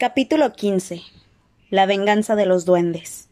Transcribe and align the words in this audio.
Capítulo 0.00 0.52
15 0.52 1.02
La 1.70 1.84
venganza 1.84 2.36
de 2.36 2.46
los 2.46 2.64
duendes. 2.64 3.28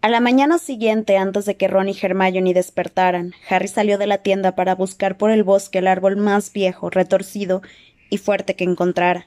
A 0.00 0.08
la 0.08 0.18
mañana 0.18 0.56
siguiente, 0.56 1.18
antes 1.18 1.44
de 1.44 1.58
que 1.58 1.68
Ron 1.68 1.90
y 1.90 1.98
Hermione 2.00 2.54
despertaran, 2.54 3.34
Harry 3.50 3.68
salió 3.68 3.98
de 3.98 4.06
la 4.06 4.16
tienda 4.16 4.54
para 4.56 4.74
buscar 4.74 5.18
por 5.18 5.30
el 5.30 5.42
bosque 5.42 5.80
el 5.80 5.88
árbol 5.88 6.16
más 6.16 6.54
viejo, 6.54 6.88
retorcido 6.88 7.60
y 8.08 8.16
fuerte 8.16 8.56
que 8.56 8.64
encontrara. 8.64 9.26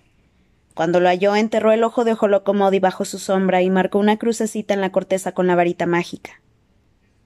Cuando 0.73 0.99
lo 0.99 1.09
halló, 1.09 1.35
enterró 1.35 1.71
el 1.71 1.83
ojo 1.83 2.05
de 2.05 2.17
Holocomodi 2.19 2.79
bajo 2.79 3.05
su 3.05 3.19
sombra 3.19 3.61
y 3.61 3.69
marcó 3.69 3.99
una 3.99 4.17
crucecita 4.17 4.73
en 4.73 4.81
la 4.81 4.91
corteza 4.91 5.33
con 5.33 5.45
la 5.45 5.53
varita 5.53 5.85
mágica. 5.85 6.41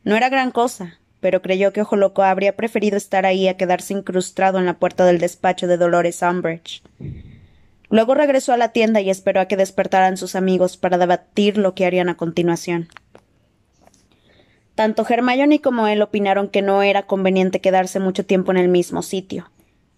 No 0.04 0.18
era 0.18 0.28
gran 0.28 0.52
cosa, 0.52 1.00
pero 1.22 1.42
creyó 1.42 1.72
que 1.72 1.84
Ojoloco 1.84 2.22
habría 2.22 2.58
preferido 2.58 2.98
estar 2.98 3.26
ahí 3.26 3.48
a 3.48 3.56
quedarse 3.56 3.94
incrustado 3.94 4.60
en 4.60 4.66
la 4.66 4.78
puerta 4.78 5.06
del 5.06 5.20
despacho 5.20 5.68
de 5.68 5.78
Dolores 5.78 6.22
Umbridge. 6.22 6.84
Luego 7.90 8.16
regresó 8.16 8.54
a 8.54 8.58
la 8.58 8.70
tienda 8.70 9.02
y 9.02 9.10
esperó 9.10 9.40
a 9.40 9.46
que 9.46 9.58
despertaran 9.58 10.18
sus 10.18 10.36
amigos 10.36 10.78
para 10.78 10.98
debatir 10.98 11.58
lo 11.58 11.74
que 11.74 11.86
harían 11.86 12.10
a 12.10 12.18
continuación. 12.18 12.90
Tanto 14.76 15.06
Hermione 15.08 15.62
como 15.62 15.88
él 15.88 16.02
opinaron 16.02 16.50
que 16.50 16.62
no 16.62 16.84
era 16.84 17.08
conveniente 17.08 17.62
quedarse 17.62 18.00
mucho 18.00 18.26
tiempo 18.26 18.52
en 18.52 18.58
el 18.58 18.68
mismo 18.68 19.02
sitio. 19.02 19.50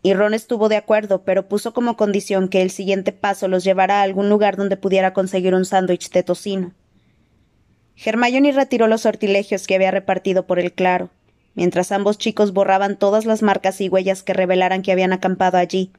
Y 0.02 0.14
Ron 0.14 0.34
estuvo 0.34 0.70
de 0.70 0.78
acuerdo, 0.78 1.24
pero 1.24 1.50
puso 1.50 1.74
como 1.74 1.98
condición 1.98 2.48
que 2.48 2.62
el 2.62 2.72
siguiente 2.72 3.12
paso 3.12 3.50
los 3.50 3.66
llevara 3.66 4.00
a 4.00 4.04
algún 4.04 4.30
lugar 4.30 4.56
donde 4.56 4.78
pudiera 4.78 5.12
conseguir 5.12 5.54
un 5.54 5.66
sándwich 5.66 6.10
de 6.12 6.24
tocino. 6.24 6.72
Hermione 7.98 8.54
retiró 8.54 8.88
los 8.88 9.02
sortilegios 9.02 9.68
que 9.68 9.76
había 9.76 9.92
repartido 9.92 10.48
por 10.48 10.60
el 10.60 10.72
claro, 10.72 11.10
mientras 11.56 11.92
ambos 11.92 12.18
chicos 12.18 12.54
borraban 12.54 12.98
todas 12.98 13.26
las 13.26 13.42
marcas 13.42 13.82
y 13.82 13.90
huellas 13.90 14.24
que 14.24 14.34
revelaran 14.34 14.82
que 14.82 14.94
habían 14.94 15.12
acampado 15.12 15.58
allí. 15.58 15.92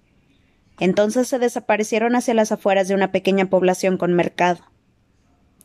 Entonces 0.81 1.29
se 1.29 1.39
desaparecieron 1.39 2.17
hacia 2.17 2.35
las 2.35 2.53
afueras 2.53 2.89
de 2.89 2.95
una 2.95 3.13
pequeña 3.13 3.51
población 3.51 3.99
con 3.99 4.15
mercado. 4.15 4.61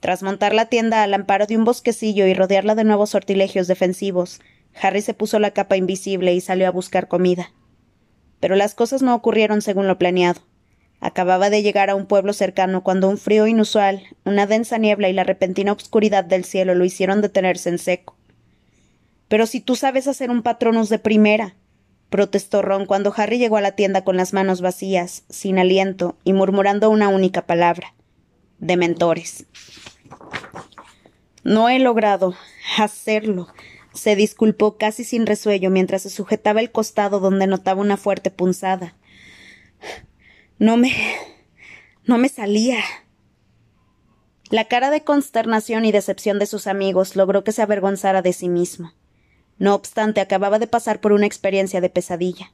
Tras 0.02 0.22
montar 0.22 0.54
la 0.54 0.66
tienda 0.66 1.02
al 1.02 1.14
amparo 1.14 1.48
de 1.48 1.58
un 1.58 1.64
bosquecillo 1.64 2.28
y 2.28 2.34
rodearla 2.34 2.76
de 2.76 2.84
nuevos 2.84 3.12
sortilegios 3.12 3.68
defensivos, 3.68 4.42
Harry 4.80 5.02
se 5.02 5.14
puso 5.14 5.40
la 5.40 5.52
capa 5.52 5.78
invisible 5.78 6.34
y 6.34 6.42
salió 6.42 6.68
a 6.68 6.72
buscar 6.72 7.08
comida. 7.08 7.54
Pero 8.42 8.56
las 8.56 8.76
cosas 8.76 9.02
no 9.02 9.16
ocurrieron 9.16 9.62
según 9.62 9.88
lo 9.88 9.98
planeado. 9.98 10.42
Acababa 11.00 11.50
de 11.50 11.64
llegar 11.64 11.90
a 11.90 11.96
un 11.96 12.08
pueblo 12.08 12.34
cercano 12.34 12.84
cuando 12.84 13.08
un 13.10 13.18
frío 13.18 13.48
inusual, 13.48 14.04
una 14.26 14.48
densa 14.48 14.78
niebla 14.78 15.08
y 15.08 15.14
la 15.14 15.24
repentina 15.24 15.72
obscuridad 15.72 16.26
del 16.26 16.44
cielo 16.44 16.76
lo 16.76 16.84
hicieron 16.84 17.22
detenerse 17.22 17.70
en 17.70 17.80
seco. 17.80 18.18
Pero 19.30 19.46
si 19.46 19.62
tú 19.62 19.76
sabes 19.76 20.08
hacer 20.08 20.30
un 20.30 20.44
patronus 20.44 20.90
de 20.90 21.00
primera, 21.00 21.56
protestó 22.10 22.62
Ron 22.62 22.86
cuando 22.86 23.14
Harry 23.16 23.38
llegó 23.38 23.58
a 23.58 23.62
la 23.62 23.74
tienda 23.74 24.04
con 24.04 24.18
las 24.18 24.34
manos 24.34 24.62
vacías, 24.62 25.24
sin 25.30 25.60
aliento 25.60 26.18
y 26.24 26.34
murmurando 26.34 26.90
una 26.90 27.10
única 27.10 27.46
palabra 27.46 27.94
dementores. 28.60 29.46
No 31.44 31.70
he 31.70 31.80
logrado 31.80 32.36
hacerlo, 32.78 33.48
se 33.94 34.16
disculpó 34.16 34.78
casi 34.78 35.04
sin 35.04 35.26
resuello 35.26 35.70
mientras 35.70 36.02
se 36.04 36.10
sujetaba 36.10 36.60
el 36.60 36.72
costado 36.72 37.20
donde 37.20 37.48
notaba 37.48 37.82
una 37.82 37.98
fuerte 37.98 38.32
punzada. 38.32 38.96
No 40.58 40.78
me. 40.78 40.94
no 42.06 42.18
me 42.18 42.30
salía. 42.30 42.80
La 44.50 44.66
cara 44.66 44.90
de 44.90 45.04
consternación 45.04 45.86
y 45.86 45.92
decepción 45.92 46.40
de 46.40 46.46
sus 46.46 46.68
amigos 46.68 47.16
logró 47.16 47.44
que 47.44 47.52
se 47.52 47.62
avergonzara 47.62 48.22
de 48.22 48.34
sí 48.34 48.48
mismo. 48.48 48.94
No 49.58 49.74
obstante, 49.74 50.22
acababa 50.22 50.60
de 50.60 50.68
pasar 50.68 51.00
por 51.00 51.14
una 51.14 51.26
experiencia 51.26 51.82
de 51.82 51.90
pesadilla. 51.90 52.52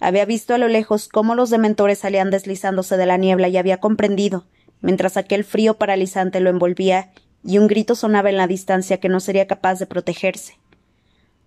Había 0.00 0.24
visto 0.24 0.54
a 0.54 0.58
lo 0.58 0.68
lejos 0.68 1.08
cómo 1.08 1.34
los 1.34 1.50
dementores 1.50 1.98
salían 1.98 2.30
deslizándose 2.30 2.96
de 2.96 3.06
la 3.06 3.16
niebla 3.16 3.48
y 3.48 3.56
había 3.56 3.78
comprendido, 3.80 4.46
mientras 4.80 5.16
aquel 5.16 5.44
frío 5.44 5.74
paralizante 5.74 6.40
lo 6.40 6.50
envolvía 6.50 7.10
y 7.44 7.58
un 7.58 7.66
grito 7.66 7.94
sonaba 7.94 8.30
en 8.30 8.36
la 8.36 8.46
distancia 8.46 9.00
que 9.00 9.08
no 9.08 9.20
sería 9.20 9.46
capaz 9.46 9.78
de 9.78 9.86
protegerse. 9.86 10.58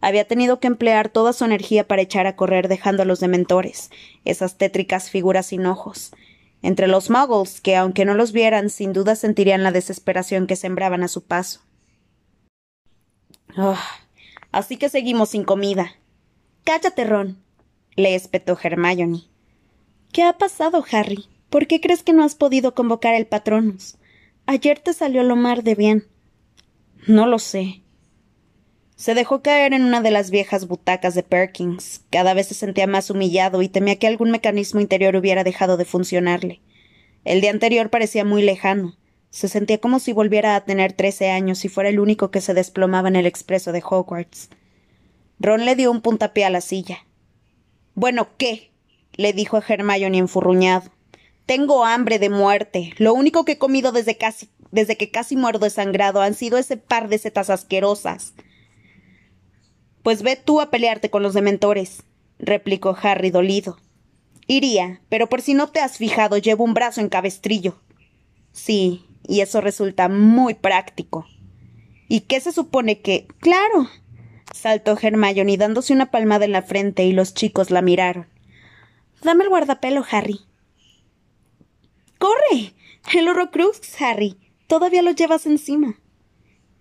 Había 0.02 0.28
tenido 0.28 0.59
que 0.59 0.68
emplear 0.68 1.09
toda 1.09 1.31
su 1.31 1.46
energía 1.46 1.88
para 1.88 2.02
echar 2.02 2.25
a 2.28 2.35
correr 2.35 2.68
dejando 2.68 3.03
a 3.03 3.06
los 3.06 3.19
dementores, 3.19 3.91
esas 4.25 4.58
tétricas 4.58 5.09
figuras 5.09 5.46
sin 5.46 5.66
ojos, 5.66 6.12
entre 6.63 6.88
los 6.88 7.09
muggles 7.09 7.62
que, 7.62 7.75
aunque 7.75 8.03
no 8.03 8.16
los 8.16 8.31
vieran, 8.31 8.69
sin 8.69 8.94
duda 8.94 9.16
sentirían 9.16 9.63
la 9.63 9.72
desesperación 9.72 10.47
que 10.47 10.56
sembraban 10.56 11.03
a 11.03 11.08
su 11.08 11.23
paso. 11.23 11.62
Oh, 13.58 13.78
así 14.51 14.78
que 14.78 14.89
seguimos 14.89 15.29
sin 15.29 15.44
comida. 15.44 15.95
Cállate, 16.63 17.06
Ron, 17.06 17.38
le 17.95 18.16
espetó 18.16 18.57
Hermione. 18.62 19.23
¿Qué 20.12 20.23
ha 20.23 20.38
pasado, 20.38 20.84
Harry? 20.91 21.25
¿Por 21.50 21.67
qué 21.67 21.81
crees 21.81 22.03
que 22.03 22.13
no 22.13 22.23
has 22.23 22.35
podido 22.35 22.73
convocar 22.75 23.13
el 23.16 23.28
patronus? 23.28 23.97
Ayer 24.45 24.79
te 24.79 24.94
salió 24.94 25.23
lo 25.23 25.35
mar 25.35 25.63
de 25.63 25.75
bien. 25.75 26.07
No 27.07 27.28
lo 27.28 27.40
sé. 27.40 27.81
Se 28.95 29.16
dejó 29.16 29.41
caer 29.41 29.73
en 29.73 29.84
una 29.84 30.01
de 30.01 30.11
las 30.11 30.29
viejas 30.29 30.67
butacas 30.67 31.16
de 31.16 31.23
Perkins. 31.23 32.01
Cada 32.11 32.34
vez 32.34 32.47
se 32.47 32.53
sentía 32.53 32.85
más 32.85 33.09
humillado 33.09 33.61
y 33.61 33.69
temía 33.69 33.97
que 33.97 34.07
algún 34.07 34.29
mecanismo 34.31 34.79
interior 34.79 35.16
hubiera 35.16 35.44
dejado 35.44 35.75
de 35.75 35.85
funcionarle. 35.85 36.61
El 37.25 37.41
día 37.41 37.51
anterior 37.51 37.90
parecía 37.90 38.25
muy 38.25 38.44
lejano. 38.44 38.95
Se 39.31 39.47
sentía 39.47 39.80
como 39.80 40.00
si 40.00 40.14
volviera 40.14 40.56
a 40.56 40.64
tener 40.64 40.94
trece 40.94 41.31
años 41.31 41.66
y 41.66 41.69
fuera 41.69 41.90
el 41.90 42.00
único 42.00 42.30
que 42.30 42.42
se 42.42 42.53
desplomaba 42.53 43.08
en 43.08 43.16
el 43.16 43.25
expreso 43.25 43.72
de 43.72 43.81
Hogwarts. 43.84 44.50
Ron 45.40 45.66
le 45.66 45.75
dio 45.75 45.90
un 45.90 46.02
puntapié 46.02 46.46
a 46.46 46.52
la 46.52 46.62
silla. 46.62 47.00
Bueno, 47.96 48.28
¿qué? 48.38 48.70
le 49.14 49.34
dijo 49.34 49.58
a 49.58 49.64
Hermione 49.68 50.20
enfurruñado. 50.20 50.91
Tengo 51.46 51.84
hambre 51.84 52.20
de 52.20 52.30
muerte. 52.30 52.94
Lo 52.97 53.14
único 53.14 53.44
que 53.44 53.53
he 53.53 53.58
comido 53.58 53.91
desde 53.91 54.18
casi 54.18 54.50
desde 54.72 54.97
que 54.97 55.12
casi 55.12 55.36
muero 55.36 55.59
desangrado 55.59 56.22
han 56.22 56.34
sido 56.34 56.58
ese 56.58 56.78
par 56.78 57.09
de 57.09 57.18
setas 57.18 57.50
asquerosas. 57.50 58.34
Pues 60.02 60.24
ve 60.24 60.36
tú 60.36 60.62
a 60.62 60.72
pelearte 60.72 61.09
con 61.09 61.22
los 61.22 61.34
dementores, 61.34 62.03
replicó 62.40 62.97
Harry 63.02 63.30
dolido. 63.30 63.78
Iría, 64.47 65.02
pero 65.09 65.30
por 65.30 65.41
si 65.41 65.53
no 65.53 65.70
te 65.70 65.80
has 65.80 65.97
fijado, 65.97 66.38
llevo 66.38 66.64
un 66.64 66.74
brazo 66.74 67.02
en 67.02 67.09
cabestrillo. 67.09 67.80
Sí, 68.52 69.06
y 69.31 69.40
eso 69.40 69.62
resulta 69.62 70.09
muy 70.09 70.56
práctico. 70.56 71.25
¿Y 72.09 72.22
qué 72.22 72.42
se 72.42 72.52
supone 72.52 73.00
que? 73.00 73.28
Claro. 73.40 73.90
saltó 74.53 74.97
Hermione 75.02 75.56
dándose 75.56 75.94
una 75.94 76.12
palmada 76.12 76.44
en 76.44 76.52
la 76.52 76.64
frente 76.64 77.06
y 77.06 77.14
los 77.14 77.34
chicos 77.34 77.72
la 77.72 77.81
miraron. 77.81 78.28
Dame 79.24 79.46
el 79.46 79.50
guardapelo, 79.50 80.03
Harry. 80.12 80.41
¡Corre! 82.18 82.74
El 83.14 83.30
Horrocrux, 83.30 84.02
Harry. 84.02 84.36
Todavía 84.68 85.02
lo 85.02 85.12
llevas 85.12 85.46
encima. 85.46 85.96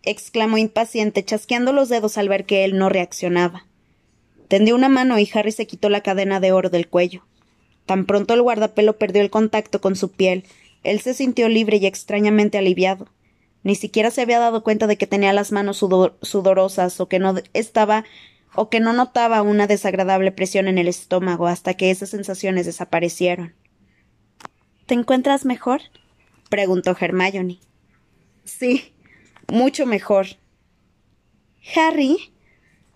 exclamó 0.02 0.58
impaciente, 0.58 1.24
chasqueando 1.24 1.72
los 1.72 1.88
dedos 1.88 2.18
al 2.18 2.28
ver 2.28 2.46
que 2.46 2.64
él 2.64 2.76
no 2.76 2.88
reaccionaba. 2.88 3.64
Tendió 4.48 4.74
una 4.74 4.88
mano 4.88 5.20
y 5.20 5.30
Harry 5.32 5.52
se 5.52 5.68
quitó 5.68 5.88
la 5.88 6.00
cadena 6.00 6.40
de 6.40 6.50
oro 6.50 6.68
del 6.68 6.88
cuello. 6.88 7.24
Tan 7.86 8.06
pronto 8.06 8.34
el 8.34 8.42
guardapelo 8.42 8.98
perdió 8.98 9.22
el 9.22 9.30
contacto 9.30 9.80
con 9.80 9.94
su 9.94 10.10
piel, 10.10 10.44
él 10.82 11.00
se 11.00 11.14
sintió 11.14 11.48
libre 11.48 11.78
y 11.78 11.86
extrañamente 11.86 12.58
aliviado. 12.58 13.08
Ni 13.62 13.74
siquiera 13.74 14.10
se 14.10 14.22
había 14.22 14.38
dado 14.38 14.62
cuenta 14.62 14.86
de 14.86 14.96
que 14.96 15.06
tenía 15.06 15.32
las 15.32 15.52
manos 15.52 15.76
sudorosas 15.76 17.00
o 17.00 17.08
que 17.08 17.18
no 17.18 17.34
estaba 17.52 18.04
o 18.54 18.68
que 18.68 18.80
no 18.80 18.92
notaba 18.92 19.42
una 19.42 19.66
desagradable 19.66 20.32
presión 20.32 20.66
en 20.66 20.78
el 20.78 20.88
estómago 20.88 21.46
hasta 21.46 21.74
que 21.74 21.90
esas 21.90 22.08
sensaciones 22.08 22.66
desaparecieron. 22.66 23.54
¿Te 24.86 24.94
encuentras 24.94 25.44
mejor? 25.44 25.82
preguntó 26.48 26.96
Hermione. 26.98 27.60
Sí, 28.44 28.92
mucho 29.46 29.86
mejor. 29.86 30.26
Harry, 31.76 32.32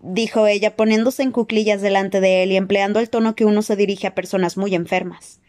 dijo 0.01 0.45
ella 0.47 0.75
poniéndose 0.75 1.23
en 1.23 1.31
cuclillas 1.31 1.81
delante 1.81 2.19
de 2.19 2.43
él 2.43 2.51
y 2.51 2.57
empleando 2.57 2.99
el 2.99 3.09
tono 3.09 3.35
que 3.35 3.45
uno 3.45 3.61
se 3.61 3.77
dirige 3.77 4.07
a 4.07 4.15
personas 4.15 4.57
muy 4.57 4.75
enfermas. 4.75 5.39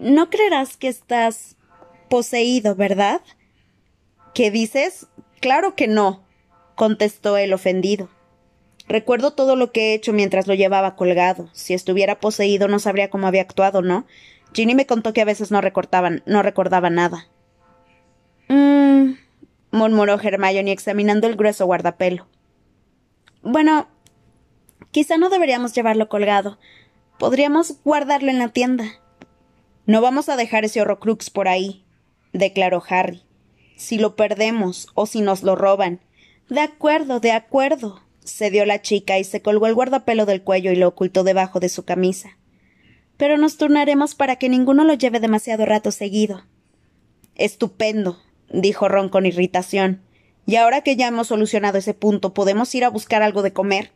No 0.00 0.30
creerás 0.30 0.76
que 0.76 0.88
estás 0.88 1.56
poseído, 2.08 2.76
¿verdad? 2.76 3.20
¿Qué 4.32 4.50
dices? 4.50 5.08
Claro 5.40 5.74
que 5.74 5.88
no, 5.88 6.24
contestó 6.76 7.36
el 7.36 7.52
ofendido. 7.52 8.08
Recuerdo 8.88 9.32
todo 9.32 9.56
lo 9.56 9.72
que 9.72 9.90
he 9.90 9.94
hecho 9.94 10.12
mientras 10.12 10.46
lo 10.46 10.54
llevaba 10.54 10.94
colgado. 10.94 11.50
Si 11.52 11.74
estuviera 11.74 12.20
poseído 12.20 12.68
no 12.68 12.78
sabría 12.78 13.10
cómo 13.10 13.26
había 13.26 13.42
actuado, 13.42 13.82
¿no? 13.82 14.06
Ginny 14.54 14.74
me 14.74 14.86
contó 14.86 15.12
que 15.12 15.20
a 15.20 15.26
veces 15.26 15.50
no 15.50 15.60
recordaban, 15.60 16.22
no 16.24 16.42
recordaba 16.42 16.88
nada. 16.88 17.26
Mmm. 18.48 19.14
murmuró 19.72 20.18
Hermione 20.20 20.72
examinando 20.72 21.26
el 21.26 21.36
grueso 21.36 21.66
guardapelo. 21.66 22.28
Bueno, 23.42 23.88
quizá 24.90 25.18
no 25.18 25.28
deberíamos 25.28 25.74
llevarlo 25.74 26.08
colgado. 26.08 26.58
Podríamos 27.18 27.74
guardarlo 27.84 28.30
en 28.30 28.38
la 28.38 28.48
tienda. 28.48 28.84
No 29.88 30.02
vamos 30.02 30.28
a 30.28 30.36
dejar 30.36 30.66
ese 30.66 30.82
horrocrux 30.82 31.30
por 31.30 31.48
ahí, 31.48 31.82
declaró 32.34 32.82
Harry. 32.90 33.22
Si 33.78 33.96
lo 33.96 34.16
perdemos 34.16 34.88
o 34.92 35.06
si 35.06 35.22
nos 35.22 35.42
lo 35.42 35.56
roban. 35.56 36.00
De 36.50 36.60
acuerdo, 36.60 37.20
de 37.20 37.32
acuerdo, 37.32 38.02
cedió 38.22 38.66
la 38.66 38.82
chica 38.82 39.18
y 39.18 39.24
se 39.24 39.40
colgó 39.40 39.66
el 39.66 39.74
guardapelo 39.74 40.26
del 40.26 40.42
cuello 40.42 40.72
y 40.72 40.76
lo 40.76 40.88
ocultó 40.88 41.24
debajo 41.24 41.58
de 41.58 41.70
su 41.70 41.86
camisa. 41.86 42.36
Pero 43.16 43.38
nos 43.38 43.56
turnaremos 43.56 44.14
para 44.14 44.36
que 44.36 44.50
ninguno 44.50 44.84
lo 44.84 44.92
lleve 44.92 45.20
demasiado 45.20 45.64
rato 45.64 45.90
seguido. 45.90 46.44
Estupendo, 47.34 48.18
dijo 48.52 48.88
Ron 48.88 49.08
con 49.08 49.24
irritación. 49.24 50.02
Y 50.44 50.56
ahora 50.56 50.82
que 50.82 50.96
ya 50.96 51.08
hemos 51.08 51.28
solucionado 51.28 51.78
ese 51.78 51.94
punto, 51.94 52.34
¿podemos 52.34 52.74
ir 52.74 52.84
a 52.84 52.90
buscar 52.90 53.22
algo 53.22 53.40
de 53.40 53.54
comer? 53.54 53.92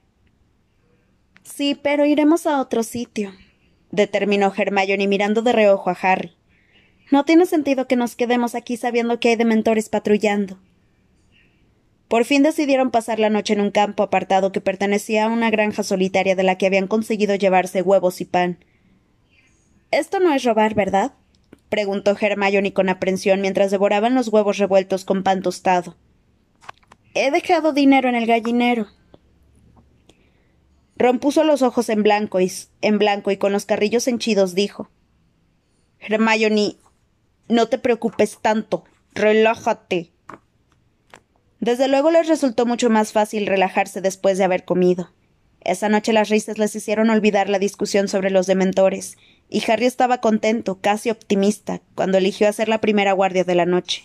Sí, 1.43 1.75
pero 1.75 2.07
iremos 2.07 2.47
a 2.47 2.63
otro 2.63 2.83
sitio, 2.83 3.35
determinó 3.93 4.53
Hermione 4.57 5.07
mirando 5.07 5.43
de 5.43 5.53
reojo 5.53 5.91
a 5.91 5.99
Harry. 6.03 6.33
No 7.13 7.25
tiene 7.25 7.47
sentido 7.47 7.87
que 7.87 7.95
nos 7.95 8.17
quedemos 8.17 8.57
aquí 8.57 8.77
sabiendo 8.77 9.21
que 9.21 9.29
hay 9.29 9.37
dementores 9.37 9.89
patrullando. 9.89 10.59
Por 12.09 12.25
fin 12.25 12.43
decidieron 12.43 12.91
pasar 12.91 13.19
la 13.19 13.31
noche 13.31 13.53
en 13.53 13.61
un 13.61 13.71
campo 13.71 14.03
apartado 14.03 14.51
que 14.51 14.61
pertenecía 14.61 15.27
a 15.27 15.29
una 15.29 15.51
granja 15.51 15.83
solitaria 15.83 16.35
de 16.35 16.43
la 16.43 16.59
que 16.59 16.67
habían 16.67 16.87
conseguido 16.87 17.35
llevarse 17.35 17.83
huevos 17.83 18.21
y 18.21 18.25
pan. 18.25 18.65
Esto 19.91 20.21
no 20.21 20.35
es 20.35 20.43
robar, 20.43 20.75
¿verdad? 20.75 21.13
preguntó 21.69 22.17
Hermione 22.19 22.73
con 22.73 22.89
aprensión 22.89 23.41
mientras 23.41 23.71
devoraban 23.71 24.15
los 24.15 24.29
huevos 24.29 24.59
revueltos 24.59 25.05
con 25.05 25.23
pan 25.23 25.43
tostado. 25.43 25.97
He 27.15 27.31
dejado 27.31 27.73
dinero 27.73 28.09
en 28.09 28.15
el 28.15 28.27
gallinero, 28.27 28.89
Ron 31.03 31.19
puso 31.19 31.43
los 31.43 31.63
ojos 31.63 31.89
en 31.89 32.05
blanco 32.05 32.39
y, 32.39 32.53
en 32.81 32.99
blanco 32.99 33.33
y 33.33 33.37
con 33.37 33.51
los 33.51 33.67
carrillos 33.67 34.07
henchidos 34.07 34.55
dijo 34.55 34.89
Hermione, 35.99 36.77
no 37.49 37.67
te 37.67 37.79
preocupes 37.79 38.39
tanto. 38.41 38.85
Relájate. 39.13 40.13
Desde 41.59 41.89
luego 41.89 42.13
les 42.13 42.29
resultó 42.29 42.67
mucho 42.67 42.89
más 42.89 43.11
fácil 43.11 43.49
relajarse 43.49 44.01
después 44.01 44.39
de 44.39 44.45
haber 44.45 44.65
comido. 44.65 45.11
Esa 45.61 45.89
noche 45.89 46.13
las 46.13 46.29
risas 46.29 46.59
les 46.59 46.77
hicieron 46.77 47.11
olvidar 47.11 47.49
la 47.49 47.59
discusión 47.59 48.07
sobre 48.07 48.31
los 48.31 48.47
dementores, 48.47 49.17
y 49.49 49.69
Harry 49.69 49.87
estaba 49.87 50.21
contento, 50.21 50.79
casi 50.81 51.11
optimista, 51.11 51.81
cuando 51.97 52.19
eligió 52.19 52.49
hacer 52.49 52.69
la 52.69 52.81
primera 52.81 53.13
guardia 53.13 53.43
de 53.43 53.57
la 53.57 53.67
noche. 53.67 54.05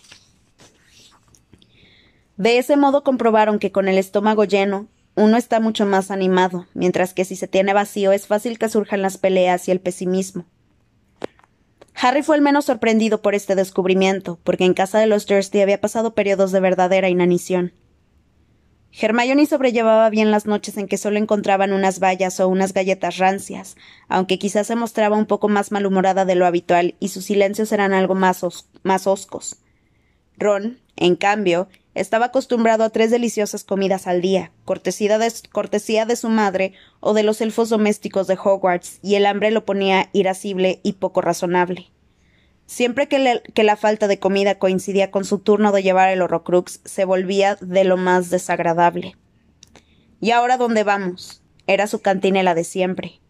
De 2.36 2.58
ese 2.58 2.76
modo 2.76 3.04
comprobaron 3.04 3.60
que 3.60 3.70
con 3.70 3.86
el 3.86 3.98
estómago 3.98 4.44
lleno, 4.44 4.88
uno 5.18 5.36
está 5.36 5.60
mucho 5.60 5.84
más 5.84 6.10
animado, 6.10 6.66
mientras 6.74 7.12
que 7.12 7.24
si 7.24 7.36
se 7.36 7.48
tiene 7.48 7.72
vacío 7.72 8.12
es 8.12 8.26
fácil 8.26 8.58
que 8.58 8.68
surjan 8.68 9.02
las 9.02 9.18
peleas 9.18 9.68
y 9.68 9.72
el 9.72 9.80
pesimismo. 9.80 10.44
Harry 11.94 12.22
fue 12.22 12.36
el 12.36 12.42
menos 12.42 12.66
sorprendido 12.66 13.20
por 13.20 13.34
este 13.34 13.56
descubrimiento, 13.56 14.38
porque 14.44 14.64
en 14.64 14.74
casa 14.74 15.00
de 15.00 15.08
los 15.08 15.26
Dursley 15.26 15.62
había 15.62 15.80
pasado 15.80 16.14
periodos 16.14 16.52
de 16.52 16.60
verdadera 16.60 17.08
inanición. 17.08 17.72
Hermione 18.92 19.46
sobrellevaba 19.46 20.08
bien 20.08 20.30
las 20.30 20.46
noches 20.46 20.76
en 20.76 20.86
que 20.86 20.96
solo 20.96 21.18
encontraban 21.18 21.72
unas 21.72 22.00
vallas 22.00 22.38
o 22.40 22.48
unas 22.48 22.72
galletas 22.72 23.18
rancias, 23.18 23.76
aunque 24.08 24.38
quizás 24.38 24.68
se 24.68 24.76
mostraba 24.76 25.16
un 25.16 25.26
poco 25.26 25.48
más 25.48 25.72
malhumorada 25.72 26.24
de 26.24 26.36
lo 26.36 26.46
habitual 26.46 26.94
y 27.00 27.08
sus 27.08 27.24
silencios 27.24 27.72
eran 27.72 27.92
algo 27.92 28.14
más, 28.14 28.44
más 28.82 29.06
hoscos. 29.06 29.56
Ron, 30.36 30.78
en 30.96 31.16
cambio, 31.16 31.68
estaba 32.00 32.26
acostumbrado 32.26 32.84
a 32.84 32.90
tres 32.90 33.10
deliciosas 33.10 33.64
comidas 33.64 34.06
al 34.06 34.20
día, 34.20 34.52
cortesía 34.64 35.18
de, 35.18 36.16
su 36.16 36.28
madre 36.28 36.72
o 37.00 37.12
de 37.12 37.22
los 37.22 37.40
elfos 37.40 37.68
domésticos 37.68 38.26
de 38.26 38.38
Hogwarts, 38.42 39.00
y 39.02 39.16
el 39.16 39.26
hambre 39.26 39.50
lo 39.50 39.64
ponía 39.64 40.08
irascible 40.12 40.80
y 40.82 40.94
poco 40.94 41.20
razonable. 41.20 41.90
Siempre 42.66 43.08
que, 43.08 43.42
que, 43.54 43.64
la 43.64 43.76
falta 43.76 44.08
de 44.08 44.18
comida 44.18 44.58
coincidía 44.58 45.10
con 45.10 45.24
su 45.24 45.38
turno 45.38 45.72
de 45.72 45.82
llevar 45.82 46.10
el 46.10 46.22
horrocrux, 46.22 46.80
se 46.84 47.04
volvía 47.04 47.56
de 47.60 47.84
lo 47.84 47.96
más 47.96 48.30
desagradable. 48.30 49.16
¿Y 50.20 50.32
ahora 50.32 50.56
dónde 50.56 50.84
vamos? 50.84 51.42
Era 51.66 51.86
su 51.86 52.00
cantinela 52.00 52.54
de 52.54 52.64
siempre. 52.64 53.20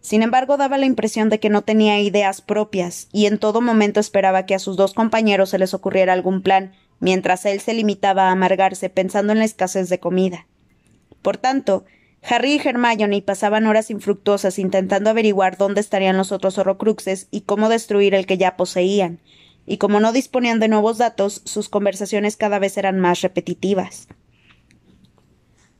Sin 0.00 0.22
embargo, 0.22 0.56
daba 0.56 0.78
la 0.78 0.86
impresión 0.86 1.28
de 1.28 1.40
que 1.40 1.50
no 1.50 1.62
tenía 1.62 2.00
ideas 2.00 2.40
propias, 2.40 3.08
y 3.12 3.26
en 3.26 3.38
todo 3.38 3.60
momento 3.60 4.00
esperaba 4.00 4.46
que 4.46 4.54
a 4.54 4.58
sus 4.58 4.76
dos 4.76 4.94
compañeros 4.94 5.50
se 5.50 5.58
les 5.58 5.74
ocurriera 5.74 6.14
algún 6.14 6.42
plan 6.42 6.72
mientras 7.00 7.44
él 7.46 7.60
se 7.60 7.74
limitaba 7.74 8.28
a 8.28 8.32
amargarse 8.32 8.90
pensando 8.90 9.32
en 9.32 9.40
la 9.40 9.44
escasez 9.44 9.88
de 9.88 9.98
comida. 9.98 10.46
Por 11.22 11.38
tanto, 11.38 11.84
Harry 12.22 12.54
y 12.54 12.68
Hermione 12.68 13.22
pasaban 13.22 13.66
horas 13.66 13.90
infructuosas 13.90 14.58
intentando 14.58 15.10
averiguar 15.10 15.56
dónde 15.56 15.80
estarían 15.80 16.16
los 16.16 16.32
otros 16.32 16.58
horrocruxes 16.58 17.28
y 17.30 17.42
cómo 17.42 17.68
destruir 17.68 18.14
el 18.14 18.26
que 18.26 18.38
ya 18.38 18.56
poseían, 18.56 19.20
y 19.66 19.78
como 19.78 20.00
no 20.00 20.12
disponían 20.12 20.60
de 20.60 20.68
nuevos 20.68 20.98
datos, 20.98 21.42
sus 21.44 21.68
conversaciones 21.68 22.36
cada 22.36 22.58
vez 22.58 22.76
eran 22.76 23.00
más 23.00 23.22
repetitivas. 23.22 24.06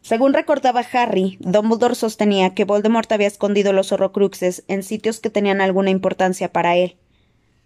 Según 0.01 0.33
recordaba 0.33 0.83
Harry, 0.93 1.37
Dumbledore 1.41 1.95
sostenía 1.95 2.55
que 2.55 2.65
Voldemort 2.65 3.13
había 3.13 3.27
escondido 3.27 3.75
los 3.75 3.93
horrocruxes 3.93 4.65
en 4.67 4.83
sitios 4.83 5.21
que 5.21 5.29
tenían 5.29 5.61
alguna 5.61 5.91
importancia 5.91 6.51
para 6.51 6.75
él 6.77 6.97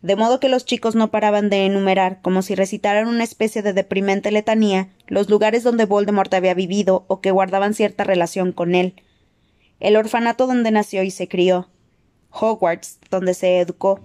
de 0.05 0.17
modo 0.17 0.39
que 0.39 0.51
los 0.51 0.67
chicos 0.67 0.95
no 0.95 1.11
paraban 1.11 1.49
de 1.49 1.65
enumerar, 1.65 2.21
como 2.21 2.43
si 2.43 2.55
recitaran 2.55 3.09
una 3.09 3.25
especie 3.25 3.63
de 3.63 3.73
deprimente 3.73 4.31
letanía, 4.31 4.91
los 5.07 5.31
lugares 5.31 5.63
donde 5.63 5.87
Voldemort 5.87 6.35
había 6.35 6.53
vivido 6.53 7.07
o 7.09 7.23
que 7.23 7.31
guardaban 7.31 7.73
cierta 7.73 8.05
relación 8.05 8.53
con 8.53 8.75
él. 8.75 9.03
El 9.81 9.97
orfanato 9.97 10.47
donde 10.47 10.71
nació 10.71 11.05
y 11.05 11.11
se 11.11 11.27
crió, 11.27 11.71
Hogwarts, 12.29 12.99
donde 13.11 13.33
se 13.33 13.61
educó, 13.61 14.01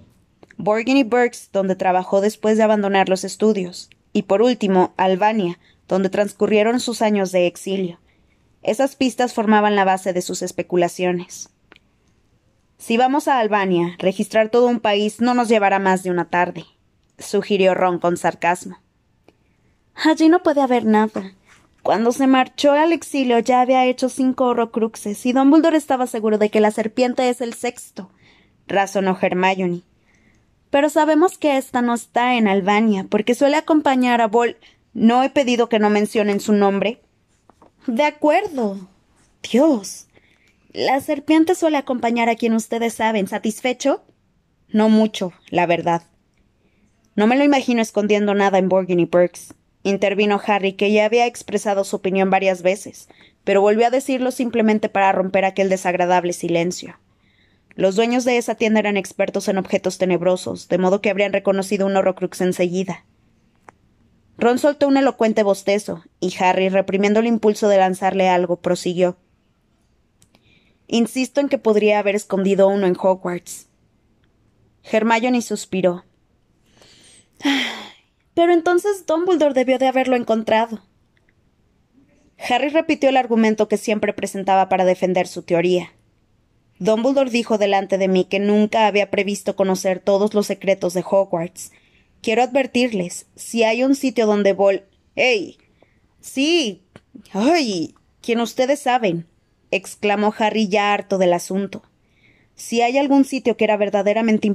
Borgin 0.56 0.96
y 0.96 1.04
Burks, 1.04 1.50
donde 1.52 1.76
trabajó 1.76 2.22
después 2.22 2.56
de 2.56 2.64
abandonar 2.64 3.10
los 3.10 3.26
estudios, 3.26 3.90
y 4.14 4.22
por 4.22 4.42
último, 4.42 4.94
Albania, 4.96 5.60
donde 5.90 6.10
transcurrieron 6.10 6.80
sus 6.80 7.02
años 7.02 7.34
de 7.34 7.46
exilio. 7.46 8.00
Esas 8.64 8.96
pistas 8.96 9.34
formaban 9.34 9.76
la 9.76 9.84
base 9.84 10.14
de 10.14 10.22
sus 10.22 10.44
especulaciones. 10.44 11.50
Si 12.80 12.96
vamos 12.96 13.28
a 13.28 13.40
Albania, 13.40 13.96
registrar 14.00 14.50
todo 14.50 14.68
un 14.68 14.80
país 14.80 15.20
no 15.20 15.34
nos 15.34 15.50
llevará 15.50 15.80
más 15.80 16.02
de 16.02 16.12
una 16.12 16.30
tarde, 16.30 16.64
sugirió 17.18 17.76
Ron 17.76 18.00
con 18.00 18.16
sarcasmo. 18.16 18.78
Allí 19.94 20.30
no 20.30 20.42
puede 20.42 20.62
haber 20.62 20.86
nada. 20.86 21.34
Cuando 21.84 22.14
se 22.14 22.26
marchó 22.26 22.72
al 22.72 22.94
exilio 22.94 23.38
ya 23.40 23.60
había 23.60 23.86
hecho 23.86 24.08
cinco 24.08 24.46
horrocruxes 24.46 25.26
y 25.26 25.34
Dumbledore 25.34 25.76
estaba 25.76 26.08
seguro 26.08 26.38
de 26.38 26.50
que 26.50 26.62
la 26.62 26.72
serpiente 26.72 27.30
es 27.30 27.42
el 27.42 27.54
sexto, 27.54 28.12
razonó 28.66 29.18
Hermione. 29.22 29.82
Pero 30.70 30.90
sabemos 30.90 31.38
que 31.38 31.58
esta 31.58 31.82
no 31.82 31.94
está 31.94 32.36
en 32.36 32.48
Albania, 32.48 33.06
porque 33.10 33.36
suele 33.36 33.58
acompañar 33.58 34.22
a 34.22 34.28
Vol. 34.28 34.56
No 34.94 35.22
he 35.24 35.30
pedido 35.30 35.68
que 35.68 35.80
no 35.80 35.90
mencionen 35.90 36.40
su 36.40 36.54
nombre. 36.54 37.02
De 37.88 38.04
acuerdo. 38.04 38.78
Dios. 39.52 40.09
La 40.72 41.02
serpiente 41.02 41.56
suele 41.56 41.78
acompañar 41.78 42.30
a 42.30 42.36
quien 42.36 42.54
ustedes 42.54 42.94
saben. 42.94 43.28
¿Satisfecho? 43.28 44.04
No 44.68 44.88
mucho, 44.88 45.34
la 45.50 45.66
verdad. 45.66 46.04
No 47.16 47.26
me 47.26 47.36
lo 47.36 47.44
imagino 47.44 47.82
escondiendo 47.82 48.36
nada 48.36 48.60
en 48.60 48.70
Borgin 48.70 49.00
y 49.00 49.08
Perks. 49.08 49.56
Intervino 49.82 50.40
Harry, 50.46 50.74
que 50.74 50.92
ya 50.92 51.06
había 51.06 51.26
expresado 51.26 51.84
su 51.84 51.96
opinión 51.96 52.30
varias 52.30 52.62
veces, 52.62 53.10
pero 53.44 53.62
volvió 53.62 53.88
a 53.88 53.90
decirlo 53.90 54.30
simplemente 54.30 54.90
para 54.90 55.12
romper 55.12 55.44
aquel 55.46 55.70
desagradable 55.70 56.34
silencio. 56.34 57.00
Los 57.76 57.96
dueños 57.96 58.24
de 58.24 58.38
esa 58.38 58.54
tienda 58.54 58.80
eran 58.80 58.98
expertos 58.98 59.48
en 59.48 59.58
objetos 59.58 59.98
tenebrosos, 59.98 60.68
de 60.68 60.78
modo 60.78 61.02
que 61.02 61.10
habrían 61.10 61.34
reconocido 61.34 61.88
un 61.88 61.96
horrocrux 61.96 62.42
enseguida. 62.42 63.06
Ron 64.38 64.60
soltó 64.60 64.88
un 64.88 64.98
elocuente 64.98 65.42
bostezo, 65.42 66.04
y 66.20 66.36
Harry, 66.40 66.70
reprimiendo 66.70 67.22
el 67.22 67.28
impulso 67.28 67.70
de 67.70 67.78
lanzarle 67.78 68.30
algo, 68.30 68.58
prosiguió. 68.58 69.18
Insisto 70.92 71.40
en 71.40 71.50
que 71.50 71.60
podría 71.60 72.00
haber 72.00 72.16
escondido 72.16 72.68
uno 72.68 72.88
en 72.88 72.98
Hogwarts. 73.00 73.68
Hermione 74.84 75.44
suspiró. 75.44 76.04
Pero 78.34 78.54
entonces 78.54 79.06
Dumbledore 79.06 79.54
debió 79.54 79.78
de 79.78 79.88
haberlo 79.88 80.16
encontrado. 80.16 80.82
Harry 82.40 82.70
repitió 82.70 83.10
el 83.10 83.18
argumento 83.18 83.68
que 83.68 83.78
siempre 83.78 84.14
presentaba 84.14 84.68
para 84.68 84.84
defender 84.84 85.28
su 85.28 85.44
teoría. 85.44 85.94
Dumbledore 86.80 87.30
dijo 87.30 87.60
delante 87.60 88.00
de 88.00 88.08
mí 88.08 88.26
que 88.26 88.40
nunca 88.40 88.88
había 88.88 89.12
previsto 89.12 89.56
conocer 89.56 90.00
todos 90.00 90.34
los 90.34 90.48
secretos 90.48 90.96
de 90.96 91.06
Hogwarts. 91.08 91.72
Quiero 92.24 92.42
advertirles, 92.42 93.28
si 93.36 93.64
hay 93.64 93.84
un 93.84 93.94
sitio 93.94 94.26
donde 94.26 94.54
Vol. 94.54 94.86
¡Ey! 95.16 95.60
Sí. 96.20 96.82
¡Ay! 97.32 97.94
Quien 98.22 98.40
ustedes 98.40 98.80
saben 98.80 99.28
exclamó 99.72 100.34
Harry 100.38 100.68
ya 100.68 100.94
harto 100.94 101.18
del 101.18 101.34
asunto. 101.34 101.84
Si 102.56 102.82
hay 102.82 102.98
algún 102.98 103.24
sitio 103.24 103.56
que 103.56 103.64
era 103.64 103.78
verdaderamente 103.78 104.48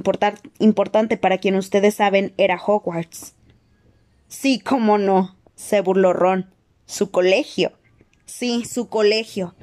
importante 0.59 1.17
para 1.17 1.37
quien 1.39 1.55
ustedes 1.55 1.95
saben, 1.95 2.33
era 2.37 2.61
Hogwarts. 2.63 3.33
Sí, 4.27 4.59
cómo 4.59 4.97
no, 4.97 5.35
se 5.55 5.81
burló 5.81 6.13
Ron. 6.13 6.53
Su 6.85 7.09
colegio. 7.09 7.71
Sí, 8.25 8.65
su 8.65 8.89
colegio. 8.89 9.55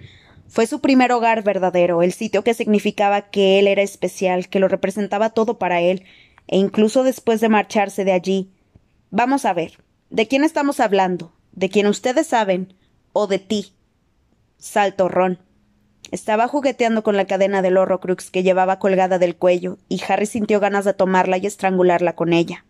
Fue 0.48 0.66
su 0.66 0.80
primer 0.80 1.12
hogar 1.12 1.42
verdadero, 1.42 2.02
el 2.02 2.12
sitio 2.12 2.44
que 2.44 2.52
significaba 2.52 3.30
que 3.30 3.58
él 3.58 3.68
era 3.68 3.82
especial, 3.82 4.48
que 4.48 4.58
lo 4.58 4.68
representaba 4.68 5.30
todo 5.30 5.58
para 5.58 5.80
él, 5.80 6.04
e 6.46 6.58
incluso 6.58 7.04
después 7.04 7.40
de 7.40 7.48
marcharse 7.48 8.04
de 8.04 8.12
allí. 8.12 8.50
Vamos 9.10 9.44
a 9.44 9.52
ver, 9.52 9.78
¿de 10.10 10.28
quién 10.28 10.44
estamos 10.44 10.80
hablando? 10.80 11.32
¿De 11.52 11.68
quien 11.68 11.86
ustedes 11.86 12.26
saben? 12.26 12.74
¿O 13.12 13.26
de 13.26 13.38
ti? 13.38 13.72
Saltó 14.62 15.08
Ron. 15.08 15.40
Estaba 16.12 16.46
jugueteando 16.46 17.02
con 17.02 17.16
la 17.16 17.26
cadena 17.26 17.62
del 17.62 17.76
Horrocrux 17.76 18.30
que 18.30 18.44
llevaba 18.44 18.78
colgada 18.78 19.18
del 19.18 19.34
cuello, 19.34 19.78
y 19.88 20.00
Harry 20.06 20.26
sintió 20.26 20.60
ganas 20.60 20.84
de 20.84 20.94
tomarla 20.94 21.36
y 21.38 21.46
estrangularla 21.46 22.14
con 22.14 22.32
ella. 22.32 22.64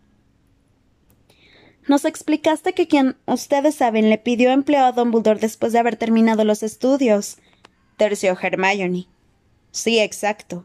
Nos 1.86 2.04
explicaste 2.04 2.72
que 2.72 2.88
quien 2.88 3.16
ustedes 3.26 3.74
saben 3.74 4.08
le 4.08 4.16
pidió 4.16 4.52
empleo 4.52 4.86
a 4.86 4.92
Dumbledore 4.92 5.38
después 5.38 5.72
de 5.72 5.80
haber 5.80 5.96
terminado 5.96 6.44
los 6.44 6.62
estudios. 6.62 7.36
Terció 7.98 8.38
Hermione. 8.40 9.06
Sí, 9.70 9.98
exacto. 9.98 10.64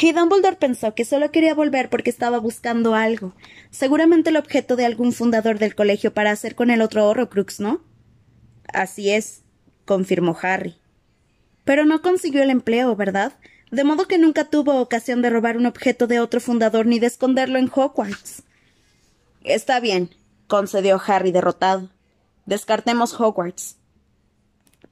Y 0.00 0.12
Dumbledore 0.12 0.56
pensó 0.56 0.94
que 0.94 1.04
solo 1.04 1.32
quería 1.32 1.54
volver 1.54 1.90
porque 1.90 2.10
estaba 2.10 2.38
buscando 2.38 2.94
algo, 2.94 3.34
seguramente 3.70 4.30
el 4.30 4.36
objeto 4.36 4.76
de 4.76 4.84
algún 4.84 5.12
fundador 5.12 5.58
del 5.58 5.74
colegio 5.74 6.14
para 6.14 6.30
hacer 6.30 6.54
con 6.54 6.70
el 6.70 6.80
otro 6.80 7.08
Horrocrux, 7.08 7.58
¿no? 7.58 7.80
Así 8.72 9.10
es, 9.10 9.42
confirmó 9.90 10.38
Harry. 10.40 10.76
Pero 11.64 11.84
no 11.84 12.00
consiguió 12.00 12.44
el 12.44 12.50
empleo, 12.50 12.94
¿verdad? 12.94 13.32
De 13.72 13.82
modo 13.82 14.06
que 14.06 14.18
nunca 14.18 14.44
tuvo 14.44 14.80
ocasión 14.80 15.20
de 15.20 15.30
robar 15.30 15.56
un 15.56 15.66
objeto 15.66 16.06
de 16.06 16.20
otro 16.20 16.38
fundador 16.38 16.86
ni 16.86 17.00
de 17.00 17.08
esconderlo 17.08 17.58
en 17.58 17.68
Hogwarts. 17.74 18.44
Está 19.42 19.80
bien, 19.80 20.10
concedió 20.46 21.02
Harry 21.04 21.32
derrotado. 21.32 21.88
Descartemos 22.46 23.20
Hogwarts. 23.20 23.78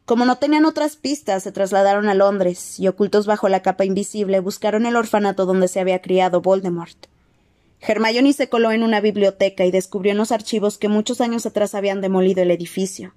Como 0.04 0.24
no 0.24 0.38
tenían 0.38 0.64
otras 0.64 0.96
pistas, 0.96 1.44
se 1.44 1.52
trasladaron 1.52 2.08
a 2.08 2.14
Londres 2.14 2.80
y, 2.80 2.88
ocultos 2.88 3.24
bajo 3.24 3.48
la 3.48 3.62
capa 3.62 3.84
invisible, 3.84 4.40
buscaron 4.40 4.84
el 4.84 4.96
orfanato 4.96 5.46
donde 5.46 5.68
se 5.68 5.78
había 5.78 6.02
criado 6.02 6.40
Voldemort. 6.40 7.06
Hermione 7.80 8.32
se 8.32 8.48
coló 8.48 8.72
en 8.72 8.82
una 8.82 9.00
biblioteca 9.00 9.64
y 9.64 9.70
descubrió 9.70 10.10
en 10.10 10.18
los 10.18 10.32
archivos 10.32 10.76
que 10.76 10.88
muchos 10.88 11.20
años 11.20 11.46
atrás 11.46 11.76
habían 11.76 12.00
demolido 12.00 12.42
el 12.42 12.50
edificio. 12.50 13.14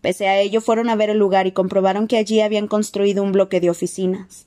Pese 0.00 0.28
a 0.28 0.40
ello, 0.40 0.60
fueron 0.60 0.88
a 0.88 0.96
ver 0.96 1.10
el 1.10 1.18
lugar 1.18 1.46
y 1.46 1.52
comprobaron 1.52 2.06
que 2.06 2.16
allí 2.16 2.40
habían 2.40 2.68
construido 2.68 3.22
un 3.22 3.32
bloque 3.32 3.60
de 3.60 3.70
oficinas. 3.70 4.46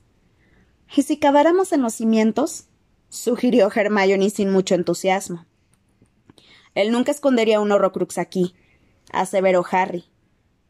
¿Y 0.96 1.04
si 1.04 1.18
caváramos 1.18 1.72
en 1.72 1.82
los 1.82 1.94
cimientos? 1.94 2.66
sugirió 3.10 3.70
Hermione 3.74 4.30
sin 4.30 4.52
mucho 4.52 4.74
entusiasmo. 4.74 5.46
Él 6.74 6.92
nunca 6.92 7.12
escondería 7.12 7.60
un 7.60 7.72
horrocrux 7.72 8.18
aquí, 8.18 8.56
aseveró 9.12 9.64
Harry. 9.70 10.06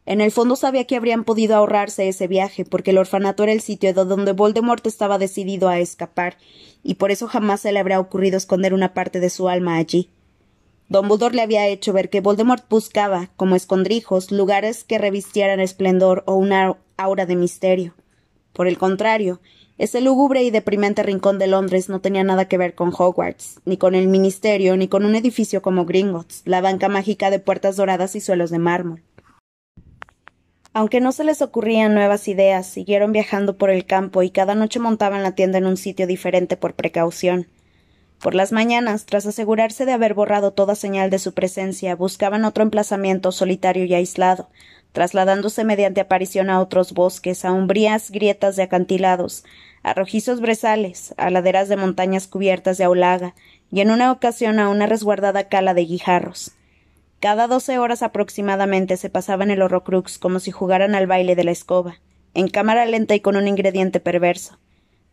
En 0.06 0.20
el 0.20 0.30
fondo 0.30 0.54
sabía 0.54 0.86
que 0.86 0.96
habrían 0.96 1.24
podido 1.24 1.56
ahorrarse 1.56 2.08
ese 2.08 2.26
viaje, 2.26 2.66
porque 2.66 2.90
el 2.90 2.98
orfanato 2.98 3.42
era 3.42 3.52
el 3.52 3.62
sitio 3.62 3.94
de 3.94 4.04
donde 4.04 4.32
Voldemort 4.32 4.86
estaba 4.86 5.16
decidido 5.16 5.70
a 5.70 5.78
escapar, 5.78 6.36
y 6.82 6.94
por 6.94 7.10
eso 7.10 7.26
jamás 7.26 7.60
se 7.60 7.72
le 7.72 7.78
habría 7.78 8.00
ocurrido 8.00 8.36
esconder 8.36 8.74
una 8.74 8.92
parte 8.92 9.20
de 9.20 9.30
su 9.30 9.48
alma 9.48 9.76
allí. 9.76 10.10
Dumbledore 10.88 11.34
le 11.34 11.42
había 11.42 11.66
hecho 11.66 11.92
ver 11.92 12.10
que 12.10 12.20
Voldemort 12.20 12.68
buscaba, 12.68 13.30
como 13.36 13.56
escondrijos, 13.56 14.30
lugares 14.30 14.84
que 14.84 14.98
revistieran 14.98 15.60
esplendor 15.60 16.22
o 16.26 16.34
una 16.34 16.76
aura 16.96 17.26
de 17.26 17.36
misterio. 17.36 17.94
Por 18.52 18.68
el 18.68 18.78
contrario, 18.78 19.40
ese 19.76 20.00
lúgubre 20.00 20.42
y 20.44 20.50
deprimente 20.50 21.02
rincón 21.02 21.38
de 21.38 21.48
Londres 21.48 21.88
no 21.88 22.00
tenía 22.00 22.22
nada 22.22 22.46
que 22.46 22.58
ver 22.58 22.74
con 22.74 22.92
Hogwarts, 22.96 23.60
ni 23.64 23.76
con 23.76 23.96
el 23.96 24.06
ministerio, 24.06 24.76
ni 24.76 24.86
con 24.86 25.04
un 25.04 25.16
edificio 25.16 25.62
como 25.62 25.84
Gringotts, 25.84 26.42
la 26.44 26.60
banca 26.60 26.88
mágica 26.88 27.30
de 27.30 27.40
puertas 27.40 27.76
doradas 27.76 28.14
y 28.14 28.20
suelos 28.20 28.50
de 28.50 28.58
mármol. 28.58 29.02
Aunque 30.74 31.00
no 31.00 31.12
se 31.12 31.24
les 31.24 31.40
ocurrían 31.40 31.94
nuevas 31.94 32.28
ideas, 32.28 32.66
siguieron 32.66 33.12
viajando 33.12 33.56
por 33.56 33.70
el 33.70 33.86
campo 33.86 34.22
y 34.22 34.30
cada 34.30 34.54
noche 34.54 34.80
montaban 34.80 35.22
la 35.22 35.34
tienda 35.34 35.58
en 35.58 35.66
un 35.66 35.76
sitio 35.76 36.06
diferente 36.06 36.56
por 36.56 36.74
precaución. 36.74 37.48
Por 38.24 38.34
las 38.34 38.52
mañanas, 38.52 39.04
tras 39.04 39.26
asegurarse 39.26 39.84
de 39.84 39.92
haber 39.92 40.14
borrado 40.14 40.50
toda 40.50 40.76
señal 40.76 41.10
de 41.10 41.18
su 41.18 41.34
presencia, 41.34 41.94
buscaban 41.94 42.46
otro 42.46 42.62
emplazamiento 42.62 43.32
solitario 43.32 43.84
y 43.84 43.92
aislado, 43.92 44.48
trasladándose 44.92 45.62
mediante 45.62 46.00
aparición 46.00 46.48
a 46.48 46.58
otros 46.60 46.94
bosques, 46.94 47.44
a 47.44 47.52
umbrías 47.52 48.10
grietas 48.10 48.56
de 48.56 48.62
acantilados, 48.62 49.44
a 49.82 49.92
rojizos 49.92 50.40
brezales, 50.40 51.12
a 51.18 51.28
laderas 51.28 51.68
de 51.68 51.76
montañas 51.76 52.26
cubiertas 52.26 52.78
de 52.78 52.84
aulaga, 52.84 53.34
y 53.70 53.82
en 53.82 53.90
una 53.90 54.10
ocasión 54.10 54.58
a 54.58 54.70
una 54.70 54.86
resguardada 54.86 55.50
cala 55.50 55.74
de 55.74 55.84
guijarros. 55.84 56.52
Cada 57.20 57.46
doce 57.46 57.78
horas 57.78 58.02
aproximadamente 58.02 58.96
se 58.96 59.10
pasaban 59.10 59.50
el 59.50 59.60
horrocrux 59.60 60.16
como 60.16 60.40
si 60.40 60.50
jugaran 60.50 60.94
al 60.94 61.06
baile 61.06 61.36
de 61.36 61.44
la 61.44 61.50
escoba, 61.50 62.00
en 62.32 62.48
cámara 62.48 62.86
lenta 62.86 63.14
y 63.14 63.20
con 63.20 63.36
un 63.36 63.48
ingrediente 63.48 64.00
perverso 64.00 64.58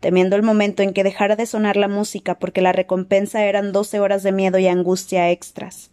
temiendo 0.01 0.35
el 0.35 0.43
momento 0.43 0.83
en 0.83 0.93
que 0.93 1.05
dejara 1.05 1.37
de 1.37 1.45
sonar 1.45 1.77
la 1.77 1.87
música 1.87 2.37
porque 2.37 2.61
la 2.61 2.73
recompensa 2.73 3.45
eran 3.45 3.71
doce 3.71 3.99
horas 3.99 4.23
de 4.23 4.33
miedo 4.33 4.57
y 4.57 4.67
angustia 4.67 5.29
extras. 5.29 5.91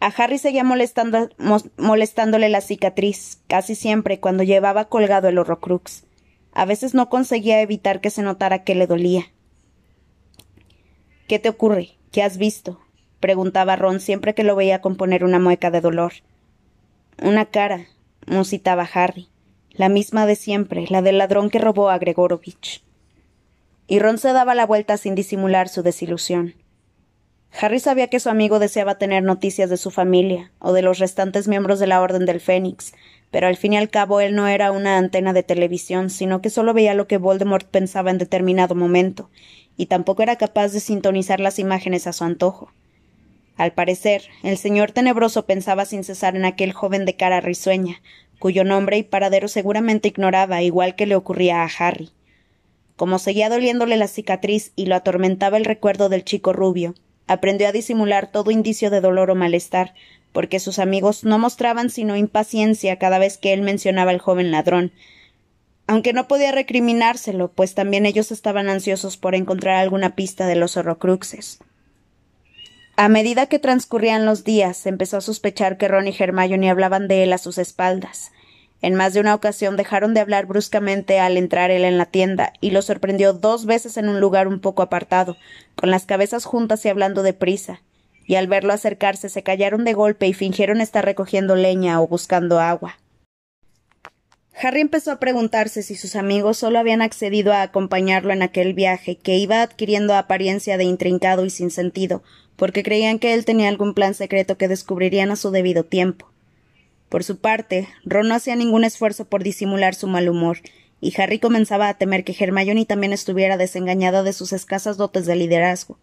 A 0.00 0.06
Harry 0.06 0.38
seguía 0.38 0.64
molestándole 0.64 2.48
la 2.48 2.60
cicatriz, 2.60 3.40
casi 3.46 3.74
siempre 3.74 4.20
cuando 4.20 4.42
llevaba 4.42 4.86
colgado 4.86 5.28
el 5.28 5.38
horrocrux. 5.38 6.04
A 6.52 6.64
veces 6.64 6.94
no 6.94 7.08
conseguía 7.08 7.60
evitar 7.60 8.00
que 8.00 8.10
se 8.10 8.22
notara 8.22 8.64
que 8.64 8.74
le 8.74 8.86
dolía. 8.86 9.26
¿Qué 11.28 11.38
te 11.38 11.48
ocurre? 11.48 11.96
¿Qué 12.10 12.22
has 12.22 12.38
visto? 12.38 12.80
preguntaba 13.20 13.76
Ron 13.76 14.00
siempre 14.00 14.34
que 14.34 14.44
lo 14.44 14.56
veía 14.56 14.80
componer 14.80 15.24
una 15.24 15.40
mueca 15.40 15.70
de 15.70 15.80
dolor. 15.80 16.12
Una 17.20 17.46
cara, 17.46 17.86
musitaba 18.26 18.88
Harry 18.94 19.28
la 19.78 19.88
misma 19.88 20.26
de 20.26 20.34
siempre, 20.34 20.86
la 20.90 21.02
del 21.02 21.18
ladrón 21.18 21.50
que 21.50 21.60
robó 21.60 21.88
a 21.88 21.98
Gregorovich. 21.98 22.82
Y 23.86 24.00
Ron 24.00 24.18
se 24.18 24.32
daba 24.32 24.56
la 24.56 24.66
vuelta 24.66 24.96
sin 24.96 25.14
disimular 25.14 25.68
su 25.68 25.82
desilusión. 25.82 26.54
Harry 27.58 27.78
sabía 27.78 28.08
que 28.08 28.18
su 28.18 28.28
amigo 28.28 28.58
deseaba 28.58 28.98
tener 28.98 29.22
noticias 29.22 29.70
de 29.70 29.76
su 29.76 29.92
familia 29.92 30.50
o 30.58 30.72
de 30.72 30.82
los 30.82 30.98
restantes 30.98 31.46
miembros 31.46 31.78
de 31.78 31.86
la 31.86 32.02
Orden 32.02 32.26
del 32.26 32.40
Fénix, 32.40 32.92
pero 33.30 33.46
al 33.46 33.56
fin 33.56 33.72
y 33.72 33.76
al 33.76 33.88
cabo 33.88 34.20
él 34.20 34.34
no 34.34 34.48
era 34.48 34.72
una 34.72 34.98
antena 34.98 35.32
de 35.32 35.44
televisión, 35.44 36.10
sino 36.10 36.42
que 36.42 36.50
solo 36.50 36.74
veía 36.74 36.94
lo 36.94 37.06
que 37.06 37.16
Voldemort 37.16 37.66
pensaba 37.68 38.10
en 38.10 38.18
determinado 38.18 38.74
momento, 38.74 39.30
y 39.76 39.86
tampoco 39.86 40.24
era 40.24 40.36
capaz 40.36 40.72
de 40.72 40.80
sintonizar 40.80 41.38
las 41.38 41.60
imágenes 41.60 42.08
a 42.08 42.12
su 42.12 42.24
antojo. 42.24 42.72
Al 43.58 43.72
parecer, 43.72 44.22
el 44.44 44.56
señor 44.56 44.92
tenebroso 44.92 45.44
pensaba 45.44 45.84
sin 45.84 46.04
cesar 46.04 46.36
en 46.36 46.44
aquel 46.44 46.72
joven 46.72 47.04
de 47.04 47.16
cara 47.16 47.40
risueña, 47.40 48.00
cuyo 48.38 48.62
nombre 48.62 48.98
y 48.98 49.02
paradero 49.02 49.48
seguramente 49.48 50.08
ignoraba, 50.08 50.62
igual 50.62 50.94
que 50.94 51.06
le 51.06 51.16
ocurría 51.16 51.64
a 51.64 51.68
Harry. 51.78 52.10
Como 52.94 53.18
seguía 53.18 53.48
doliéndole 53.48 53.96
la 53.96 54.06
cicatriz 54.06 54.72
y 54.76 54.86
lo 54.86 54.94
atormentaba 54.94 55.56
el 55.56 55.64
recuerdo 55.64 56.08
del 56.08 56.24
chico 56.24 56.52
rubio, 56.52 56.94
aprendió 57.26 57.68
a 57.68 57.72
disimular 57.72 58.30
todo 58.30 58.52
indicio 58.52 58.90
de 58.90 59.00
dolor 59.00 59.30
o 59.30 59.34
malestar, 59.34 59.92
porque 60.32 60.60
sus 60.60 60.78
amigos 60.78 61.24
no 61.24 61.38
mostraban 61.40 61.90
sino 61.90 62.16
impaciencia 62.16 62.96
cada 63.00 63.18
vez 63.18 63.38
que 63.38 63.52
él 63.52 63.62
mencionaba 63.62 64.12
al 64.12 64.20
joven 64.20 64.52
ladrón, 64.52 64.92
aunque 65.88 66.12
no 66.12 66.28
podía 66.28 66.52
recriminárselo, 66.52 67.50
pues 67.50 67.74
también 67.74 68.06
ellos 68.06 68.30
estaban 68.30 68.68
ansiosos 68.68 69.16
por 69.16 69.34
encontrar 69.34 69.76
alguna 69.76 70.14
pista 70.14 70.46
de 70.46 70.54
los 70.54 70.76
horrocruxes. 70.76 71.60
A 73.00 73.08
medida 73.08 73.46
que 73.46 73.60
transcurrían 73.60 74.26
los 74.26 74.42
días, 74.42 74.84
empezó 74.84 75.18
a 75.18 75.20
sospechar 75.20 75.78
que 75.78 75.86
Ron 75.86 76.08
y 76.08 76.16
Hermione 76.18 76.68
hablaban 76.68 77.06
de 77.06 77.22
él 77.22 77.32
a 77.32 77.38
sus 77.38 77.56
espaldas. 77.56 78.32
En 78.82 78.96
más 78.96 79.14
de 79.14 79.20
una 79.20 79.36
ocasión 79.36 79.76
dejaron 79.76 80.14
de 80.14 80.20
hablar 80.20 80.46
bruscamente 80.46 81.20
al 81.20 81.36
entrar 81.36 81.70
él 81.70 81.84
en 81.84 81.96
la 81.96 82.06
tienda, 82.06 82.54
y 82.60 82.72
lo 82.72 82.82
sorprendió 82.82 83.34
dos 83.34 83.66
veces 83.66 83.98
en 83.98 84.08
un 84.08 84.18
lugar 84.18 84.48
un 84.48 84.58
poco 84.58 84.82
apartado, 84.82 85.36
con 85.76 85.92
las 85.92 86.06
cabezas 86.06 86.44
juntas 86.44 86.84
y 86.84 86.88
hablando 86.88 87.22
deprisa, 87.22 87.82
y 88.26 88.34
al 88.34 88.48
verlo 88.48 88.72
acercarse 88.72 89.28
se 89.28 89.44
callaron 89.44 89.84
de 89.84 89.92
golpe 89.92 90.26
y 90.26 90.34
fingieron 90.34 90.80
estar 90.80 91.04
recogiendo 91.04 91.54
leña 91.54 92.02
o 92.02 92.08
buscando 92.08 92.58
agua. 92.58 92.98
Harry 94.60 94.80
empezó 94.80 95.12
a 95.12 95.20
preguntarse 95.20 95.84
si 95.84 95.94
sus 95.94 96.16
amigos 96.16 96.58
solo 96.58 96.80
habían 96.80 97.00
accedido 97.00 97.52
a 97.52 97.62
acompañarlo 97.62 98.32
en 98.32 98.42
aquel 98.42 98.74
viaje, 98.74 99.16
que 99.16 99.36
iba 99.36 99.62
adquiriendo 99.62 100.16
apariencia 100.16 100.76
de 100.76 100.82
intrincado 100.82 101.44
y 101.44 101.50
sin 101.50 101.70
sentido, 101.70 102.24
porque 102.58 102.82
creían 102.82 103.20
que 103.20 103.34
él 103.34 103.44
tenía 103.44 103.68
algún 103.68 103.94
plan 103.94 104.14
secreto 104.14 104.58
que 104.58 104.66
descubrirían 104.66 105.30
a 105.30 105.36
su 105.36 105.52
debido 105.52 105.84
tiempo. 105.84 106.28
Por 107.08 107.22
su 107.22 107.38
parte, 107.38 107.88
Ron 108.04 108.28
no 108.28 108.34
hacía 108.34 108.56
ningún 108.56 108.82
esfuerzo 108.82 109.24
por 109.26 109.44
disimular 109.44 109.94
su 109.94 110.08
mal 110.08 110.28
humor, 110.28 110.58
y 111.00 111.18
Harry 111.20 111.38
comenzaba 111.38 111.88
a 111.88 111.94
temer 111.94 112.24
que 112.24 112.36
Hermione 112.36 112.84
también 112.84 113.12
estuviera 113.12 113.56
desengañada 113.56 114.24
de 114.24 114.32
sus 114.32 114.52
escasas 114.52 114.96
dotes 114.96 115.24
de 115.24 115.36
liderazgo. 115.36 115.98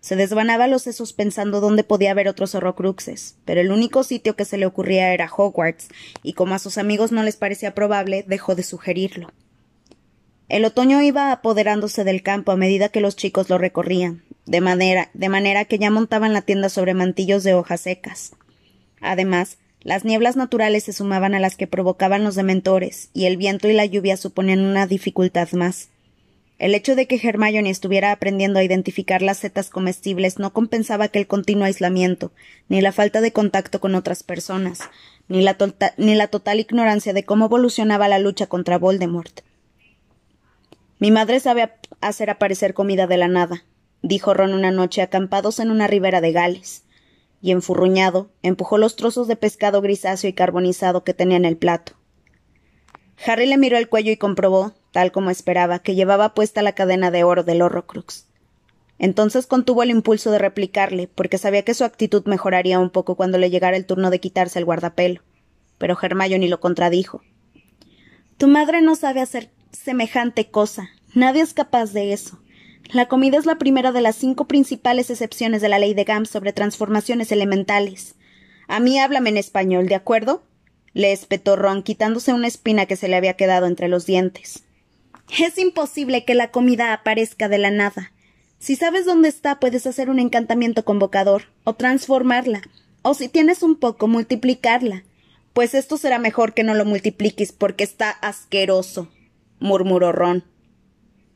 Se 0.00 0.14
desvanaba 0.14 0.68
los 0.68 0.82
sesos 0.82 1.14
pensando 1.14 1.60
dónde 1.60 1.84
podía 1.84 2.10
haber 2.10 2.28
otros 2.28 2.54
horrocruxes, 2.54 3.36
pero 3.46 3.62
el 3.62 3.72
único 3.72 4.04
sitio 4.04 4.36
que 4.36 4.44
se 4.44 4.58
le 4.58 4.66
ocurría 4.66 5.14
era 5.14 5.32
Hogwarts, 5.34 5.88
y 6.22 6.34
como 6.34 6.54
a 6.54 6.58
sus 6.58 6.76
amigos 6.76 7.12
no 7.12 7.22
les 7.22 7.36
parecía 7.36 7.74
probable, 7.74 8.26
dejó 8.28 8.54
de 8.54 8.62
sugerirlo. 8.62 9.32
El 10.50 10.66
otoño 10.66 11.00
iba 11.00 11.32
apoderándose 11.32 12.04
del 12.04 12.22
campo 12.22 12.52
a 12.52 12.56
medida 12.56 12.90
que 12.90 13.00
los 13.00 13.16
chicos 13.16 13.48
lo 13.48 13.56
recorrían, 13.56 14.22
de 14.48 14.62
manera, 14.62 15.10
de 15.12 15.28
manera 15.28 15.66
que 15.66 15.78
ya 15.78 15.90
montaban 15.90 16.32
la 16.32 16.40
tienda 16.40 16.70
sobre 16.70 16.94
mantillos 16.94 17.44
de 17.44 17.52
hojas 17.52 17.82
secas. 17.82 18.32
Además, 19.00 19.58
las 19.82 20.06
nieblas 20.06 20.36
naturales 20.36 20.84
se 20.84 20.94
sumaban 20.94 21.34
a 21.34 21.38
las 21.38 21.54
que 21.54 21.66
provocaban 21.66 22.24
los 22.24 22.34
dementores, 22.34 23.10
y 23.12 23.26
el 23.26 23.36
viento 23.36 23.68
y 23.68 23.74
la 23.74 23.84
lluvia 23.84 24.16
suponían 24.16 24.60
una 24.60 24.86
dificultad 24.86 25.52
más. 25.52 25.90
El 26.58 26.74
hecho 26.74 26.96
de 26.96 27.06
que 27.06 27.20
Hermione 27.22 27.68
estuviera 27.68 28.10
aprendiendo 28.10 28.58
a 28.58 28.64
identificar 28.64 29.20
las 29.20 29.36
setas 29.36 29.68
comestibles 29.68 30.38
no 30.38 30.52
compensaba 30.52 31.04
aquel 31.04 31.26
continuo 31.26 31.64
aislamiento, 31.64 32.32
ni 32.68 32.80
la 32.80 32.90
falta 32.90 33.20
de 33.20 33.32
contacto 33.32 33.80
con 33.80 33.94
otras 33.94 34.22
personas, 34.22 34.80
ni 35.28 35.42
la, 35.42 35.58
ni 35.98 36.14
la 36.14 36.28
total 36.28 36.58
ignorancia 36.58 37.12
de 37.12 37.24
cómo 37.24 37.44
evolucionaba 37.44 38.08
la 38.08 38.18
lucha 38.18 38.46
contra 38.46 38.78
Voldemort. 38.78 39.42
Mi 40.98 41.10
madre 41.10 41.38
sabe 41.38 41.70
hacer 42.00 42.30
aparecer 42.30 42.72
comida 42.74 43.06
de 43.06 43.18
la 43.18 43.28
nada, 43.28 43.62
dijo 44.02 44.34
Ron 44.34 44.54
una 44.54 44.70
noche 44.70 45.02
acampados 45.02 45.60
en 45.60 45.70
una 45.70 45.86
ribera 45.86 46.20
de 46.20 46.32
Gales, 46.32 46.84
y 47.40 47.52
enfurruñado 47.52 48.30
empujó 48.42 48.78
los 48.78 48.96
trozos 48.96 49.28
de 49.28 49.36
pescado 49.36 49.80
grisáceo 49.80 50.28
y 50.28 50.32
carbonizado 50.32 51.04
que 51.04 51.14
tenía 51.14 51.36
en 51.36 51.44
el 51.44 51.56
plato. 51.56 51.92
Harry 53.26 53.46
le 53.46 53.58
miró 53.58 53.76
el 53.78 53.88
cuello 53.88 54.12
y 54.12 54.16
comprobó, 54.16 54.72
tal 54.92 55.12
como 55.12 55.30
esperaba, 55.30 55.80
que 55.80 55.94
llevaba 55.94 56.34
puesta 56.34 56.62
la 56.62 56.72
cadena 56.72 57.10
de 57.10 57.24
oro 57.24 57.42
del 57.42 57.62
Horrocrux. 57.62 58.26
Entonces 58.98 59.46
contuvo 59.46 59.82
el 59.82 59.90
impulso 59.90 60.30
de 60.30 60.38
replicarle, 60.38 61.08
porque 61.08 61.38
sabía 61.38 61.64
que 61.64 61.74
su 61.74 61.84
actitud 61.84 62.24
mejoraría 62.26 62.78
un 62.78 62.90
poco 62.90 63.16
cuando 63.16 63.38
le 63.38 63.50
llegara 63.50 63.76
el 63.76 63.86
turno 63.86 64.10
de 64.10 64.20
quitarse 64.20 64.58
el 64.58 64.64
guardapelo. 64.64 65.22
Pero 65.78 65.96
Hermione 66.00 66.48
lo 66.48 66.60
contradijo. 66.60 67.22
Tu 68.36 68.48
madre 68.48 68.82
no 68.82 68.96
sabe 68.96 69.20
hacer 69.20 69.50
semejante 69.70 70.50
cosa. 70.50 70.90
Nadie 71.14 71.42
es 71.42 71.54
capaz 71.54 71.92
de 71.92 72.12
eso. 72.12 72.40
La 72.90 73.06
comida 73.06 73.36
es 73.36 73.44
la 73.44 73.58
primera 73.58 73.92
de 73.92 74.00
las 74.00 74.16
cinco 74.16 74.46
principales 74.46 75.10
excepciones 75.10 75.60
de 75.60 75.68
la 75.68 75.78
ley 75.78 75.92
de 75.92 76.04
Gams 76.04 76.30
sobre 76.30 76.54
transformaciones 76.54 77.30
elementales. 77.32 78.14
A 78.66 78.80
mí 78.80 78.98
háblame 78.98 79.28
en 79.30 79.36
español, 79.36 79.88
¿de 79.88 79.94
acuerdo? 79.94 80.42
le 80.94 81.12
espetó 81.12 81.54
Ron, 81.54 81.82
quitándose 81.82 82.32
una 82.32 82.48
espina 82.48 82.86
que 82.86 82.96
se 82.96 83.08
le 83.08 83.16
había 83.16 83.34
quedado 83.34 83.66
entre 83.66 83.88
los 83.88 84.06
dientes. 84.06 84.64
Es 85.38 85.58
imposible 85.58 86.24
que 86.24 86.34
la 86.34 86.50
comida 86.50 86.92
aparezca 86.92 87.48
de 87.48 87.58
la 87.58 87.70
nada. 87.70 88.12
Si 88.58 88.74
sabes 88.74 89.04
dónde 89.04 89.28
está, 89.28 89.60
puedes 89.60 89.86
hacer 89.86 90.08
un 90.08 90.18
encantamiento 90.18 90.84
convocador, 90.84 91.44
o 91.64 91.74
transformarla, 91.74 92.62
o 93.02 93.14
si 93.14 93.28
tienes 93.28 93.62
un 93.62 93.76
poco, 93.76 94.08
multiplicarla. 94.08 95.04
Pues 95.52 95.74
esto 95.74 95.98
será 95.98 96.18
mejor 96.18 96.54
que 96.54 96.64
no 96.64 96.74
lo 96.74 96.84
multipliques 96.84 97.52
porque 97.52 97.84
está 97.84 98.10
asqueroso, 98.10 99.08
murmuró 99.60 100.12
Ron. 100.12 100.42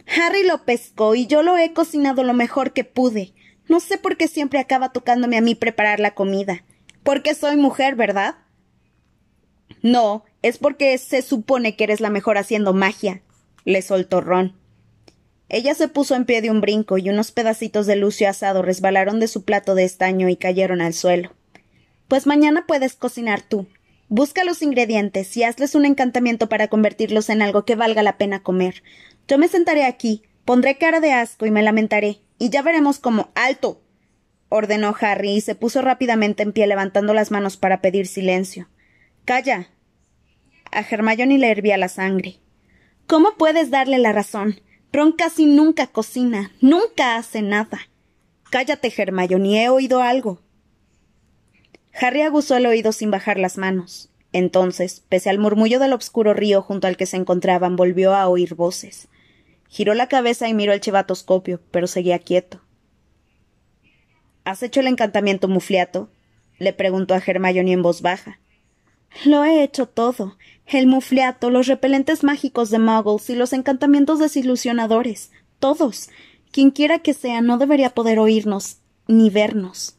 Harry 0.07 0.45
lo 0.47 0.65
pescó 0.65 1.15
y 1.15 1.27
yo 1.27 1.43
lo 1.43 1.57
he 1.57 1.73
cocinado 1.73 2.25
lo 2.25 2.35
mejor 2.35 2.73
que 2.73 2.85
pude. 2.85 3.35
No 3.69 3.81
sé 3.81 3.99
por 3.99 4.17
qué 4.17 4.29
siempre 4.29 4.59
acaba 4.59 4.93
tocándome 4.93 5.37
a 5.37 5.41
mí 5.41 5.55
preparar 5.55 6.01
la 6.01 6.15
comida. 6.15 6.65
Porque 7.03 7.35
soy 7.35 7.57
mujer, 7.57 7.95
¿verdad? 7.95 8.37
No, 9.83 10.25
es 10.43 10.59
porque 10.59 10.97
se 10.99 11.23
supone 11.23 11.77
que 11.77 11.85
eres 11.85 12.01
la 12.01 12.11
mejor 12.11 12.39
haciendo 12.39 12.73
magia, 12.73 13.23
le 13.65 13.83
soltó 13.83 14.21
Ron. 14.21 14.57
Ella 15.49 15.75
se 15.75 15.89
puso 15.89 16.15
en 16.15 16.25
pie 16.25 16.41
de 16.41 16.51
un 16.51 16.61
brinco 16.61 16.99
y 16.99 17.11
unos 17.11 17.31
pedacitos 17.31 17.87
de 17.87 17.97
lucio 17.97 18.29
asado 18.29 18.63
resbalaron 18.63 19.21
de 19.21 19.29
su 19.29 19.45
plato 19.45 19.75
de 19.75 19.85
estaño 19.85 20.29
y 20.29 20.37
cayeron 20.37 20.81
al 20.81 20.95
suelo. 20.95 21.35
Pues 22.09 22.27
mañana 22.27 22.65
puedes 22.67 22.95
cocinar 22.95 23.43
tú. 23.43 23.67
Busca 24.15 24.45
los 24.45 24.61
ingredientes 24.61 25.35
y 25.39 25.43
hazles 25.43 25.75
un 25.75 25.87
encantamiento 25.87 26.51
para 26.51 26.69
convertirlos 26.69 27.31
en 27.31 27.41
algo 27.41 27.65
que 27.65 27.77
valga 27.77 28.03
la 28.03 28.19
pena 28.19 28.43
comer. 28.43 28.83
Yo 29.27 29.39
me 29.39 29.49
sentaré 29.49 29.87
aquí, 29.87 30.23
pondré 30.45 30.77
cara 30.77 31.01
de 31.01 31.15
asco 31.15 31.47
y 31.47 31.51
me 31.51 31.63
lamentaré, 31.63 32.21
y 32.39 32.51
ya 32.51 32.61
veremos 32.61 32.99
cómo. 32.99 33.31
¡Alto! 33.35 33.81
ordenó 34.51 34.95
Harry 35.01 35.31
y 35.31 35.41
se 35.41 35.55
puso 35.55 35.81
rápidamente 35.81 36.43
en 36.43 36.53
pie 36.53 36.67
levantando 36.67 37.15
las 37.15 37.31
manos 37.31 37.57
para 37.57 37.81
pedir 37.81 38.07
silencio. 38.07 38.69
Calla. 39.25 39.71
A 40.71 40.81
Hermione 40.81 41.39
le 41.39 41.51
hervía 41.51 41.79
la 41.79 41.89
sangre. 41.89 42.37
¿Cómo 43.07 43.39
puedes 43.39 43.71
darle 43.71 43.97
la 43.97 44.13
razón? 44.13 44.61
Ron 44.93 45.13
casi 45.13 45.47
nunca 45.47 45.87
cocina, 45.87 46.53
nunca 46.61 47.17
hace 47.17 47.41
nada. 47.41 47.81
Cállate, 48.51 48.93
Hermione, 48.95 49.65
he 49.65 49.71
oído 49.71 50.03
algo. 50.03 50.43
Harry 51.95 52.23
aguzó 52.23 52.57
el 52.57 52.67
oído 52.67 52.93
sin 52.93 53.11
bajar 53.11 53.39
las 53.39 53.59
manos. 53.59 54.11
Entonces, 54.33 55.03
pese 55.09 55.31
al 55.31 55.39
murmullo 55.39 55.79
del 55.79 55.93
obscuro 55.93 56.33
río 56.33 56.63
junto 56.63 56.87
al 56.87 56.97
que 56.97 57.07
se 57.07 57.17
encontraban, 57.17 57.77
volvió 57.77 58.15
a 58.15 58.29
oír 58.29 58.55
voces. 58.55 59.09
Giró 59.69 59.95
la 59.95 60.09
cabeza 60.09 60.49
y 60.49 60.55
miró 60.55 60.73
el 60.73 60.81
chivatoscopio, 60.81 61.61
pero 61.71 61.87
seguía 61.87 62.19
quieto. 62.19 62.61
¿Has 64.45 64.63
hecho 64.63 64.81
el 64.81 64.87
encantamiento 64.87 65.49
mufliato? 65.49 66.11
le 66.59 66.73
preguntó 66.73 67.15
a 67.15 67.23
Hermione 67.25 67.73
en 67.73 67.83
voz 67.83 68.03
baja. 68.03 68.39
Lo 69.25 69.45
he 69.45 69.63
hecho 69.63 69.87
todo. 69.87 70.37
El 70.67 70.87
mufliato, 70.87 71.51
los 71.51 71.67
repelentes 71.67 72.25
mágicos 72.25 72.71
de 72.71 72.79
muggles 72.79 73.29
y 73.31 73.35
los 73.35 73.53
encantamientos 73.53 74.19
desilusionadores. 74.19 75.31
Todos. 75.59 76.09
Quienquiera 76.51 77.01
que 77.01 77.15
sea 77.15 77.41
no 77.41 77.59
debería 77.59 77.91
poder 77.91 78.19
oírnos 78.19 78.79
ni 79.07 79.31
vernos. 79.31 79.97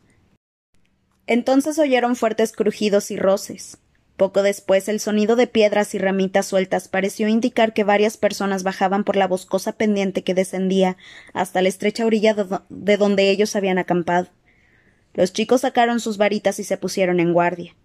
Entonces 1.27 1.79
oyeron 1.79 2.15
fuertes 2.15 2.51
crujidos 2.51 3.11
y 3.11 3.17
roces. 3.17 3.77
Poco 4.17 4.43
después 4.43 4.87
el 4.89 4.99
sonido 4.99 5.35
de 5.35 5.47
piedras 5.47 5.95
y 5.95 5.97
ramitas 5.97 6.45
sueltas 6.45 6.87
pareció 6.87 7.27
indicar 7.27 7.73
que 7.73 7.83
varias 7.83 8.17
personas 8.17 8.63
bajaban 8.63 9.03
por 9.03 9.15
la 9.15 9.27
boscosa 9.27 9.71
pendiente 9.71 10.23
que 10.23 10.35
descendía 10.35 10.97
hasta 11.33 11.61
la 11.61 11.69
estrecha 11.69 12.05
orilla 12.05 12.35
de 12.69 12.97
donde 12.97 13.29
ellos 13.31 13.55
habían 13.55 13.79
acampado. 13.79 14.27
Los 15.13 15.33
chicos 15.33 15.61
sacaron 15.61 15.99
sus 15.99 16.17
varitas 16.17 16.59
y 16.59 16.63
se 16.63 16.77
pusieron 16.77 17.19
en 17.19 17.33
guardia. 17.33 17.75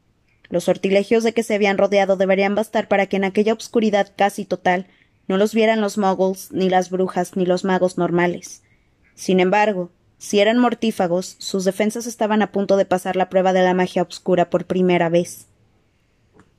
Los 0.51 0.64
sortilegios 0.64 1.24
de 1.24 1.33
que 1.33 1.42
se 1.42 1.55
habían 1.55 1.79
rodeado 1.79 2.16
deberían 2.16 2.55
bastar 2.55 2.88
para 2.88 3.07
que 3.07 3.16
en 3.16 3.24
aquella 3.24 3.53
obscuridad 3.53 4.12
casi 4.16 4.44
total 4.44 4.87
no 5.27 5.37
los 5.37 5.55
vieran 5.55 5.81
los 5.81 5.98
muggles, 5.98 6.53
ni 6.53 6.70
las 6.70 6.90
brujas, 6.90 7.37
ni 7.37 7.44
los 7.44 7.64
magos 7.64 7.98
normales. 7.98 8.62
Sin 9.14 9.40
embargo, 9.40 9.90
si 10.19 10.41
eran 10.41 10.59
mortífagos, 10.59 11.37
sus 11.39 11.65
defensas 11.65 12.07
estaban 12.07 12.43
a 12.43 12.51
punto 12.51 12.77
de 12.77 12.85
pasar 12.85 13.15
la 13.17 13.29
prueba 13.29 13.53
de 13.53 13.63
la 13.63 13.73
magia 13.73 14.03
obscura 14.03 14.51
por 14.51 14.67
primera 14.67 15.09
vez. 15.09 15.47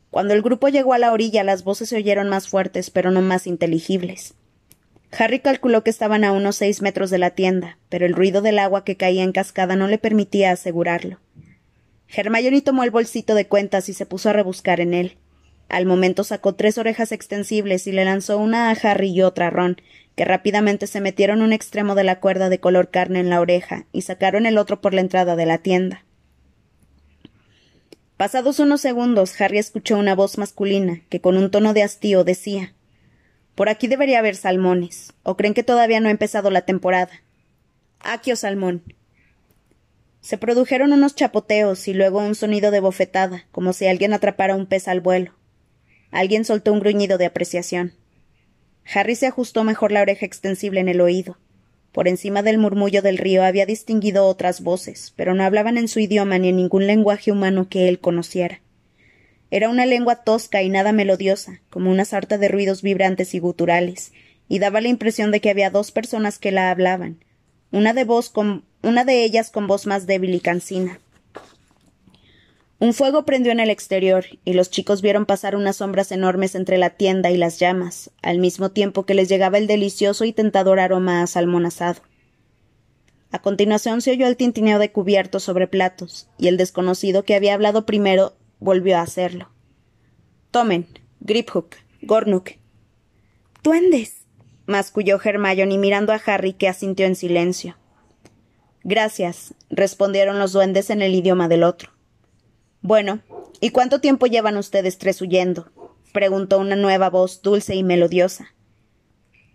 Cuando 0.10 0.34
el 0.34 0.42
grupo 0.42 0.70
llegó 0.70 0.94
a 0.94 0.98
la 0.98 1.12
orilla, 1.12 1.44
las 1.44 1.64
voces 1.64 1.90
se 1.90 1.98
oyeron 1.98 2.30
más 2.30 2.48
fuertes, 2.48 2.90
pero 2.90 3.12
no 3.12 3.22
más 3.22 3.46
inteligibles. 3.46 4.34
Harry 5.12 5.40
calculó 5.40 5.84
que 5.84 5.90
estaban 5.90 6.24
a 6.24 6.32
unos 6.32 6.56
seis 6.56 6.82
metros 6.82 7.10
de 7.10 7.18
la 7.18 7.32
tienda, 7.32 7.78
pero 7.90 8.06
el 8.06 8.14
ruido 8.14 8.42
del 8.42 8.60
agua 8.60 8.86
que 8.86 8.96
caía 8.96 9.24
en 9.24 9.34
cascada 9.34 9.76
no 9.76 9.88
le 9.88 9.98
permitía 9.98 10.52
asegurarlo. 10.52 11.20
Hermione 12.08 12.62
tomó 12.62 12.84
el 12.84 12.92
bolsito 12.92 13.36
de 13.36 13.48
cuentas 13.48 13.90
y 13.90 13.94
se 13.94 14.06
puso 14.06 14.30
a 14.30 14.34
rebuscar 14.34 14.80
en 14.80 14.94
él. 14.94 15.18
Al 15.68 15.86
momento 15.86 16.24
sacó 16.24 16.56
tres 16.56 16.78
orejas 16.78 17.12
extensibles 17.12 17.86
y 17.86 17.92
le 17.92 18.06
lanzó 18.06 18.40
una 18.40 18.70
a 18.70 18.74
Harry 18.74 19.12
y 19.12 19.22
otra 19.22 19.48
a 19.48 19.50
Ron, 19.52 19.82
que 20.20 20.26
rápidamente 20.26 20.86
se 20.86 21.00
metieron 21.00 21.42
un 21.42 21.54
extremo 21.54 21.96
de 21.96 22.04
la 22.04 22.20
cuerda 22.20 22.50
de 22.50 22.60
color 22.60 22.90
carne 22.90 23.22
en 23.22 23.30
la 23.30 23.40
oreja 23.40 23.86
y 23.94 24.02
sacaron 24.02 24.46
el 24.46 24.58
otro 24.58 24.82
por 24.82 24.94
la 24.94 25.00
entrada 25.00 25.38
de 25.38 25.46
la 25.46 25.60
tienda. 25.60 26.04
Pasados 28.18 28.60
unos 28.60 28.82
segundos, 28.82 29.40
Harry 29.40 29.60
escuchó 29.60 29.98
una 29.98 30.16
voz 30.16 30.38
masculina 30.38 31.00
que 31.08 31.22
con 31.22 31.38
un 31.38 31.50
tono 31.50 31.74
de 31.74 31.84
hastío 31.84 32.26
decía 32.26 32.74
Por 33.56 33.70
aquí 33.70 33.88
debería 33.88 34.20
haber 34.20 34.36
salmones. 34.36 35.14
¿O 35.24 35.38
creen 35.38 35.54
que 35.54 35.64
todavía 35.64 36.02
no 36.02 36.10
ha 36.10 36.12
empezado 36.12 36.52
la 36.52 36.64
temporada? 36.64 37.22
Aquio 38.02 38.36
salmón. 38.36 38.84
Se 40.20 40.38
produjeron 40.38 40.92
unos 40.92 41.16
chapoteos 41.16 41.88
y 41.88 41.94
luego 41.94 42.20
un 42.20 42.36
sonido 42.36 42.72
de 42.72 42.82
bofetada, 42.82 43.46
como 43.54 43.72
si 43.72 43.88
alguien 43.88 44.12
atrapara 44.12 44.58
un 44.58 44.66
pez 44.66 44.90
al 44.90 45.00
vuelo. 45.00 45.32
Alguien 46.12 46.44
soltó 46.44 46.74
un 46.74 46.82
gruñido 46.82 47.18
de 47.18 47.26
apreciación. 47.26 47.94
Harry 48.94 49.16
se 49.16 49.28
ajustó 49.28 49.64
mejor 49.64 49.92
la 49.92 50.02
oreja 50.02 50.26
extensible 50.26 50.80
en 50.80 50.90
el 50.90 51.02
oído. 51.02 51.38
Por 51.92 52.08
encima 52.08 52.44
del 52.44 52.58
murmullo 52.58 53.02
del 53.02 53.18
río 53.18 53.44
había 53.44 53.66
distinguido 53.66 54.26
otras 54.26 54.62
voces, 54.62 55.14
pero 55.16 55.34
no 55.34 55.44
hablaban 55.44 55.78
en 55.78 55.88
su 55.88 56.00
idioma 56.00 56.38
ni 56.38 56.50
en 56.50 56.58
ningún 56.58 56.88
lenguaje 56.88 57.32
humano 57.32 57.68
que 57.70 57.88
él 57.88 58.00
conociera. 58.00 58.62
Era 59.52 59.70
una 59.70 59.86
lengua 59.86 60.24
tosca 60.24 60.62
y 60.62 60.70
nada 60.70 60.92
melodiosa, 60.92 61.62
como 61.70 61.90
una 61.90 62.06
sarta 62.06 62.38
de 62.38 62.48
ruidos 62.48 62.82
vibrantes 62.84 63.34
y 63.34 63.40
guturales, 63.40 64.12
y 64.48 64.60
daba 64.60 64.82
la 64.82 64.90
impresión 64.90 65.32
de 65.32 65.42
que 65.42 65.50
había 65.50 65.72
dos 65.72 65.92
personas 65.92 66.38
que 66.38 66.52
la 66.52 66.70
hablaban, 66.70 67.24
una 67.72 67.94
de 67.94 68.04
voz 68.04 68.30
con 68.30 68.64
una 68.82 69.04
de 69.04 69.24
ellas 69.24 69.50
con 69.50 69.68
voz 69.68 69.88
más 69.88 70.08
débil 70.08 70.34
y 70.34 70.40
cansina. 70.40 71.00
Un 72.80 72.94
fuego 72.94 73.26
prendió 73.26 73.52
en 73.52 73.60
el 73.60 73.70
exterior, 73.70 74.26
y 74.46 74.54
los 74.54 74.70
chicos 74.70 75.02
vieron 75.02 75.26
pasar 75.26 75.58
unas 75.58 75.78
sombras 75.78 76.14
enormes 76.14 76.56
entre 76.56 76.78
la 76.78 76.92
tienda 76.92 77.30
y 77.30 77.36
las 77.36 77.60
llamas, 77.60 78.10
al 78.22 78.40
mismo 78.40 78.72
tiempo 78.72 79.06
que 79.06 79.14
les 79.14 79.28
llegaba 79.28 79.58
el 79.58 79.68
delicioso 79.68 80.24
y 80.24 80.32
tentador 80.32 80.80
aroma 80.80 81.22
a 81.22 81.28
salmón 81.28 81.66
asado. 81.66 82.02
A 83.32 83.40
continuación 83.40 84.02
se 84.02 84.12
oyó 84.12 84.28
el 84.28 84.38
tintineo 84.38 84.80
de 84.80 84.94
cubiertos 84.94 85.44
sobre 85.44 85.68
platos, 85.68 86.30
y 86.38 86.48
el 86.48 86.56
desconocido 86.56 87.24
que 87.24 87.36
había 87.36 87.54
hablado 87.54 87.86
primero 87.86 88.38
volvió 88.60 88.98
a 88.98 89.02
hacerlo. 89.02 89.50
Tomen, 90.52 90.88
Griphook, 91.20 91.76
Gornuk. 92.02 92.52
Duendes. 93.62 94.26
masculló 94.68 95.20
Hermione 95.22 95.78
mirando 95.78 96.14
a 96.14 96.22
Harry 96.26 96.54
que 96.54 96.70
asintió 96.70 97.06
en 97.06 97.18
silencio. 97.18 97.76
Gracias, 98.86 99.54
respondieron 99.70 100.40
los 100.40 100.54
duendes 100.54 100.90
en 100.90 101.02
el 101.02 101.14
idioma 101.14 101.50
del 101.50 101.64
otro. 101.64 101.99
Bueno, 102.82 103.20
¿y 103.60 103.72
cuánto 103.72 104.00
tiempo 104.00 104.26
llevan 104.26 104.58
ustedes 104.58 104.98
tres 104.98 105.22
huyendo? 105.22 105.72
preguntó 106.14 106.58
una 106.60 106.76
nueva 106.76 107.10
voz 107.10 107.42
dulce 107.42 107.76
y 107.76 107.84
melodiosa. 107.84 108.54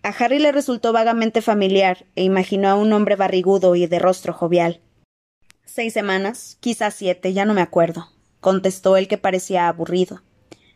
A 0.02 0.10
Harry 0.10 0.38
le 0.38 0.52
resultó 0.52 0.92
vagamente 0.92 1.40
familiar 1.40 2.04
e 2.14 2.22
imaginó 2.22 2.68
a 2.68 2.74
un 2.74 2.92
hombre 2.92 3.16
barrigudo 3.16 3.74
y 3.74 3.86
de 3.86 3.98
rostro 3.98 4.34
jovial. 4.34 4.80
Seis 5.64 5.94
semanas, 5.94 6.58
quizás 6.60 6.94
siete, 6.94 7.32
ya 7.32 7.46
no 7.46 7.54
me 7.54 7.62
acuerdo, 7.62 8.08
contestó 8.40 8.98
el 8.98 9.08
que 9.08 9.16
parecía 9.16 9.68
aburrido. 9.68 10.20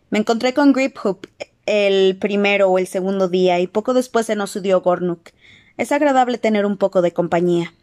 Me 0.09 0.19
encontré 0.19 0.55
con 0.55 0.73
Griphoop 0.73 1.27
el 1.67 2.17
primero 2.17 2.71
o 2.71 2.79
el 2.79 2.87
segundo 2.87 3.29
día 3.29 3.61
y 3.61 3.67
poco 3.67 3.93
después 3.93 4.25
se 4.25 4.37
nos 4.37 4.51
subió 4.51 4.81
Gornuk. 4.81 5.29
Es 5.77 5.93
agradable 5.93 6.39
tener 6.39 6.65
un 6.65 6.79
poco 6.79 7.03
de 7.03 7.13
compañía. 7.13 7.75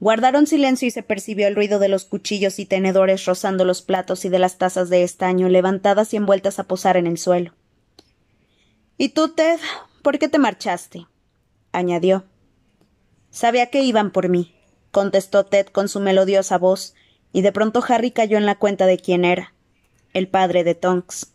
Guardaron 0.00 0.46
silencio 0.46 0.88
y 0.88 0.90
se 0.90 1.02
percibió 1.02 1.46
el 1.46 1.54
ruido 1.54 1.78
de 1.78 1.88
los 1.88 2.06
cuchillos 2.06 2.58
y 2.58 2.64
tenedores 2.64 3.26
rozando 3.26 3.66
los 3.66 3.82
platos 3.82 4.24
y 4.24 4.30
de 4.30 4.38
las 4.38 4.56
tazas 4.56 4.88
de 4.88 5.02
estaño 5.02 5.48
levantadas 5.50 6.14
y 6.14 6.16
envueltas 6.16 6.58
a 6.58 6.64
posar 6.64 6.96
en 6.96 7.06
el 7.06 7.18
suelo. 7.18 7.52
¿Y 8.96 9.10
tú, 9.10 9.28
Ted? 9.28 9.60
¿Por 10.02 10.18
qué 10.18 10.28
te 10.28 10.38
marchaste? 10.38 11.06
añadió. 11.72 12.24
Sabía 13.30 13.66
que 13.66 13.82
iban 13.82 14.10
por 14.10 14.28
mí, 14.28 14.54
contestó 14.90 15.44
Ted 15.44 15.66
con 15.66 15.88
su 15.88 16.00
melodiosa 16.00 16.58
voz, 16.58 16.94
y 17.32 17.42
de 17.42 17.52
pronto 17.52 17.84
Harry 17.86 18.10
cayó 18.10 18.38
en 18.38 18.46
la 18.46 18.56
cuenta 18.58 18.86
de 18.86 18.98
quién 18.98 19.24
era 19.24 19.52
el 20.12 20.28
padre 20.28 20.64
de 20.64 20.74
Tonks. 20.74 21.32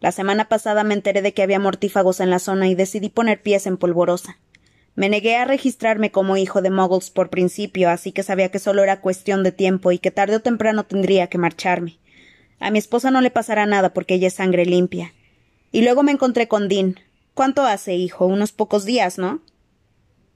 La 0.00 0.12
semana 0.12 0.48
pasada 0.48 0.84
me 0.84 0.94
enteré 0.94 1.22
de 1.22 1.32
que 1.32 1.42
había 1.42 1.58
mortífagos 1.58 2.20
en 2.20 2.30
la 2.30 2.38
zona 2.38 2.68
y 2.68 2.74
decidí 2.74 3.08
poner 3.08 3.42
pies 3.42 3.66
en 3.66 3.76
polvorosa. 3.76 4.38
Me 4.94 5.08
negué 5.08 5.36
a 5.36 5.44
registrarme 5.44 6.10
como 6.10 6.36
hijo 6.36 6.62
de 6.62 6.70
Muggles 6.70 7.10
por 7.10 7.30
principio, 7.30 7.90
así 7.90 8.12
que 8.12 8.22
sabía 8.22 8.50
que 8.50 8.58
solo 8.58 8.82
era 8.82 9.00
cuestión 9.00 9.42
de 9.42 9.52
tiempo 9.52 9.92
y 9.92 9.98
que 9.98 10.10
tarde 10.10 10.36
o 10.36 10.40
temprano 10.40 10.84
tendría 10.84 11.28
que 11.28 11.38
marcharme. 11.38 11.98
A 12.60 12.70
mi 12.70 12.78
esposa 12.78 13.10
no 13.10 13.20
le 13.20 13.30
pasará 13.30 13.66
nada 13.66 13.92
porque 13.92 14.14
ella 14.14 14.28
es 14.28 14.34
sangre 14.34 14.66
limpia. 14.66 15.12
Y 15.70 15.82
luego 15.82 16.02
me 16.02 16.12
encontré 16.12 16.48
con 16.48 16.68
Dean, 16.68 16.96
¿Cuánto 17.34 17.62
hace, 17.62 17.94
hijo? 17.94 18.26
Unos 18.26 18.52
pocos 18.52 18.84
días, 18.84 19.16
¿no? 19.16 19.40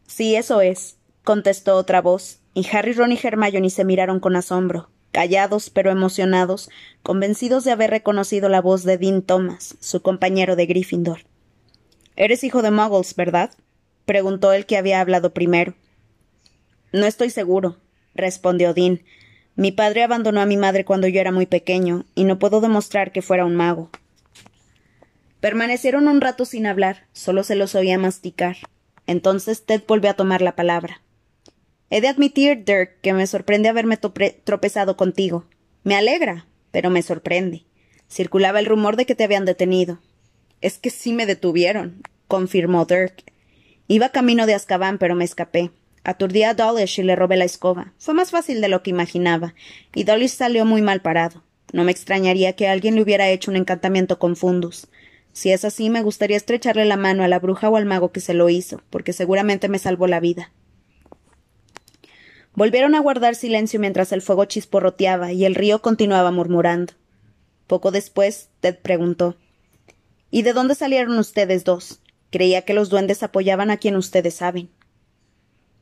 Sí, 0.07 0.35
eso 0.35 0.63
es, 0.63 0.97
contestó 1.25 1.77
otra 1.77 2.01
voz, 2.01 2.41
y 2.55 2.67
Harry, 2.73 2.95
Ron 2.95 3.13
y 3.13 3.19
Hermione 3.23 3.69
se 3.69 3.85
miraron 3.85 4.19
con 4.19 4.35
asombro, 4.35 4.89
callados 5.13 5.69
pero 5.69 5.91
emocionados, 5.91 6.71
convencidos 7.03 7.65
de 7.65 7.73
haber 7.73 7.91
reconocido 7.91 8.49
la 8.49 8.63
voz 8.63 8.85
de 8.85 8.97
Dean 8.97 9.21
Thomas, 9.21 9.77
su 9.81 10.01
compañero 10.01 10.57
de 10.57 10.65
Gryffindor. 10.65 11.27
Eres 12.15 12.45
hijo 12.45 12.63
de 12.63 12.71
Muggles, 12.71 13.15
¿verdad? 13.15 13.51
Preguntó 14.07 14.53
el 14.55 14.65
que 14.65 14.79
había 14.79 15.01
hablado 15.01 15.35
primero. 15.35 15.75
No 16.93 17.05
estoy 17.05 17.29
seguro, 17.29 17.77
respondió 18.15 18.73
Dean. 18.73 19.03
Mi 19.57 19.73
padre 19.73 20.03
abandonó 20.03 20.41
a 20.41 20.47
mi 20.47 20.57
madre 20.57 20.85
cuando 20.85 21.09
yo 21.09 21.21
era 21.21 21.33
muy 21.33 21.47
pequeño, 21.47 22.07
y 22.15 22.25
no 22.25 22.39
puedo 22.39 22.61
demostrar 22.61 23.13
que 23.13 23.23
fuera 23.23 23.45
un 23.45 23.57
mago. 23.57 23.91
Permanecieron 25.41 26.09
un 26.09 26.21
rato 26.21 26.45
sin 26.45 26.67
hablar, 26.67 27.07
solo 27.13 27.43
se 27.43 27.57
los 27.57 27.75
oía 27.75 27.99
masticar. 27.99 28.57
Entonces 29.07 29.65
Ted 29.65 29.83
volvió 29.87 30.11
a 30.11 30.15
tomar 30.15 30.43
la 30.43 30.57
palabra. 30.57 31.03
He 31.91 32.01
de 32.01 32.09
admitir, 32.09 32.65
Dirk, 32.65 33.01
que 33.01 33.13
me 33.13 33.27
sorprende 33.27 33.69
haberme 33.69 33.97
tropezado 33.97 34.97
contigo. 34.97 35.45
Me 35.85 35.95
alegra, 35.95 36.47
pero 36.73 36.91
me 36.91 37.03
sorprende. 37.03 37.65
Circulaba 38.09 38.59
el 38.59 38.67
rumor 38.67 38.97
de 38.97 39.07
que 39.07 39.15
te 39.15 39.25
habían 39.25 39.45
detenido. 39.45 40.01
Es 40.61 40.79
que 40.79 40.91
sí 40.91 41.13
me 41.13 41.27
detuvieron, 41.27 42.03
confirmó 42.29 42.87
Dirk. 42.87 43.25
Iba 43.89 44.09
camino 44.09 44.47
de 44.47 44.55
Azkaban, 44.55 44.99
pero 44.99 45.15
me 45.15 45.25
escapé. 45.25 45.71
Aturdí 46.03 46.43
a 46.43 46.55
Dawlish 46.55 47.01
y 47.01 47.03
le 47.03 47.17
robé 47.17 47.37
la 47.37 47.45
escoba. 47.45 47.93
Fue 47.99 48.15
más 48.15 48.31
fácil 48.31 48.61
de 48.61 48.69
lo 48.69 48.83
que 48.83 48.91
imaginaba, 48.91 49.55
y 49.95 50.05
Dawlish 50.05 50.31
salió 50.31 50.65
muy 50.65 50.83
mal 50.83 51.03
parado. 51.03 51.43
No 51.73 51.85
me 51.85 51.93
extrañaría 51.93 52.55
que 52.55 52.69
alguien 52.69 52.95
le 52.95 53.03
hubiera 53.03 53.29
hecho 53.29 53.51
un 53.51 53.57
encantamiento 53.57 54.19
con 54.19 54.37
Fundus. 54.37 54.89
Si 55.33 55.51
es 55.53 55.65
así, 55.65 55.91
me 55.91 56.03
gustaría 56.03 56.37
estrecharle 56.37 56.85
la 56.85 56.97
mano 56.97 57.23
a 57.23 57.29
la 57.29 57.39
bruja 57.39 57.69
o 57.69 57.77
al 57.77 57.87
mago 57.87 58.13
que 58.13 58.21
se 58.21 58.35
lo 58.35 58.49
hizo, 58.49 58.83
porque 58.89 59.13
seguramente 59.13 59.69
me 59.69 59.79
salvó 59.79 60.07
la 60.07 60.21
vida. 60.21 60.53
Volvieron 62.55 62.95
a 62.95 63.01
guardar 63.01 63.35
silencio 63.35 63.79
mientras 63.79 64.13
el 64.13 64.23
fuego 64.23 64.47
chisporroteaba 64.47 65.33
y 65.33 65.45
el 65.45 65.55
río 65.55 65.83
continuaba 65.83 66.31
murmurando. 66.31 66.95
Poco 67.67 67.91
después, 67.91 68.49
Ted 68.61 68.79
preguntó 68.79 69.37
¿Y 70.31 70.43
de 70.43 70.55
dónde 70.55 70.75
salieron 70.75 71.19
ustedes 71.19 71.65
dos? 71.65 72.01
Creía 72.37 72.67
que 72.67 72.75
los 72.75 72.91
duendes 72.91 73.23
apoyaban 73.23 73.71
a 73.71 73.79
quien 73.79 73.97
ustedes 73.97 74.35
saben. 74.35 74.69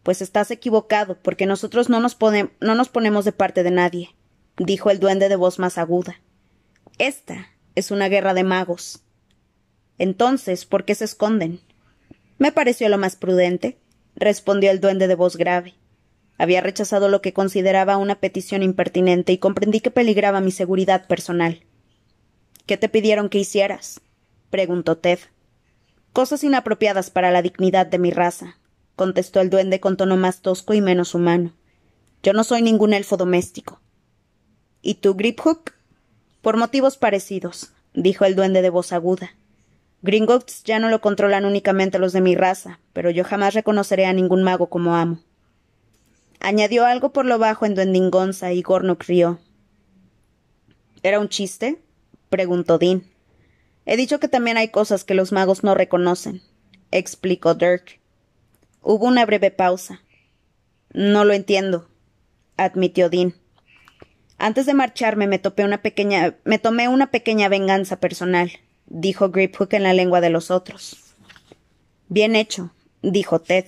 Pues 0.04 0.22
estás 0.22 0.52
equivocado, 0.52 1.18
porque 1.20 1.46
nosotros 1.46 1.88
no 1.88 1.98
nos, 1.98 2.16
no 2.60 2.74
nos 2.76 2.88
ponemos 2.88 3.24
de 3.24 3.32
parte 3.32 3.64
de 3.64 3.72
nadie, 3.72 4.14
dijo 4.56 4.92
el 4.92 5.00
duende 5.00 5.28
de 5.28 5.34
voz 5.34 5.58
más 5.58 5.78
aguda. 5.78 6.20
Esta 6.96 7.48
es 7.74 7.90
una 7.90 8.08
guerra 8.08 8.34
de 8.34 8.44
magos. 8.44 9.02
Entonces, 9.98 10.64
¿por 10.64 10.84
qué 10.84 10.94
se 10.94 11.06
esconden? 11.06 11.58
Me 12.38 12.52
pareció 12.52 12.88
lo 12.88 12.98
más 12.98 13.16
prudente, 13.16 13.76
respondió 14.14 14.70
el 14.70 14.80
duende 14.80 15.08
de 15.08 15.16
voz 15.16 15.36
grave. 15.36 15.74
Había 16.38 16.60
rechazado 16.60 17.08
lo 17.08 17.20
que 17.20 17.32
consideraba 17.32 17.96
una 17.96 18.20
petición 18.20 18.62
impertinente 18.62 19.32
y 19.32 19.38
comprendí 19.38 19.80
que 19.80 19.90
peligraba 19.90 20.40
mi 20.40 20.52
seguridad 20.52 21.08
personal. 21.08 21.64
¿Qué 22.64 22.76
te 22.76 22.88
pidieron 22.88 23.28
que 23.28 23.38
hicieras? 23.38 24.00
preguntó 24.50 24.98
Ted. 24.98 25.18
Cosas 26.14 26.44
inapropiadas 26.44 27.10
para 27.10 27.32
la 27.32 27.42
dignidad 27.42 27.88
de 27.88 27.98
mi 27.98 28.12
raza, 28.12 28.56
contestó 28.94 29.40
el 29.40 29.50
duende 29.50 29.80
con 29.80 29.96
tono 29.96 30.16
más 30.16 30.42
tosco 30.42 30.72
y 30.72 30.80
menos 30.80 31.12
humano. 31.12 31.52
Yo 32.22 32.32
no 32.32 32.44
soy 32.44 32.62
ningún 32.62 32.94
elfo 32.94 33.16
doméstico. 33.16 33.80
¿Y 34.80 34.94
tú, 34.94 35.16
Griphook? 35.16 35.72
Por 36.40 36.56
motivos 36.56 36.96
parecidos, 36.96 37.72
dijo 37.94 38.24
el 38.24 38.36
duende 38.36 38.62
de 38.62 38.70
voz 38.70 38.92
aguda. 38.92 39.34
Gringotts 40.02 40.62
ya 40.62 40.78
no 40.78 40.88
lo 40.88 41.00
controlan 41.00 41.46
únicamente 41.46 41.98
los 41.98 42.12
de 42.12 42.20
mi 42.20 42.36
raza, 42.36 42.78
pero 42.92 43.10
yo 43.10 43.24
jamás 43.24 43.54
reconoceré 43.54 44.06
a 44.06 44.12
ningún 44.12 44.44
mago 44.44 44.68
como 44.68 44.94
amo. 44.94 45.18
Añadió 46.38 46.86
algo 46.86 47.12
por 47.12 47.24
lo 47.24 47.40
bajo 47.40 47.66
en 47.66 47.74
Duendingonza 47.74 48.52
y 48.52 48.62
Gorno 48.62 48.96
rió. 49.00 49.40
¿Era 51.02 51.18
un 51.18 51.28
chiste? 51.28 51.82
preguntó 52.28 52.78
Dean. 52.78 53.02
He 53.86 53.96
dicho 53.96 54.20
que 54.20 54.28
también 54.28 54.56
hay 54.56 54.68
cosas 54.68 55.04
que 55.04 55.14
los 55.14 55.32
magos 55.32 55.62
no 55.64 55.74
reconocen, 55.74 56.42
explicó 56.90 57.54
Dirk. 57.54 58.00
Hubo 58.80 59.06
una 59.06 59.26
breve 59.26 59.50
pausa. 59.50 60.00
No 60.92 61.24
lo 61.24 61.32
entiendo, 61.32 61.88
admitió 62.56 63.10
Dean. 63.10 63.34
Antes 64.38 64.66
de 64.66 64.74
marcharme 64.74 65.26
me 65.26 65.38
topé 65.38 65.64
una 65.64 65.82
pequeña 65.82 66.36
me 66.44 66.58
tomé 66.58 66.88
una 66.88 67.10
pequeña 67.10 67.48
venganza 67.48 68.00
personal 68.00 68.52
dijo 68.86 69.30
Griphook 69.30 69.72
en 69.74 69.82
la 69.82 69.92
lengua 69.92 70.20
de 70.20 70.30
los 70.30 70.50
otros. 70.50 71.14
Bien 72.08 72.36
hecho, 72.36 72.70
dijo 73.02 73.40
Ted. 73.40 73.66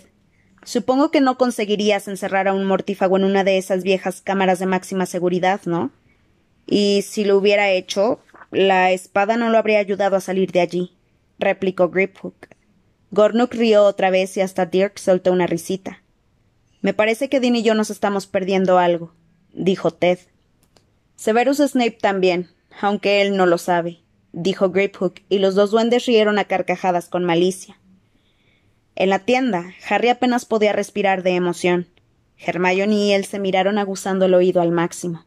Supongo 0.65 1.11
que 1.11 1.21
no 1.21 1.39
conseguirías 1.39 2.09
encerrar 2.09 2.49
a 2.49 2.55
un 2.55 2.65
mortífago 2.65 3.17
en 3.17 3.25
una 3.25 3.45
de 3.45 3.59
esas 3.59 3.83
viejas 3.83 4.21
cámaras 4.21 4.59
de 4.59 4.67
máxima 4.67 5.07
seguridad, 5.07 5.61
¿no? 5.65 5.91
Y 6.67 7.03
si 7.03 7.25
lo 7.25 7.37
hubiera 7.37 7.71
hecho, 7.71 8.19
la 8.57 8.93
espada 8.93 9.37
no 9.37 9.51
lo 9.51 9.59
habría 9.59 9.79
ayudado 9.79 10.17
a 10.17 10.21
salir 10.21 10.53
de 10.53 10.61
allí, 10.61 10.97
replicó 11.39 11.91
Griphook. 11.91 12.49
Gornuk 13.11 13.55
rió 13.55 13.85
otra 13.85 14.11
vez 14.11 14.37
y 14.37 14.41
hasta 14.41 14.67
Dirk 14.67 14.99
soltó 14.99 15.33
una 15.33 15.47
risita. 15.47 16.03
Me 16.81 16.95
parece 16.95 17.29
que 17.29 17.41
Dean 17.41 17.57
y 17.57 17.63
yo 17.63 17.75
nos 17.75 17.91
estamos 17.91 18.27
perdiendo 18.27 18.79
algo, 18.79 19.15
dijo 19.53 19.93
Ted. 19.93 20.19
Severus 21.15 21.59
Snape 21.59 21.99
también, 22.01 22.51
aunque 22.81 23.23
él 23.23 23.37
no 23.37 23.47
lo 23.47 23.59
sabe 23.59 24.01
dijo 24.37 24.71
Grapehook, 24.71 25.23
y 25.31 25.39
los 25.39 25.55
dos 25.55 25.71
duendes 25.71 26.05
rieron 26.05 26.39
a 26.39 26.45
carcajadas 26.45 27.09
con 27.09 27.25
malicia. 27.25 27.81
En 28.95 29.09
la 29.09 29.21
tienda, 29.21 29.73
Harry 29.89 30.11
apenas 30.11 30.45
podía 30.45 30.75
respirar 30.75 31.23
de 31.23 31.31
emoción. 31.31 31.89
Hermione 32.37 32.95
y 32.95 33.13
él 33.13 33.25
se 33.25 33.39
miraron 33.39 33.79
aguzando 33.79 34.27
el 34.27 34.35
oído 34.35 34.61
al 34.61 34.73
máximo. 34.73 35.25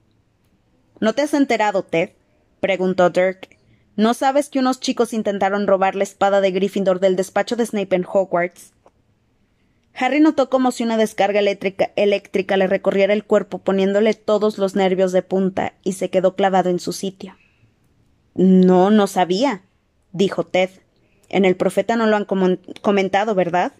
¿No 1.00 1.14
te 1.14 1.24
has 1.24 1.34
enterado, 1.34 1.82
Ted? 1.84 2.12
Preguntó 2.60 3.10
Dirk. 3.10 3.58
¿No 3.96 4.14
sabes 4.14 4.50
que 4.50 4.60
unos 4.60 4.80
chicos 4.80 5.14
intentaron 5.14 5.68
robar 5.68 5.96
la 5.96 6.04
espada 6.04 6.40
de 6.42 6.52
Gryffindor 6.52 7.00
del 7.00 7.16
despacho 7.16 7.56
de 7.56 7.66
Snape 7.66 7.96
en 7.96 8.06
Hogwarts? 8.06 8.74
Harry 9.94 10.22
notó 10.22 10.50
como 10.50 10.72
si 10.72 10.84
una 10.84 10.96
descarga 10.96 11.40
eléctrica, 11.40 11.92
eléctrica 11.98 12.56
le 12.56 12.68
recorriera 12.68 13.14
el 13.14 13.26
cuerpo 13.26 13.60
poniéndole 13.60 14.14
todos 14.14 14.58
los 14.58 14.76
nervios 14.76 15.12
de 15.12 15.22
punta 15.22 15.74
y 15.84 15.94
se 15.94 16.10
quedó 16.10 16.36
clavado 16.36 16.70
en 16.70 16.80
su 16.80 16.94
sitio. 16.94 17.36
No, 18.36 18.90
no 18.90 19.08
sabía, 19.08 19.64
dijo 20.14 20.46
Ted. 20.46 20.70
En 21.28 21.44
el 21.44 21.58
profeta 21.58 21.98
no 21.98 22.08
lo 22.08 22.16
han 22.16 22.26
comentado, 22.82 23.36
¿verdad? 23.36 23.74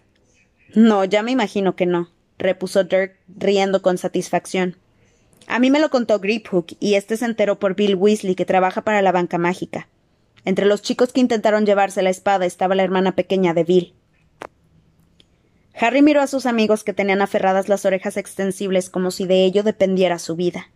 No, 0.74 1.04
ya 1.04 1.22
me 1.22 1.32
imagino 1.32 1.74
que 1.74 1.86
no, 1.86 2.10
repuso 2.38 2.84
Dirk, 2.84 3.16
riendo 3.28 3.80
con 3.80 3.96
satisfacción. 3.96 4.76
A 5.50 5.58
mí 5.58 5.68
me 5.68 5.80
lo 5.80 5.90
contó 5.90 6.20
Griphook, 6.20 6.76
y 6.78 6.94
este 6.94 7.16
se 7.16 7.24
enteró 7.24 7.58
por 7.58 7.74
Bill 7.74 7.96
Weasley, 7.96 8.36
que 8.36 8.44
trabaja 8.44 8.82
para 8.82 9.02
la 9.02 9.10
banca 9.10 9.36
mágica. 9.36 9.88
Entre 10.44 10.64
los 10.64 10.80
chicos 10.80 11.12
que 11.12 11.20
intentaron 11.20 11.66
llevarse 11.66 12.02
la 12.02 12.10
espada 12.10 12.46
estaba 12.46 12.76
la 12.76 12.84
hermana 12.84 13.16
pequeña 13.16 13.52
de 13.52 13.64
Bill. 13.64 13.94
Harry 15.74 16.02
miró 16.02 16.20
a 16.20 16.28
sus 16.28 16.46
amigos 16.46 16.84
que 16.84 16.92
tenían 16.92 17.20
aferradas 17.20 17.68
las 17.68 17.84
orejas 17.84 18.16
extensibles 18.16 18.90
como 18.90 19.10
si 19.10 19.26
de 19.26 19.44
ello 19.44 19.64
dependiera 19.64 20.20
su 20.20 20.36
vida. 20.36 20.70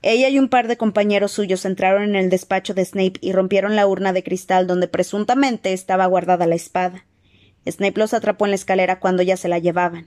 Ella 0.00 0.30
y 0.30 0.38
un 0.38 0.48
par 0.48 0.68
de 0.68 0.78
compañeros 0.78 1.32
suyos 1.32 1.66
entraron 1.66 2.04
en 2.04 2.16
el 2.16 2.30
despacho 2.30 2.72
de 2.72 2.84
Snape 2.84 3.18
y 3.20 3.32
rompieron 3.32 3.76
la 3.76 3.86
urna 3.86 4.14
de 4.14 4.22
cristal 4.22 4.66
donde 4.66 4.88
presuntamente 4.88 5.74
estaba 5.74 6.06
guardada 6.06 6.46
la 6.46 6.54
espada. 6.54 7.04
Snape 7.68 8.00
los 8.00 8.14
atrapó 8.14 8.46
en 8.46 8.52
la 8.52 8.56
escalera 8.56 9.00
cuando 9.00 9.22
ya 9.22 9.36
se 9.36 9.48
la 9.48 9.58
llevaban. 9.58 10.06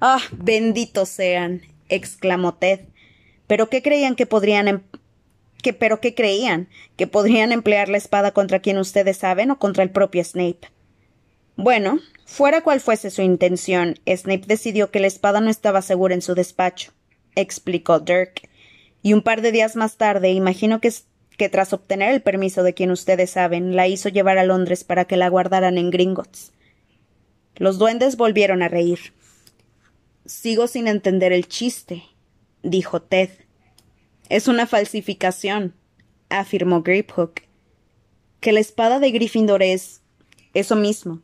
Ah, 0.00 0.20
benditos 0.32 1.10
sean. 1.10 1.75
Exclamó 1.88 2.54
Ted. 2.54 2.80
¿Pero 3.46 3.68
qué 3.68 3.82
creían 3.82 4.16
que 4.16 4.26
podrían 4.26 4.68
em-, 4.68 4.82
que 5.62 5.72
pero 5.72 6.00
qué 6.00 6.14
creían? 6.14 6.68
¿Que 6.96 7.06
podrían 7.06 7.52
emplear 7.52 7.88
la 7.88 7.98
espada 7.98 8.32
contra 8.32 8.60
quien 8.60 8.78
ustedes 8.78 9.18
saben 9.18 9.50
o 9.50 9.58
contra 9.58 9.82
el 9.82 9.90
propio 9.90 10.22
Snape? 10.24 10.68
Bueno, 11.56 12.00
fuera 12.26 12.60
cual 12.60 12.80
fuese 12.80 13.10
su 13.10 13.22
intención, 13.22 13.98
Snape 14.06 14.44
decidió 14.46 14.90
que 14.90 15.00
la 15.00 15.06
espada 15.06 15.40
no 15.40 15.48
estaba 15.48 15.80
segura 15.80 16.14
en 16.14 16.20
su 16.20 16.34
despacho, 16.34 16.92
explicó 17.34 17.98
Dirk 17.98 18.48
y 19.06 19.12
un 19.12 19.22
par 19.22 19.40
de 19.40 19.52
días 19.52 19.76
más 19.76 19.96
tarde 19.96 20.32
imagino 20.32 20.80
que, 20.80 20.92
que 21.38 21.48
tras 21.48 21.72
obtener 21.72 22.12
el 22.12 22.22
permiso 22.22 22.62
de 22.62 22.74
quien 22.74 22.90
ustedes 22.90 23.30
saben, 23.30 23.76
la 23.76 23.86
hizo 23.86 24.08
llevar 24.08 24.36
a 24.36 24.44
Londres 24.44 24.84
para 24.84 25.04
que 25.04 25.16
la 25.16 25.28
guardaran 25.28 25.78
en 25.78 25.90
Gringotts. 25.90 26.52
Los 27.54 27.78
duendes 27.78 28.16
volvieron 28.16 28.62
a 28.62 28.68
reír. 28.68 29.14
Sigo 30.26 30.66
sin 30.66 30.88
entender 30.88 31.32
el 31.32 31.46
chiste, 31.46 32.02
dijo 32.64 33.00
Ted. 33.00 33.30
Es 34.28 34.48
una 34.48 34.66
falsificación, 34.66 35.74
afirmó 36.30 36.82
Griphook. 36.82 37.42
Que 38.40 38.50
la 38.50 38.58
espada 38.58 38.98
de 38.98 39.12
Gryffindor 39.12 39.62
es 39.62 40.02
eso 40.52 40.74
mismo. 40.74 41.22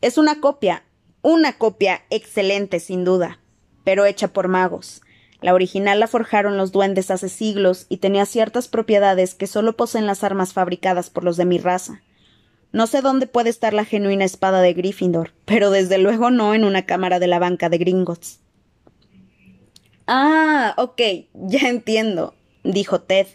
Es 0.00 0.16
una 0.16 0.40
copia, 0.40 0.84
una 1.20 1.58
copia 1.58 2.02
excelente, 2.08 2.80
sin 2.80 3.04
duda, 3.04 3.40
pero 3.84 4.06
hecha 4.06 4.32
por 4.32 4.48
magos. 4.48 5.02
La 5.42 5.52
original 5.52 6.00
la 6.00 6.06
forjaron 6.06 6.56
los 6.56 6.72
duendes 6.72 7.10
hace 7.10 7.28
siglos 7.28 7.84
y 7.90 7.98
tenía 7.98 8.24
ciertas 8.24 8.68
propiedades 8.68 9.34
que 9.34 9.46
solo 9.46 9.76
poseen 9.76 10.06
las 10.06 10.24
armas 10.24 10.54
fabricadas 10.54 11.10
por 11.10 11.24
los 11.24 11.36
de 11.36 11.44
mi 11.44 11.58
raza. 11.58 12.00
No 12.72 12.86
sé 12.86 13.02
dónde 13.02 13.26
puede 13.26 13.50
estar 13.50 13.74
la 13.74 13.84
genuina 13.84 14.24
espada 14.24 14.60
de 14.60 14.72
Gryffindor, 14.72 15.32
pero 15.44 15.70
desde 15.70 15.98
luego 15.98 16.30
no 16.30 16.54
en 16.54 16.64
una 16.64 16.86
cámara 16.86 17.18
de 17.18 17.26
la 17.26 17.38
banca 17.38 17.68
de 17.68 17.78
Gringotts. 17.78 18.40
Ah, 20.06 20.74
ok, 20.76 21.00
ya 21.34 21.68
entiendo, 21.68 22.34
dijo 22.64 23.00
Ted. 23.00 23.26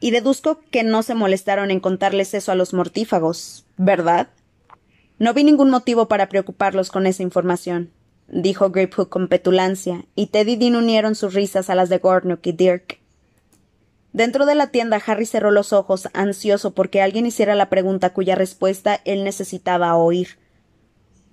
Y 0.00 0.12
deduzco 0.12 0.60
que 0.70 0.82
no 0.82 1.02
se 1.02 1.14
molestaron 1.14 1.70
en 1.70 1.80
contarles 1.80 2.32
eso 2.34 2.52
a 2.52 2.54
los 2.54 2.72
mortífagos, 2.72 3.66
¿verdad? 3.76 4.28
No 5.18 5.34
vi 5.34 5.44
ningún 5.44 5.70
motivo 5.70 6.08
para 6.08 6.28
preocuparlos 6.28 6.90
con 6.90 7.06
esa 7.06 7.22
información 7.22 7.92
dijo 8.30 8.70
Grapehook 8.70 9.08
con 9.08 9.28
petulancia, 9.28 10.04
y 10.14 10.26
Ted 10.26 10.46
y 10.46 10.56
Dean 10.56 10.76
unieron 10.76 11.14
sus 11.14 11.34
risas 11.34 11.70
a 11.70 11.74
las 11.74 11.88
de 11.88 11.98
Gordnook 11.98 12.46
y 12.46 12.52
Dirk. 12.52 12.99
Dentro 14.12 14.44
de 14.44 14.54
la 14.56 14.68
tienda, 14.68 15.00
Harry 15.06 15.24
cerró 15.24 15.50
los 15.50 15.72
ojos, 15.72 16.08
ansioso 16.12 16.74
porque 16.74 17.00
alguien 17.00 17.26
hiciera 17.26 17.54
la 17.54 17.70
pregunta 17.70 18.12
cuya 18.12 18.34
respuesta 18.34 19.00
él 19.04 19.22
necesitaba 19.22 19.94
oír. 19.96 20.38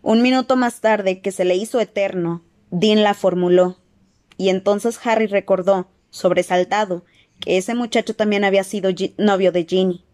Un 0.03 0.21
minuto 0.21 0.55
más 0.55 0.79
tarde, 0.79 1.21
que 1.21 1.31
se 1.31 1.43
le 1.43 1.55
hizo 1.55 1.79
eterno, 1.79 2.43
Dean 2.69 3.03
la 3.03 3.13
formuló. 3.13 3.77
Y 4.37 4.49
entonces 4.49 4.99
Harry 5.03 5.25
recordó, 5.25 5.89
sobresaltado, 6.11 7.03
que 7.39 7.57
ese 7.57 7.73
muchacho 7.73 8.15
también 8.15 8.43
había 8.43 8.63
sido 8.63 8.91
novio 9.17 9.51
de 9.51 9.65
Ginny. 9.65 10.05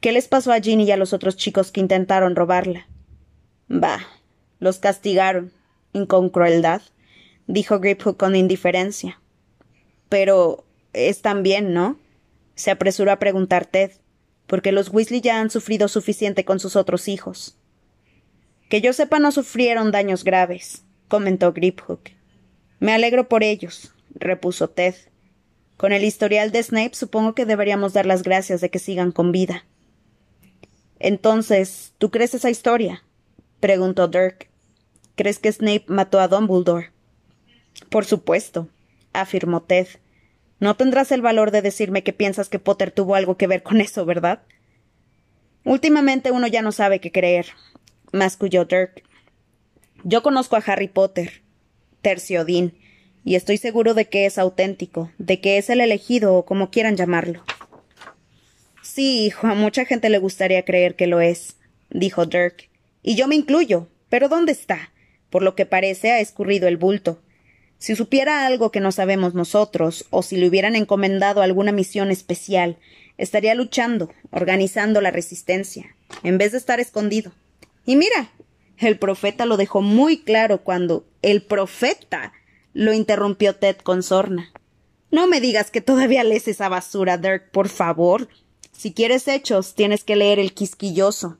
¿Qué 0.00 0.12
les 0.12 0.28
pasó 0.28 0.52
a 0.52 0.60
Ginny 0.60 0.84
y 0.84 0.92
a 0.92 0.96
los 0.96 1.12
otros 1.12 1.36
chicos 1.36 1.72
que 1.72 1.80
intentaron 1.80 2.36
robarla? 2.36 2.86
Bah, 3.68 4.06
los 4.60 4.78
castigaron 4.78 5.52
con 6.06 6.28
crueldad, 6.28 6.82
dijo 7.46 7.80
Griphook 7.80 8.16
con 8.16 8.36
indiferencia. 8.36 9.20
Pero 10.08 10.65
están 10.96 11.42
bien, 11.42 11.72
¿no? 11.72 11.98
se 12.56 12.70
apresuró 12.70 13.12
a 13.12 13.18
preguntar 13.18 13.66
Ted, 13.66 13.92
porque 14.48 14.72
los 14.72 14.88
Weasley 14.88 15.20
ya 15.20 15.40
han 15.40 15.50
sufrido 15.50 15.86
suficiente 15.86 16.44
con 16.44 16.58
sus 16.58 16.74
otros 16.74 17.06
hijos. 17.06 17.56
Que 18.68 18.80
yo 18.80 18.92
sepa 18.92 19.20
no 19.20 19.30
sufrieron 19.30 19.92
daños 19.92 20.24
graves, 20.24 20.82
comentó 21.06 21.52
Griphook. 21.52 22.10
Me 22.80 22.92
alegro 22.92 23.28
por 23.28 23.44
ellos, 23.44 23.94
repuso 24.14 24.68
Ted. 24.68 24.94
Con 25.76 25.92
el 25.92 26.04
historial 26.04 26.50
de 26.50 26.62
Snape 26.62 26.94
supongo 26.94 27.34
que 27.34 27.44
deberíamos 27.44 27.92
dar 27.92 28.06
las 28.06 28.22
gracias 28.22 28.60
de 28.60 28.70
que 28.70 28.78
sigan 28.78 29.12
con 29.12 29.30
vida. 29.30 29.66
Entonces, 30.98 31.92
¿tú 31.98 32.10
crees 32.10 32.34
esa 32.34 32.50
historia? 32.50 33.04
preguntó 33.60 34.08
Dirk. 34.08 34.48
¿Crees 35.14 35.38
que 35.38 35.52
Snape 35.52 35.84
mató 35.88 36.20
a 36.20 36.28
Dumbledore? 36.28 36.90
Por 37.90 38.06
supuesto, 38.06 38.68
afirmó 39.12 39.62
Ted. 39.62 39.88
No 40.58 40.76
tendrás 40.76 41.12
el 41.12 41.22
valor 41.22 41.50
de 41.50 41.62
decirme 41.62 42.02
que 42.02 42.12
piensas 42.12 42.48
que 42.48 42.58
Potter 42.58 42.90
tuvo 42.90 43.14
algo 43.14 43.36
que 43.36 43.46
ver 43.46 43.62
con 43.62 43.80
eso, 43.80 44.04
¿verdad? 44.04 44.42
Últimamente 45.64 46.30
uno 46.30 46.46
ya 46.46 46.62
no 46.62 46.72
sabe 46.72 47.00
qué 47.00 47.12
creer, 47.12 47.46
masculló 48.12 48.64
Dirk. 48.64 49.02
Yo 50.04 50.22
conozco 50.22 50.56
a 50.56 50.62
Harry 50.66 50.88
Potter, 50.88 51.42
terció 52.02 52.44
Dean, 52.44 52.72
y 53.24 53.34
estoy 53.34 53.56
seguro 53.56 53.94
de 53.94 54.08
que 54.08 54.26
es 54.26 54.38
auténtico, 54.38 55.10
de 55.18 55.40
que 55.40 55.58
es 55.58 55.68
el 55.68 55.80
elegido 55.80 56.34
o 56.34 56.44
como 56.44 56.70
quieran 56.70 56.96
llamarlo. 56.96 57.44
Sí, 58.82 59.26
hijo, 59.26 59.48
a 59.48 59.54
mucha 59.54 59.84
gente 59.84 60.08
le 60.08 60.18
gustaría 60.18 60.64
creer 60.64 60.94
que 60.94 61.08
lo 61.08 61.20
es, 61.20 61.56
dijo 61.90 62.24
Dirk, 62.24 62.70
y 63.02 63.16
yo 63.16 63.26
me 63.26 63.34
incluyo. 63.34 63.88
Pero 64.08 64.28
¿dónde 64.28 64.52
está? 64.52 64.92
Por 65.30 65.42
lo 65.42 65.54
que 65.54 65.66
parece 65.66 66.12
ha 66.12 66.20
escurrido 66.20 66.68
el 66.68 66.76
bulto. 66.76 67.20
Si 67.78 67.94
supiera 67.94 68.46
algo 68.46 68.70
que 68.70 68.80
no 68.80 68.92
sabemos 68.92 69.34
nosotros, 69.34 70.06
o 70.10 70.22
si 70.22 70.36
le 70.36 70.48
hubieran 70.48 70.76
encomendado 70.76 71.42
alguna 71.42 71.72
misión 71.72 72.10
especial, 72.10 72.78
estaría 73.18 73.54
luchando, 73.54 74.10
organizando 74.30 75.00
la 75.00 75.10
resistencia, 75.10 75.94
en 76.22 76.38
vez 76.38 76.52
de 76.52 76.58
estar 76.58 76.80
escondido. 76.80 77.32
Y 77.84 77.96
mira, 77.96 78.30
el 78.78 78.98
profeta 78.98 79.46
lo 79.46 79.56
dejó 79.56 79.82
muy 79.82 80.18
claro 80.18 80.62
cuando 80.62 81.06
el 81.22 81.42
profeta 81.42 82.32
lo 82.72 82.92
interrumpió 82.92 83.56
Ted 83.56 83.76
con 83.78 84.02
sorna. 84.02 84.52
No 85.10 85.26
me 85.26 85.40
digas 85.40 85.70
que 85.70 85.80
todavía 85.80 86.24
lees 86.24 86.48
esa 86.48 86.68
basura, 86.68 87.16
Dirk, 87.16 87.50
por 87.50 87.68
favor. 87.68 88.28
Si 88.72 88.92
quieres 88.92 89.28
hechos, 89.28 89.74
tienes 89.74 90.04
que 90.04 90.16
leer 90.16 90.38
el 90.38 90.52
quisquilloso. 90.52 91.38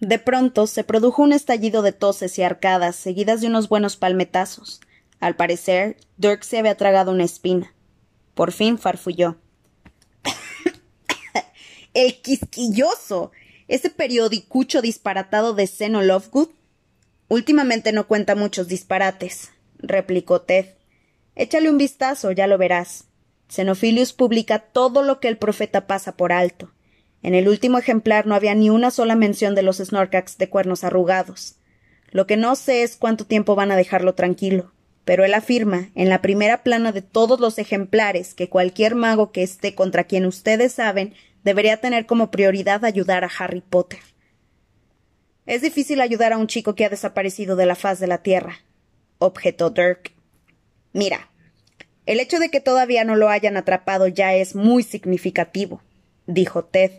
De 0.00 0.18
pronto 0.18 0.66
se 0.66 0.84
produjo 0.84 1.22
un 1.22 1.32
estallido 1.32 1.82
de 1.82 1.92
toses 1.92 2.38
y 2.38 2.42
arcadas, 2.42 2.96
seguidas 2.96 3.40
de 3.40 3.48
unos 3.48 3.68
buenos 3.68 3.96
palmetazos. 3.96 4.80
Al 5.20 5.36
parecer, 5.36 5.96
Dirk 6.16 6.42
se 6.42 6.58
había 6.58 6.76
tragado 6.76 7.12
una 7.12 7.24
espina. 7.24 7.74
Por 8.34 8.52
fin 8.52 8.78
farfulló. 8.78 9.36
¡El 11.94 12.20
quisquilloso! 12.20 13.32
¿Ese 13.66 13.90
periodicucho 13.90 14.80
disparatado 14.80 15.54
de 15.54 15.66
Seno 15.66 16.02
Lovegood? 16.02 16.48
Últimamente 17.28 17.92
no 17.92 18.06
cuenta 18.06 18.34
muchos 18.34 18.68
disparates, 18.68 19.50
replicó 19.78 20.40
Ted. 20.40 20.66
Échale 21.34 21.70
un 21.70 21.76
vistazo, 21.76 22.32
ya 22.32 22.46
lo 22.46 22.56
verás. 22.56 23.04
Xenophilius 23.48 24.12
publica 24.12 24.58
todo 24.60 25.02
lo 25.02 25.20
que 25.20 25.28
el 25.28 25.36
profeta 25.36 25.86
pasa 25.86 26.16
por 26.16 26.32
alto. 26.32 26.72
En 27.22 27.34
el 27.34 27.48
último 27.48 27.78
ejemplar 27.78 28.26
no 28.26 28.34
había 28.34 28.54
ni 28.54 28.70
una 28.70 28.90
sola 28.90 29.16
mención 29.16 29.54
de 29.54 29.62
los 29.62 29.78
Snorkax 29.78 30.38
de 30.38 30.48
cuernos 30.48 30.84
arrugados. 30.84 31.56
Lo 32.10 32.26
que 32.26 32.36
no 32.36 32.56
sé 32.56 32.82
es 32.82 32.96
cuánto 32.96 33.26
tiempo 33.26 33.54
van 33.54 33.70
a 33.70 33.76
dejarlo 33.76 34.14
tranquilo, 34.14 34.72
pero 35.08 35.24
él 35.24 35.32
afirma, 35.32 35.88
en 35.94 36.10
la 36.10 36.20
primera 36.20 36.62
plana 36.62 36.92
de 36.92 37.00
todos 37.00 37.40
los 37.40 37.58
ejemplares, 37.58 38.34
que 38.34 38.50
cualquier 38.50 38.94
mago 38.94 39.32
que 39.32 39.42
esté 39.42 39.74
contra 39.74 40.04
quien 40.04 40.26
ustedes 40.26 40.74
saben 40.74 41.14
debería 41.42 41.78
tener 41.78 42.04
como 42.04 42.30
prioridad 42.30 42.84
ayudar 42.84 43.24
a 43.24 43.30
Harry 43.38 43.62
Potter. 43.62 44.00
Es 45.46 45.62
difícil 45.62 46.02
ayudar 46.02 46.34
a 46.34 46.36
un 46.36 46.46
chico 46.46 46.74
que 46.74 46.84
ha 46.84 46.90
desaparecido 46.90 47.56
de 47.56 47.64
la 47.64 47.74
faz 47.74 48.00
de 48.00 48.06
la 48.06 48.18
Tierra, 48.18 48.58
objetó 49.16 49.70
Dirk. 49.70 50.12
Mira, 50.92 51.30
el 52.04 52.20
hecho 52.20 52.38
de 52.38 52.50
que 52.50 52.60
todavía 52.60 53.02
no 53.04 53.16
lo 53.16 53.30
hayan 53.30 53.56
atrapado 53.56 54.08
ya 54.08 54.34
es 54.34 54.54
muy 54.54 54.82
significativo, 54.82 55.80
dijo 56.26 56.66
Ted. 56.66 56.90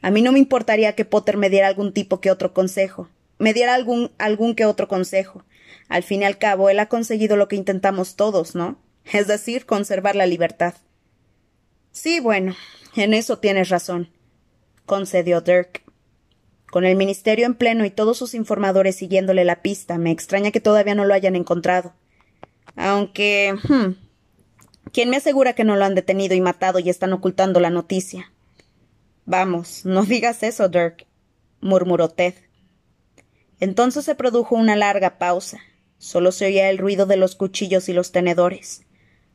A 0.00 0.10
mí 0.10 0.22
no 0.22 0.32
me 0.32 0.38
importaría 0.38 0.94
que 0.94 1.04
Potter 1.04 1.36
me 1.36 1.50
diera 1.50 1.68
algún 1.68 1.92
tipo 1.92 2.18
que 2.18 2.30
otro 2.30 2.54
consejo, 2.54 3.10
me 3.38 3.52
diera 3.52 3.74
algún, 3.74 4.10
algún 4.16 4.54
que 4.54 4.64
otro 4.64 4.88
consejo. 4.88 5.44
Al 5.92 6.02
fin 6.02 6.22
y 6.22 6.24
al 6.24 6.38
cabo, 6.38 6.70
él 6.70 6.78
ha 6.78 6.88
conseguido 6.88 7.36
lo 7.36 7.48
que 7.48 7.56
intentamos 7.56 8.16
todos, 8.16 8.54
¿no? 8.54 8.78
Es 9.12 9.26
decir, 9.26 9.66
conservar 9.66 10.16
la 10.16 10.24
libertad. 10.24 10.72
Sí, 11.90 12.18
bueno, 12.18 12.56
en 12.96 13.12
eso 13.12 13.40
tienes 13.40 13.68
razón, 13.68 14.08
concedió 14.86 15.42
Dirk. 15.42 15.82
Con 16.70 16.86
el 16.86 16.96
ministerio 16.96 17.44
en 17.44 17.54
pleno 17.54 17.84
y 17.84 17.90
todos 17.90 18.16
sus 18.16 18.32
informadores 18.32 18.96
siguiéndole 18.96 19.44
la 19.44 19.60
pista, 19.60 19.98
me 19.98 20.10
extraña 20.10 20.50
que 20.50 20.60
todavía 20.60 20.94
no 20.94 21.04
lo 21.04 21.12
hayan 21.12 21.36
encontrado. 21.36 21.92
Aunque. 22.74 23.54
Hmm, 23.68 23.92
¿Quién 24.94 25.10
me 25.10 25.18
asegura 25.18 25.52
que 25.52 25.64
no 25.64 25.76
lo 25.76 25.84
han 25.84 25.94
detenido 25.94 26.34
y 26.34 26.40
matado 26.40 26.78
y 26.78 26.88
están 26.88 27.12
ocultando 27.12 27.60
la 27.60 27.68
noticia? 27.68 28.32
Vamos, 29.26 29.84
no 29.84 30.04
digas 30.06 30.42
eso, 30.42 30.70
Dirk, 30.70 31.04
murmuró 31.60 32.08
Ted. 32.08 32.32
Entonces 33.60 34.06
se 34.06 34.14
produjo 34.14 34.54
una 34.54 34.74
larga 34.74 35.18
pausa. 35.18 35.60
Solo 36.02 36.32
se 36.32 36.46
oía 36.46 36.68
el 36.68 36.78
ruido 36.78 37.06
de 37.06 37.16
los 37.16 37.36
cuchillos 37.36 37.88
y 37.88 37.92
los 37.92 38.10
tenedores. 38.10 38.82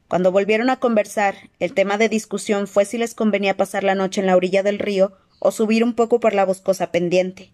Cuando 0.09 0.33
volvieron 0.33 0.69
a 0.69 0.81
conversar, 0.81 1.35
el 1.59 1.73
tema 1.73 1.97
de 1.97 2.09
discusión 2.09 2.67
fue 2.67 2.83
si 2.83 2.97
les 2.97 3.15
convenía 3.15 3.55
pasar 3.55 3.85
la 3.85 3.95
noche 3.95 4.19
en 4.19 4.27
la 4.27 4.35
orilla 4.35 4.63
del 4.63 4.77
río 4.77 5.13
o 5.39 5.51
subir 5.51 5.81
un 5.81 5.93
poco 5.93 6.19
por 6.19 6.33
la 6.33 6.43
boscosa 6.43 6.91
pendiente. 6.91 7.53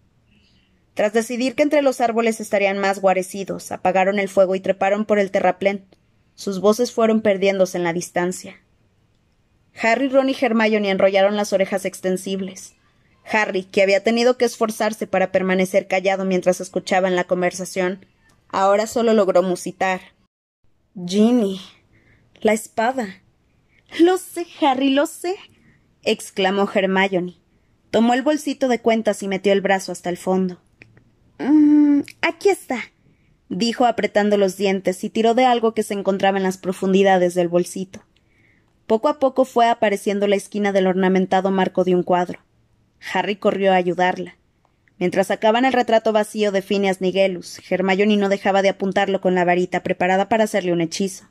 Tras 0.94 1.12
decidir 1.12 1.54
que 1.54 1.62
entre 1.62 1.80
los 1.80 2.00
árboles 2.00 2.40
estarían 2.40 2.80
más 2.80 2.98
guarecidos, 2.98 3.70
apagaron 3.70 4.18
el 4.18 4.28
fuego 4.28 4.56
y 4.56 4.60
treparon 4.60 5.04
por 5.04 5.20
el 5.20 5.30
terraplén. 5.30 5.86
Sus 6.34 6.60
voces 6.60 6.90
fueron 6.90 7.20
perdiéndose 7.20 7.78
en 7.78 7.84
la 7.84 7.92
distancia. 7.92 8.64
Harry, 9.80 10.08
Ron 10.08 10.28
y 10.28 10.36
Hermione 10.40 10.90
enrollaron 10.90 11.36
las 11.36 11.52
orejas 11.52 11.84
extensibles. 11.84 12.74
Harry, 13.30 13.62
que 13.62 13.82
había 13.82 14.02
tenido 14.02 14.36
que 14.36 14.44
esforzarse 14.44 15.06
para 15.06 15.30
permanecer 15.30 15.86
callado 15.86 16.24
mientras 16.24 16.60
escuchaban 16.60 17.14
la 17.14 17.28
conversación, 17.28 18.06
ahora 18.48 18.86
solo 18.86 19.14
logró 19.14 19.42
musitar. 19.42 20.00
Ginny. 20.94 21.60
La 22.40 22.52
espada. 22.52 23.22
Lo 23.98 24.18
sé, 24.18 24.46
Harry, 24.60 24.90
lo 24.90 25.06
sé. 25.06 25.36
exclamó 26.02 26.68
Hermione. 26.72 27.36
Tomó 27.90 28.14
el 28.14 28.22
bolsito 28.22 28.68
de 28.68 28.80
cuentas 28.80 29.22
y 29.22 29.28
metió 29.28 29.52
el 29.52 29.60
brazo 29.60 29.92
hasta 29.92 30.10
el 30.10 30.16
fondo. 30.16 30.60
Mm, 31.38 32.00
aquí 32.22 32.48
está, 32.48 32.78
dijo 33.48 33.86
apretando 33.86 34.36
los 34.36 34.56
dientes 34.56 35.02
y 35.04 35.10
tiró 35.10 35.34
de 35.34 35.44
algo 35.44 35.74
que 35.74 35.82
se 35.82 35.94
encontraba 35.94 36.38
en 36.38 36.42
las 36.42 36.58
profundidades 36.58 37.34
del 37.34 37.48
bolsito. 37.48 38.02
Poco 38.86 39.08
a 39.08 39.18
poco 39.18 39.44
fue 39.44 39.68
apareciendo 39.68 40.26
la 40.26 40.36
esquina 40.36 40.72
del 40.72 40.86
ornamentado 40.86 41.50
marco 41.50 41.84
de 41.84 41.94
un 41.94 42.02
cuadro. 42.02 42.40
Harry 43.12 43.36
corrió 43.36 43.72
a 43.72 43.76
ayudarla. 43.76 44.36
Mientras 44.98 45.26
sacaban 45.26 45.64
el 45.64 45.72
retrato 45.72 46.12
vacío 46.12 46.52
de 46.52 46.62
Phineas 46.62 47.00
Nigelus, 47.00 47.60
Hermione 47.68 48.16
no 48.16 48.28
dejaba 48.28 48.62
de 48.62 48.68
apuntarlo 48.68 49.20
con 49.20 49.34
la 49.34 49.44
varita 49.44 49.82
preparada 49.82 50.28
para 50.28 50.44
hacerle 50.44 50.72
un 50.72 50.80
hechizo. 50.80 51.24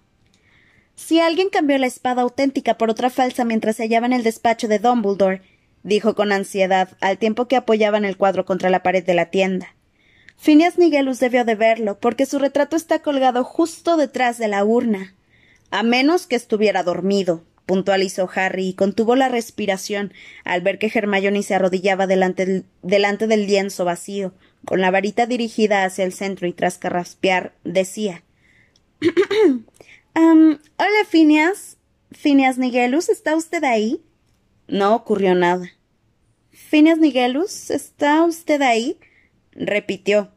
Si 0.95 1.19
alguien 1.19 1.49
cambió 1.49 1.78
la 1.78 1.88
espada 1.88 2.21
auténtica 2.21 2.78
por 2.78 2.89
otra 2.89 3.10
falsa 3.10 3.45
mientras 3.45 3.78
se 3.78 3.84
hallaba 3.84 4.06
en 4.06 4.13
el 4.13 4.23
despacho 4.23 4.67
de 4.67 4.80
Dumbledore, 4.80 5.41
dijo 5.82 6.13
con 6.13 6.32
ansiedad, 6.32 6.89
al 7.02 7.17
tiempo 7.17 7.47
que 7.47 7.56
apoyaban 7.56 8.06
el 8.06 8.17
cuadro 8.17 8.45
contra 8.45 8.69
la 8.69 8.84
pared 8.84 9.04
de 9.04 9.13
la 9.13 9.30
tienda. 9.30 9.76
Phineas 10.38 10.78
Nigelus 10.78 11.19
debió 11.19 11.45
de 11.45 11.56
verlo, 11.56 11.99
porque 11.99 12.26
su 12.26 12.39
retrato 12.39 12.76
está 12.76 12.99
colgado 12.99 13.43
justo 13.43 13.97
detrás 13.97 14.38
de 14.38 14.49
la 14.49 14.63
urna. 14.63 15.15
A 15.71 15.84
menos 15.84 16.28
que 16.28 16.36
estuviera 16.36 16.84
dormido, 16.84 17.43
puntualizó 17.65 18.30
Harry 18.36 18.69
y 18.69 18.73
contuvo 18.73 19.15
la 19.15 19.30
respiración 19.30 20.13
al 20.43 20.62
ver 20.62 20.80
que 20.80 20.91
Hermione 20.93 21.43
se 21.43 21.56
arrodillaba 21.56 22.08
delante, 22.08 22.65
del 22.82 23.47
lienzo 23.47 23.86
vacío, 23.86 24.34
con 24.65 24.82
la 24.82 24.91
varita 24.91 25.26
dirigida 25.26 25.86
hacia 25.86 26.06
el 26.06 26.13
centro 26.13 26.47
y 26.47 26.54
tras 26.54 26.78
carraspear 26.78 27.54
decía 27.63 28.23
Hola, 30.15 31.06
Phineas. 31.10 31.78
Phineas 32.12 32.58
Nigelus, 32.58 33.10
¿está 33.10 33.36
usted 33.36 33.63
ahí? 33.63 34.02
No 34.67 34.95
ocurrió 34.95 35.34
nada. 35.34 35.71
Phineas 36.52 36.99
Nigelus, 36.99 37.71
¿está 37.71 38.23
usted 38.23 38.62
ahí? 38.62 38.99
repitió. 39.52 40.32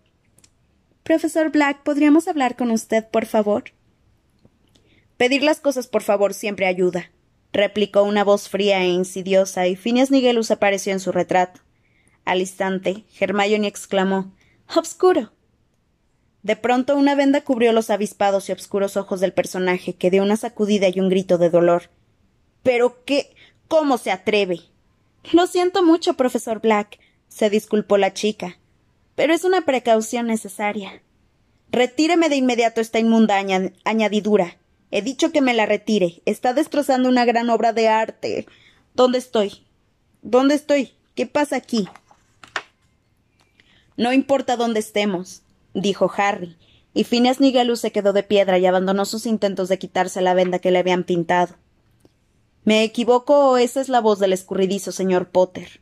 Profesor 1.03 1.51
Black, 1.51 1.83
¿podríamos 1.83 2.27
hablar 2.27 2.57
con 2.57 2.71
usted, 2.71 3.07
por 3.07 3.27
favor? 3.27 3.65
Pedir 5.17 5.43
las 5.43 5.61
cosas 5.61 5.87
por 5.87 6.03
favor 6.03 6.35
siempre 6.35 6.67
ayuda, 6.67 7.11
replicó 7.53 8.03
una 8.03 8.25
voz 8.25 8.49
fría 8.49 8.83
e 8.83 8.89
insidiosa, 8.89 9.67
y 9.67 9.77
Phineas 9.77 10.11
Nigelus 10.11 10.51
apareció 10.51 10.93
en 10.93 11.01
su 11.01 11.13
retrato. 11.13 11.61
Al 12.25 12.41
instante, 12.41 13.05
Hermione 13.19 13.69
exclamó 13.69 14.33
Obscuro. 14.75 15.33
De 16.43 16.57
pronto 16.57 16.97
una 16.97 17.15
venda 17.15 17.41
cubrió 17.41 17.73
los 17.73 17.91
avispados 17.91 18.49
y 18.49 18.53
obscuros 18.53 18.97
ojos 18.97 19.21
del 19.21 19.33
personaje, 19.33 19.95
que 19.95 20.11
dio 20.11 20.23
una 20.23 20.37
sacudida 20.37 20.89
y 20.89 21.01
un 21.01 21.09
grito 21.09 21.39
de 21.39 21.51
dolor. 21.51 21.91
¿Pero 22.63 23.05
qué? 23.05 23.35
¿Cómo 23.69 23.99
se 23.99 24.11
atreve? 24.11 24.61
Lo 25.33 25.47
siento 25.47 25.83
mucho, 25.83 26.15
profesor 26.15 26.61
Black, 26.61 26.99
se 27.29 27.51
disculpó 27.51 27.97
la 27.97 28.13
chica 28.13 28.59
pero 29.17 29.35
es 29.35 29.43
una 29.43 29.63
precaución 29.63 30.29
necesaria. 30.29 31.03
Retíreme 31.73 32.29
de 32.29 32.37
inmediato 32.37 32.81
esta 32.81 33.01
inmunda 33.01 33.43
añadidura. 33.85 34.59
He 34.91 35.03
dicho 35.03 35.33
que 35.33 35.41
me 35.41 35.55
la 35.55 35.67
retire. 35.67 36.23
Está 36.27 36.55
destrozando 36.55 37.09
una 37.09 37.25
gran 37.25 37.51
obra 37.51 37.73
de 37.73 37.89
arte. 37.89 38.47
¿Dónde 38.95 39.19
estoy? 39.19 39.67
¿Dónde 40.23 40.55
estoy? 40.55 40.93
¿Qué 41.15 41.27
pasa 41.27 41.57
aquí? 41.57 41.89
No 43.97 44.13
importa 44.13 44.57
dónde 44.57 44.81
estemos, 44.81 45.43
dijo 45.73 46.11
Harry, 46.17 46.57
y 46.93 47.05
Phineas 47.05 47.41
Nigelus 47.41 47.81
se 47.81 47.93
quedó 47.93 48.13
de 48.13 48.23
piedra 48.23 48.59
y 48.59 48.67
abandonó 48.67 49.05
sus 49.05 49.27
intentos 49.27 49.69
de 49.69 49.79
quitarse 49.79 50.21
la 50.21 50.35
venda 50.35 50.59
que 50.59 50.71
le 50.71 50.79
habían 50.79 51.05
pintado. 51.05 51.55
¿Me 52.65 52.83
equivoco 52.83 53.51
o 53.51 53.57
esa 53.57 53.81
es 53.81 53.89
la 53.89 54.01
voz 54.01 54.19
del 54.19 54.33
escurridizo 54.33 54.93
señor 54.93 55.29
Potter? 55.29 55.81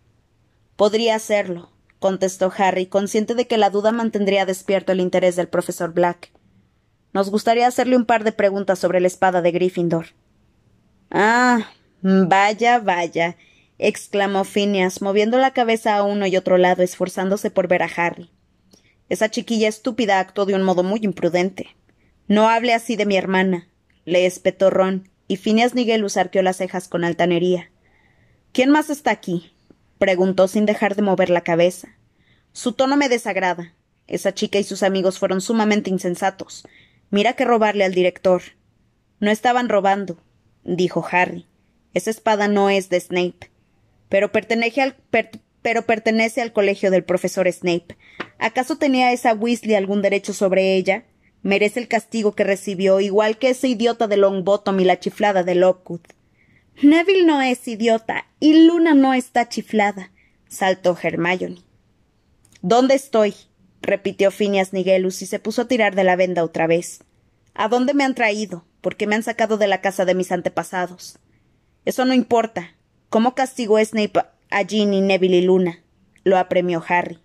Podría 0.76 1.18
serlo, 1.18 1.70
contestó 1.98 2.52
Harry, 2.56 2.86
consciente 2.86 3.34
de 3.34 3.46
que 3.46 3.58
la 3.58 3.70
duda 3.70 3.90
mantendría 3.90 4.44
despierto 4.44 4.92
el 4.92 5.00
interés 5.00 5.34
del 5.36 5.48
profesor 5.48 5.92
Black. 5.92 6.30
Nos 7.14 7.30
gustaría 7.30 7.68
hacerle 7.68 7.96
un 7.96 8.04
par 8.04 8.24
de 8.24 8.32
preguntas 8.32 8.80
sobre 8.80 9.00
la 9.00 9.06
espada 9.06 9.40
de 9.40 9.52
Gryffindor. 9.52 10.08
Ah. 11.12 11.70
Vaya, 12.02 12.80
vaya. 12.80 13.36
exclamó 13.78 14.44
Phineas, 14.44 15.00
moviendo 15.00 15.38
la 15.38 15.52
cabeza 15.52 15.96
a 15.96 16.02
uno 16.02 16.26
y 16.26 16.36
otro 16.36 16.58
lado, 16.58 16.82
esforzándose 16.82 17.50
por 17.50 17.68
ver 17.68 17.84
a 17.84 17.90
Harry. 17.96 18.30
Esa 19.08 19.30
chiquilla 19.30 19.68
estúpida 19.68 20.18
actuó 20.18 20.44
de 20.44 20.54
un 20.54 20.62
modo 20.62 20.82
muy 20.82 21.00
imprudente. 21.02 21.68
No 22.26 22.48
hable 22.48 22.74
así 22.74 22.96
de 22.96 23.06
mi 23.06 23.16
hermana, 23.16 23.68
le 24.04 24.26
espetó 24.26 24.70
Ron, 24.70 25.08
y 25.28 25.36
Phineas 25.36 25.74
Nigelus 25.74 26.16
arqueó 26.16 26.42
las 26.42 26.56
cejas 26.56 26.88
con 26.88 27.04
altanería. 27.04 27.70
¿Quién 28.52 28.70
más 28.70 28.90
está 28.90 29.12
aquí? 29.12 29.52
preguntó 29.98 30.48
sin 30.48 30.66
dejar 30.66 30.96
de 30.96 31.02
mover 31.02 31.30
la 31.30 31.42
cabeza. 31.42 31.96
Su 32.52 32.72
tono 32.72 32.96
me 32.96 33.08
desagrada. 33.08 33.72
Esa 34.06 34.34
chica 34.34 34.58
y 34.58 34.64
sus 34.64 34.82
amigos 34.82 35.18
fueron 35.18 35.40
sumamente 35.40 35.90
insensatos. 35.90 36.66
Mira 37.14 37.34
que 37.34 37.44
robarle 37.44 37.84
al 37.84 37.94
director. 37.94 38.42
No 39.20 39.30
estaban 39.30 39.68
robando, 39.68 40.18
dijo 40.64 41.06
Harry. 41.12 41.46
Esa 41.92 42.10
espada 42.10 42.48
no 42.48 42.70
es 42.70 42.88
de 42.88 42.98
Snape. 42.98 43.52
Pero 44.08 44.32
pertenece 44.32 44.82
al, 44.82 44.96
pero 45.62 45.86
pertenece 45.86 46.42
al 46.42 46.52
colegio 46.52 46.90
del 46.90 47.04
profesor 47.04 47.46
Snape. 47.52 47.96
¿Acaso 48.40 48.78
tenía 48.78 49.12
esa 49.12 49.32
Weasley 49.32 49.76
algún 49.76 50.02
derecho 50.02 50.32
sobre 50.32 50.74
ella? 50.74 51.04
Merece 51.44 51.78
el 51.78 51.86
castigo 51.86 52.34
que 52.34 52.42
recibió, 52.42 52.98
igual 52.98 53.38
que 53.38 53.50
ese 53.50 53.68
idiota 53.68 54.08
de 54.08 54.16
Longbottom 54.16 54.80
y 54.80 54.84
la 54.84 54.98
chiflada 54.98 55.44
de 55.44 55.54
Lockwood. 55.54 56.00
Neville 56.82 57.26
no 57.26 57.40
es 57.40 57.68
idiota 57.68 58.26
y 58.40 58.66
Luna 58.66 58.94
no 58.94 59.14
está 59.14 59.48
chiflada, 59.48 60.10
saltó 60.48 60.98
Hermione. 61.00 61.62
¿Dónde 62.60 62.96
estoy? 62.96 63.36
Repitió 63.84 64.30
Phineas 64.30 64.72
Nigelus 64.72 65.22
y 65.22 65.26
se 65.26 65.38
puso 65.38 65.62
a 65.62 65.68
tirar 65.68 65.94
de 65.94 66.04
la 66.04 66.16
venda 66.16 66.44
otra 66.44 66.66
vez. 66.66 67.04
¿A 67.54 67.68
dónde 67.68 67.94
me 67.94 68.04
han 68.04 68.14
traído? 68.14 68.64
¿Por 68.80 68.96
qué 68.96 69.06
me 69.06 69.14
han 69.14 69.22
sacado 69.22 69.56
de 69.56 69.68
la 69.68 69.80
casa 69.80 70.04
de 70.04 70.14
mis 70.14 70.32
antepasados? 70.32 71.18
Eso 71.84 72.04
no 72.04 72.14
importa. 72.14 72.74
¿Cómo 73.08 73.34
castigó 73.34 73.78
Snape 73.84 74.20
a 74.50 74.64
Ginny, 74.64 75.00
Neville 75.00 75.38
y 75.38 75.42
Luna? 75.42 75.80
lo 76.24 76.38
apremió 76.38 76.82
Harry. 76.88 77.18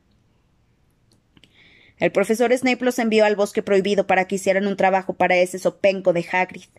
El 1.98 2.12
profesor 2.12 2.56
Snape 2.56 2.84
los 2.84 3.00
envió 3.00 3.26
al 3.26 3.36
bosque 3.36 3.64
prohibido 3.64 4.08
para 4.08 4.26
que 4.26 4.36
hicieran 4.36 4.68
un 4.68 4.78
trabajo 4.78 5.14
para 5.14 5.38
ese 5.38 5.60
sopenco 5.60 6.14
de 6.14 6.26
Hagrid. 6.32 6.70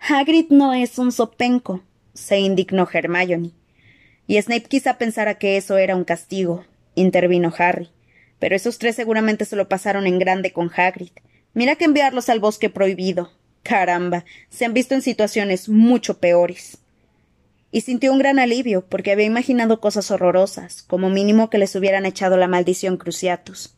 Hagrid 0.00 0.46
no 0.50 0.74
es 0.74 0.98
un 0.98 1.12
sopenco, 1.12 1.82
se 2.14 2.38
indignó 2.38 2.88
Hermione. 2.90 3.52
Y 4.26 4.40
Snape 4.40 4.64
quizá 4.64 4.98
pensara 4.98 5.36
que 5.36 5.56
eso 5.56 5.78
era 5.78 5.96
un 5.96 6.04
castigo, 6.04 6.64
intervino 6.94 7.52
Harry. 7.56 7.90
Pero 8.40 8.56
esos 8.56 8.78
tres 8.78 8.96
seguramente 8.96 9.44
se 9.44 9.54
lo 9.54 9.68
pasaron 9.68 10.08
en 10.08 10.18
grande 10.18 10.52
con 10.52 10.72
Hagrid. 10.74 11.12
Mira 11.54 11.76
que 11.76 11.84
enviarlos 11.84 12.28
al 12.28 12.40
bosque 12.40 12.70
prohibido. 12.70 13.30
Caramba, 13.62 14.24
se 14.48 14.64
han 14.64 14.74
visto 14.74 14.94
en 14.94 15.02
situaciones 15.02 15.68
mucho 15.68 16.18
peores. 16.18 16.78
Y 17.70 17.82
sintió 17.82 18.12
un 18.12 18.18
gran 18.18 18.40
alivio, 18.40 18.84
porque 18.86 19.12
había 19.12 19.26
imaginado 19.26 19.80
cosas 19.80 20.10
horrorosas, 20.10 20.82
como 20.82 21.10
mínimo 21.10 21.50
que 21.50 21.58
les 21.58 21.76
hubieran 21.76 22.06
echado 22.06 22.36
la 22.36 22.48
maldición 22.48 22.96
Cruciatus. 22.96 23.76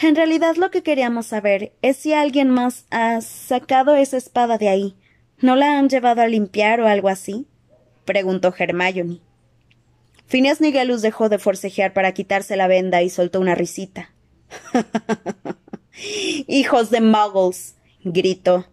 En 0.00 0.14
realidad 0.14 0.56
lo 0.56 0.70
que 0.70 0.82
queríamos 0.82 1.26
saber 1.26 1.72
es 1.82 1.96
si 1.96 2.12
alguien 2.12 2.50
más 2.50 2.84
ha 2.90 3.20
sacado 3.20 3.94
esa 3.96 4.16
espada 4.16 4.58
de 4.58 4.68
ahí. 4.68 4.96
¿No 5.40 5.56
la 5.56 5.78
han 5.78 5.88
llevado 5.88 6.20
a 6.22 6.26
limpiar 6.26 6.80
o 6.80 6.88
algo 6.88 7.08
así? 7.08 7.46
preguntó 8.04 8.54
Hermione. 8.56 9.20
Phineas 10.26 10.60
Nigelus 10.60 11.02
dejó 11.02 11.28
de 11.28 11.38
forcejear 11.38 11.92
para 11.92 12.12
quitarse 12.12 12.56
la 12.56 12.66
venda 12.66 13.02
y 13.02 13.10
soltó 13.10 13.40
una 13.40 13.54
risita. 13.54 14.12
Hijos 16.46 16.90
de 16.90 17.00
muggles. 17.00 17.76
gritó. 18.02 18.66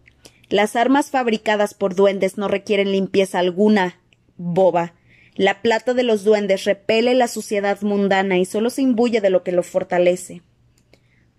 Las 0.49 0.75
armas 0.75 1.11
fabricadas 1.11 1.73
por 1.73 1.95
duendes 1.95 2.37
no 2.37 2.47
requieren 2.47 2.91
limpieza 2.91 3.39
alguna. 3.39 3.99
Boba. 4.37 4.93
La 5.35 5.61
plata 5.61 5.93
de 5.93 6.03
los 6.03 6.23
duendes 6.23 6.65
repele 6.65 7.15
la 7.15 7.27
suciedad 7.27 7.81
mundana 7.81 8.37
y 8.37 8.45
solo 8.45 8.69
se 8.69 8.81
imbuye 8.81 9.21
de 9.21 9.29
lo 9.29 9.43
que 9.43 9.53
lo 9.53 9.63
fortalece. 9.63 10.41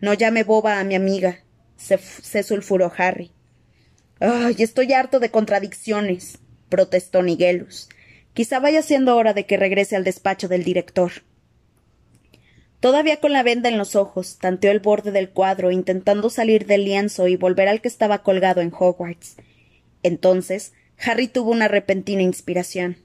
No 0.01 0.15
llame 0.15 0.45
boba 0.45 0.81
a 0.81 0.85
mi 0.85 0.95
amiga, 0.95 1.45
se, 1.77 1.99
se 1.99 2.43
sulfuró 2.43 2.91
Harry. 2.97 3.33
Ay, 4.19 4.57
estoy 4.59 4.93
harto 4.93 5.21
de 5.21 5.31
contradicciones, 5.31 6.39
protestó 6.69 7.23
Nigelus. 7.23 7.89
Quizá 8.35 8.61
vaya 8.61 8.83
siendo 8.83 9.17
hora 9.17 9.35
de 9.35 9.47
que 9.47 9.57
regrese 9.57 9.97
al 9.97 10.05
despacho 10.05 10.49
del 10.49 10.65
director. 10.65 11.13
Todavía 12.81 13.21
con 13.21 13.33
la 13.33 13.43
venda 13.43 13.69
en 13.69 13.79
los 13.79 13.95
ojos, 13.95 14.39
tanteó 14.39 14.71
el 14.73 14.81
borde 14.81 15.13
del 15.13 15.31
cuadro, 15.31 15.71
intentando 15.71 16.31
salir 16.31 16.67
del 16.67 16.85
lienzo 16.85 17.29
y 17.29 17.37
volver 17.37 17.69
al 17.69 17.81
que 17.81 17.89
estaba 17.89 18.23
colgado 18.23 18.61
en 18.61 18.73
Hogwarts. 18.77 19.37
Entonces, 20.03 20.73
Harry 20.99 21.29
tuvo 21.29 21.53
una 21.53 21.69
repentina 21.69 22.23
inspiración. 22.23 22.97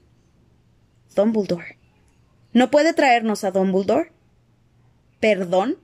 Dumbledore. 1.14 1.78
¿No 2.52 2.70
puede 2.70 2.92
traernos 2.92 3.44
a 3.44 3.50
Dumbledore? 3.50 4.10
¿Perdón? 5.20 5.78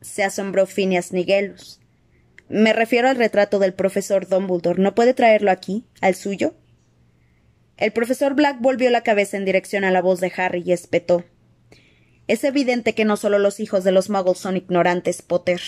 se 0.00 0.24
asombró 0.24 0.66
Phineas 0.66 1.12
Nigelus. 1.12 1.80
Me 2.48 2.72
refiero 2.72 3.08
al 3.08 3.16
retrato 3.16 3.58
del 3.58 3.74
profesor 3.74 4.28
Dumbledore. 4.28 4.80
¿No 4.80 4.94
puede 4.94 5.14
traerlo 5.14 5.50
aquí, 5.50 5.84
al 6.00 6.14
suyo? 6.14 6.54
El 7.78 7.92
profesor 7.92 8.34
Black 8.34 8.56
volvió 8.60 8.88
la 8.90 9.02
cabeza 9.02 9.36
en 9.36 9.44
dirección 9.44 9.84
a 9.84 9.90
la 9.90 10.00
voz 10.00 10.20
de 10.20 10.32
Harry 10.36 10.62
y 10.64 10.72
espetó. 10.72 11.24
Es 12.26 12.42
evidente 12.42 12.94
que 12.94 13.04
no 13.04 13.18
solo 13.18 13.38
los 13.38 13.60
hijos 13.60 13.84
de 13.84 13.92
los 13.92 14.08
muggles 14.08 14.38
son 14.38 14.56
ignorantes, 14.56 15.20
Potter. 15.20 15.60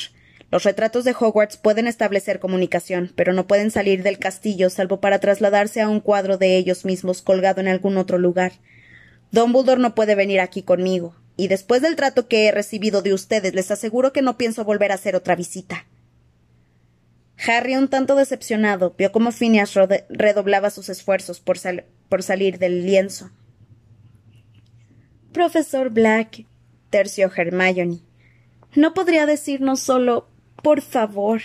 Los 0.50 0.64
retratos 0.64 1.04
de 1.04 1.14
Hogwarts 1.18 1.58
pueden 1.58 1.86
establecer 1.86 2.40
comunicación, 2.40 3.12
pero 3.14 3.34
no 3.34 3.46
pueden 3.46 3.70
salir 3.70 4.02
del 4.02 4.18
castillo 4.18 4.70
salvo 4.70 5.00
para 5.00 5.18
trasladarse 5.18 5.82
a 5.82 5.88
un 5.90 6.00
cuadro 6.00 6.38
de 6.38 6.56
ellos 6.56 6.86
mismos 6.86 7.20
colgado 7.20 7.60
en 7.60 7.68
algún 7.68 7.98
otro 7.98 8.16
lugar. 8.16 8.52
Dumbledore 9.30 9.80
no 9.80 9.94
puede 9.94 10.14
venir 10.14 10.40
aquí 10.40 10.62
conmigo, 10.62 11.14
y 11.36 11.48
después 11.48 11.82
del 11.82 11.96
trato 11.96 12.26
que 12.26 12.46
he 12.46 12.52
recibido 12.52 13.02
de 13.02 13.12
ustedes 13.12 13.54
les 13.54 13.70
aseguro 13.70 14.14
que 14.14 14.22
no 14.22 14.38
pienso 14.38 14.64
volver 14.64 14.90
a 14.90 14.94
hacer 14.94 15.14
otra 15.14 15.36
visita. 15.36 15.86
Harry, 17.46 17.76
un 17.76 17.88
tanto 17.88 18.16
decepcionado, 18.16 18.94
vio 18.96 19.12
cómo 19.12 19.30
Phineas 19.30 19.74
redoblaba 20.08 20.70
sus 20.70 20.88
esfuerzos 20.88 21.40
por, 21.40 21.58
por 22.08 22.22
salir 22.22 22.58
del 22.58 22.84
lienzo. 22.84 23.30
Profesor 25.32 25.90
Black, 25.90 26.46
terció 26.90 27.30
Hermione, 27.34 28.00
¿no 28.74 28.94
podría 28.94 29.26
decirnos 29.26 29.80
solo, 29.80 30.28
por 30.62 30.80
favor, 30.80 31.42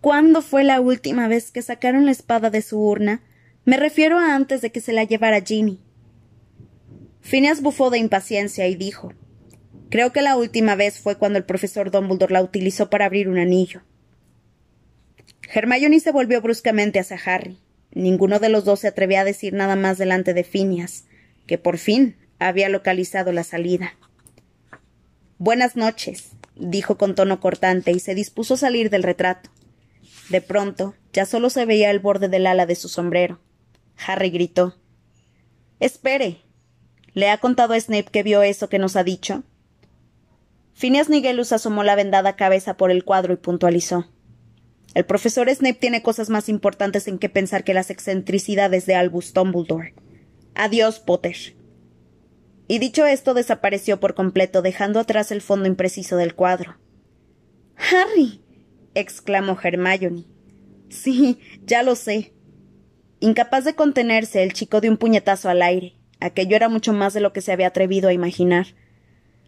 cuándo 0.00 0.42
fue 0.42 0.64
la 0.64 0.80
última 0.80 1.28
vez 1.28 1.50
que 1.50 1.62
sacaron 1.62 2.04
la 2.04 2.12
espada 2.12 2.50
de 2.50 2.62
su 2.62 2.78
urna? 2.78 3.22
Me 3.64 3.76
refiero 3.76 4.18
a 4.18 4.34
antes 4.34 4.60
de 4.60 4.70
que 4.70 4.80
se 4.80 4.92
la 4.92 5.04
llevara 5.04 5.40
Ginny. 5.40 5.80
Phineas 7.20 7.60
bufó 7.60 7.90
de 7.90 7.98
impaciencia 7.98 8.68
y 8.68 8.76
dijo 8.76 9.12
Creo 9.90 10.12
que 10.12 10.22
la 10.22 10.36
última 10.36 10.74
vez 10.74 11.00
fue 11.00 11.16
cuando 11.16 11.38
el 11.38 11.44
profesor 11.44 11.90
Dumbledore 11.90 12.32
la 12.32 12.42
utilizó 12.42 12.90
para 12.90 13.06
abrir 13.06 13.28
un 13.28 13.38
anillo. 13.38 13.82
Hermione 15.52 16.00
se 16.00 16.12
volvió 16.12 16.40
bruscamente 16.40 16.98
hacia 16.98 17.18
Harry. 17.24 17.58
Ninguno 17.96 18.40
de 18.40 18.50
los 18.50 18.66
dos 18.66 18.80
se 18.80 18.88
atrevía 18.88 19.22
a 19.22 19.24
decir 19.24 19.54
nada 19.54 19.74
más 19.74 19.96
delante 19.96 20.34
de 20.34 20.44
Phineas, 20.44 21.06
que 21.46 21.56
por 21.56 21.78
fin 21.78 22.18
había 22.38 22.68
localizado 22.68 23.32
la 23.32 23.42
salida. 23.42 23.94
Buenas 25.38 25.76
noches, 25.76 26.32
dijo 26.56 26.98
con 26.98 27.14
tono 27.14 27.40
cortante 27.40 27.92
y 27.92 28.00
se 28.00 28.14
dispuso 28.14 28.52
a 28.52 28.58
salir 28.58 28.90
del 28.90 29.02
retrato. 29.02 29.48
De 30.28 30.42
pronto, 30.42 30.94
ya 31.14 31.24
solo 31.24 31.48
se 31.48 31.64
veía 31.64 31.90
el 31.90 31.98
borde 31.98 32.28
del 32.28 32.46
ala 32.46 32.66
de 32.66 32.74
su 32.74 32.90
sombrero. 32.90 33.40
Harry 34.06 34.28
gritó 34.28 34.76
Espere. 35.80 36.42
¿Le 37.14 37.30
ha 37.30 37.38
contado 37.38 37.72
a 37.72 37.80
Snape 37.80 38.10
que 38.12 38.22
vio 38.22 38.42
eso 38.42 38.68
que 38.68 38.78
nos 38.78 38.96
ha 38.96 39.04
dicho? 39.04 39.42
Phineas 40.74 41.08
Nigelus 41.08 41.50
asomó 41.52 41.82
la 41.82 41.94
vendada 41.94 42.36
cabeza 42.36 42.76
por 42.76 42.90
el 42.90 43.04
cuadro 43.04 43.32
y 43.32 43.38
puntualizó. 43.38 44.06
El 44.96 45.04
profesor 45.04 45.54
Snape 45.54 45.74
tiene 45.74 46.00
cosas 46.00 46.30
más 46.30 46.48
importantes 46.48 47.06
en 47.06 47.18
que 47.18 47.28
pensar 47.28 47.64
que 47.64 47.74
las 47.74 47.90
excentricidades 47.90 48.86
de 48.86 48.94
Albus 48.94 49.34
Dumbledore. 49.34 49.92
Adiós, 50.54 51.00
Potter. 51.00 51.36
Y 52.66 52.78
dicho 52.78 53.04
esto 53.04 53.34
desapareció 53.34 54.00
por 54.00 54.14
completo, 54.14 54.62
dejando 54.62 54.98
atrás 54.98 55.32
el 55.32 55.42
fondo 55.42 55.68
impreciso 55.68 56.16
del 56.16 56.34
cuadro. 56.34 56.78
Harry. 57.76 58.40
exclamó 58.94 59.58
Hermione. 59.62 60.24
Sí, 60.88 61.40
ya 61.66 61.82
lo 61.82 61.94
sé. 61.94 62.32
Incapaz 63.20 63.66
de 63.66 63.74
contenerse, 63.74 64.42
el 64.42 64.54
chico 64.54 64.80
dio 64.80 64.90
un 64.90 64.96
puñetazo 64.96 65.50
al 65.50 65.60
aire. 65.60 65.98
Aquello 66.20 66.56
era 66.56 66.70
mucho 66.70 66.94
más 66.94 67.12
de 67.12 67.20
lo 67.20 67.34
que 67.34 67.42
se 67.42 67.52
había 67.52 67.66
atrevido 67.66 68.08
a 68.08 68.14
imaginar. 68.14 68.68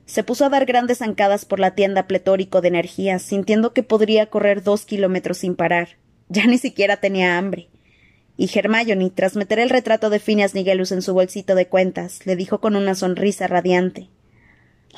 Se 0.09 0.22
puso 0.22 0.46
a 0.46 0.48
dar 0.48 0.64
grandes 0.64 0.98
zancadas 0.98 1.44
por 1.44 1.61
la 1.61 1.74
tienda 1.74 2.06
pletórico 2.06 2.62
de 2.62 2.68
energía, 2.68 3.18
sintiendo 3.18 3.74
que 3.74 3.82
podría 3.82 4.30
correr 4.30 4.62
dos 4.62 4.86
kilómetros 4.86 5.36
sin 5.36 5.54
parar. 5.54 5.98
Ya 6.30 6.46
ni 6.46 6.56
siquiera 6.56 6.96
tenía 6.96 7.36
hambre. 7.36 7.68
Y 8.38 8.48
Hermione, 8.52 9.11
tras 9.11 9.36
meter 9.36 9.59
el 9.59 9.68
retrato 9.68 10.09
de 10.09 10.18
Phineas 10.18 10.54
Nigelus 10.54 10.92
en 10.92 11.02
su 11.02 11.12
bolsito 11.12 11.54
de 11.54 11.68
cuentas, 11.68 12.24
le 12.24 12.36
dijo 12.36 12.59
con 12.59 12.74
una 12.74 12.94
sonrisa 12.94 13.48
radiante 13.48 14.09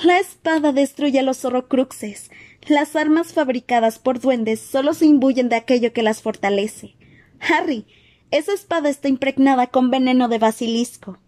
La 0.05 0.21
espada 0.21 0.73
destruye 0.73 1.19
a 1.19 1.25
los 1.25 1.45
horrocruxes. 1.45 2.31
Las 2.69 2.95
armas 2.95 3.33
fabricadas 3.33 3.99
por 3.99 4.21
duendes 4.21 4.61
solo 4.61 4.95
se 4.95 5.07
imbuyen 5.07 5.49
de 5.49 5.57
aquello 5.57 5.93
que 5.93 6.05
las 6.05 6.23
fortalece. 6.23 6.95
Harry, 7.41 7.85
esa 8.31 8.53
espada 8.53 8.89
está 8.89 9.09
impregnada 9.09 9.67
con 9.67 9.91
veneno 9.91 10.29
de 10.29 10.39
basilisco. 10.39 11.19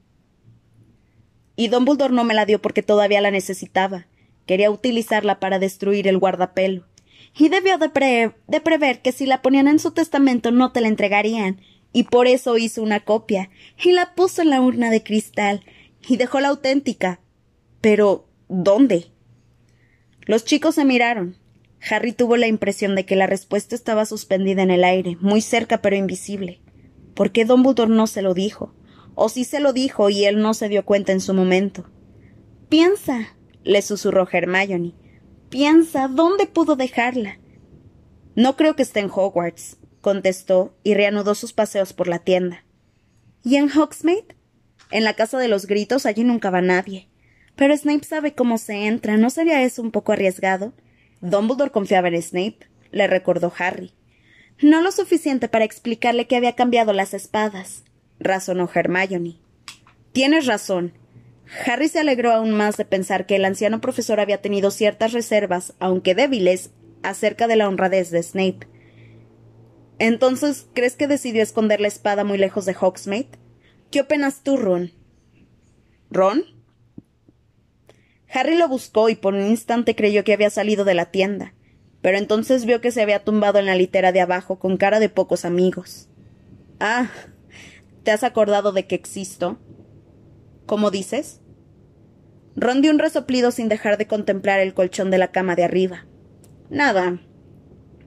Y 1.57 1.69
Dumbledore 1.69 2.15
no 2.15 2.25
me 2.25 2.35
la 2.35 2.47
dio 2.47 2.61
porque 2.61 2.83
todavía 2.83 3.21
la 3.21 3.31
necesitaba. 3.31 4.07
Quería 4.47 4.71
utilizarla 4.71 5.39
para 5.39 5.59
destruir 5.59 6.09
el 6.09 6.19
guardapelo. 6.19 6.87
Y 7.37 7.49
debió 7.49 7.79
de, 7.79 7.89
prever 8.61 9.01
que 9.03 9.13
si 9.13 9.27
la 9.27 9.43
ponían 9.43 9.69
en 9.69 9.79
su 9.79 9.93
testamento 9.93 10.51
no 10.51 10.73
te 10.73 10.81
la 10.81 10.89
entregarían. 10.89 11.61
Y 11.93 12.05
por 12.05 12.27
eso 12.27 12.57
hizo 12.59 12.83
una 12.83 13.01
copia. 13.01 13.51
Y 13.83 13.93
la 13.93 14.15
puso 14.15 14.43
en 14.43 14.51
la 14.51 14.61
urna 14.61 14.91
de 14.91 15.03
cristal. 15.03 15.65
Y 16.07 16.17
dejó 16.17 16.41
la 16.41 16.49
auténtica. 16.49 17.21
Pero. 17.81 18.27
¿dónde? 18.53 19.07
Los 20.27 20.45
chicos 20.45 20.75
se 20.75 20.85
miraron. 20.85 21.37
Harry 21.91 22.13
tuvo 22.13 22.37
la 22.37 22.47
impresión 22.47 22.95
de 22.95 23.05
que 23.05 23.17
la 23.17 23.27
respuesta 23.27 23.75
estaba 23.75 24.05
suspendida 24.05 24.63
en 24.63 24.71
el 24.71 24.85
aire, 24.85 25.17
muy 25.21 25.41
cerca 25.41 25.83
pero 25.83 25.97
invisible. 25.97 26.61
¿Por 27.15 27.33
qué 27.33 27.45
Dumbledore 27.45 27.93
no 27.93 28.07
se 28.07 28.23
lo 28.23 28.35
dijo? 28.35 28.73
O 29.15 29.29
si 29.29 29.45
se 29.45 29.61
lo 29.61 29.73
dijo 29.73 30.11
y 30.11 30.25
él 30.25 30.41
no 30.41 30.55
se 30.55 30.69
dio 30.69 30.85
cuenta 30.85 31.13
en 31.13 31.21
su 31.21 31.35
momento. 31.35 31.85
Piensa, 32.69 33.37
le 33.65 33.83
susurró 33.83 34.29
Hermione. 34.31 34.95
Piensa, 35.51 36.09
¿dónde 36.09 36.47
pudo 36.47 36.77
dejarla? 36.77 37.39
No 38.35 38.57
creo 38.57 38.75
que 38.75 38.83
esté 38.83 39.01
en 39.01 39.11
Hogwarts, 39.11 39.77
contestó 40.01 40.75
y 40.83 40.95
reanudó 40.95 41.35
sus 41.35 41.53
paseos 41.53 41.93
por 41.93 42.09
la 42.09 42.19
tienda. 42.19 42.65
¿Y 43.45 43.57
en 43.57 43.69
Hogsmeade? 43.71 44.37
En 44.91 45.05
la 45.05 45.15
casa 45.15 45.39
de 45.39 45.49
los 45.49 45.67
gritos 45.67 46.07
allí 46.07 46.25
nunca 46.25 46.51
va 46.51 46.63
nadie. 46.63 47.09
Pero 47.57 47.77
Snape 47.77 48.05
sabe 48.05 48.35
cómo 48.35 48.57
se 48.57 48.87
entra, 48.87 49.19
¿no 49.19 49.29
sería 49.29 49.63
eso 49.63 49.83
un 49.83 49.91
poco 49.91 50.13
arriesgado? 50.13 50.73
Dumbledore 51.21 51.71
confiaba 51.71 52.09
en 52.09 52.23
Snape, 52.23 52.67
le 52.91 53.07
recordó 53.07 53.53
Harry. 53.59 53.93
No 54.61 54.81
lo 54.81 54.91
suficiente 54.93 55.49
para 55.49 55.65
explicarle 55.65 56.27
que 56.27 56.37
había 56.37 56.55
cambiado 56.55 56.93
las 56.93 57.15
espadas 57.15 57.85
razonó 58.25 58.69
Hermione. 58.73 59.37
Tienes 60.13 60.47
razón. 60.47 60.93
Harry 61.67 61.89
se 61.89 61.99
alegró 61.99 62.33
aún 62.33 62.53
más 62.53 62.77
de 62.77 62.85
pensar 62.85 63.27
que 63.27 63.37
el 63.37 63.45
anciano 63.45 63.81
profesor 63.81 64.21
había 64.21 64.41
tenido 64.41 64.71
ciertas 64.71 65.13
reservas, 65.13 65.75
aunque 65.81 66.15
débiles, 66.15 66.71
acerca 67.03 67.47
de 67.47 67.57
la 67.57 67.69
honradez 67.69 68.11
de 68.11 68.23
Snape. 68.23 68.67
Entonces, 69.99 70.67
¿crees 70.75 70.97
que 70.97 71.07
decidió 71.07 71.43
esconder 71.43 71.81
la 71.81 71.89
espada 71.89 72.25
muy 72.25 72.39
lejos 72.39 72.65
de 72.65 72.75
Hogsmeade? 72.79 73.39
¿Qué 73.91 74.01
opinas 74.01 74.43
tú, 74.43 74.57
Ron? 74.57 74.93
¿Ron? 76.11 76.45
Harry 78.33 78.57
lo 78.57 78.67
buscó 78.69 79.11
y 79.11 79.15
por 79.15 79.35
un 79.35 79.47
instante 79.47 79.95
creyó 79.95 80.25
que 80.25 80.33
había 80.33 80.51
salido 80.51 80.85
de 80.85 80.95
la 80.95 81.11
tienda, 81.11 81.55
pero 82.01 82.17
entonces 82.17 82.65
vio 82.65 82.81
que 82.81 82.91
se 82.91 83.03
había 83.03 83.25
tumbado 83.25 83.59
en 83.59 83.67
la 83.67 83.75
litera 83.75 84.11
de 84.11 84.23
abajo 84.23 84.59
con 84.59 84.79
cara 84.79 85.01
de 85.01 85.11
pocos 85.11 85.45
amigos. 85.45 86.09
Ah, 86.81 87.11
¿Te 88.03 88.11
has 88.11 88.25
acordado 88.25 88.73
de 88.73 88.87
que 88.87 88.97
existo? 88.97 89.59
¿Cómo 90.67 90.91
dices? 90.91 91.41
Ron 92.57 92.83
dio 92.83 92.91
un 92.91 92.99
resoplido 92.99 93.51
sin 93.51 93.69
dejar 93.69 93.97
de 93.97 94.07
contemplar 94.07 94.61
el 94.61 94.75
colchón 94.75 95.11
de 95.11 95.19
la 95.19 95.31
cama 95.31 95.55
de 95.55 95.65
arriba. 95.65 96.07
Nada. 96.69 97.21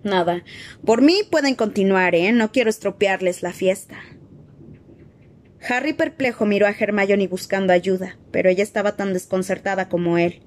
Nada. 0.03 0.43
Por 0.85 1.01
mí 1.01 1.21
pueden 1.29 1.55
continuar, 1.55 2.13
¿eh? 2.13 2.31
No 2.31 2.51
quiero 2.51 2.69
estropearles 2.69 3.41
la 3.41 3.53
fiesta. 3.53 3.95
Harry 5.67 5.93
perplejo 5.93 6.45
miró 6.45 6.67
a 6.67 6.75
Hermione 6.77 7.27
buscando 7.27 7.73
ayuda, 7.73 8.19
pero 8.31 8.49
ella 8.49 8.63
estaba 8.63 8.95
tan 8.97 9.13
desconcertada 9.13 9.89
como 9.89 10.17
él. 10.17 10.43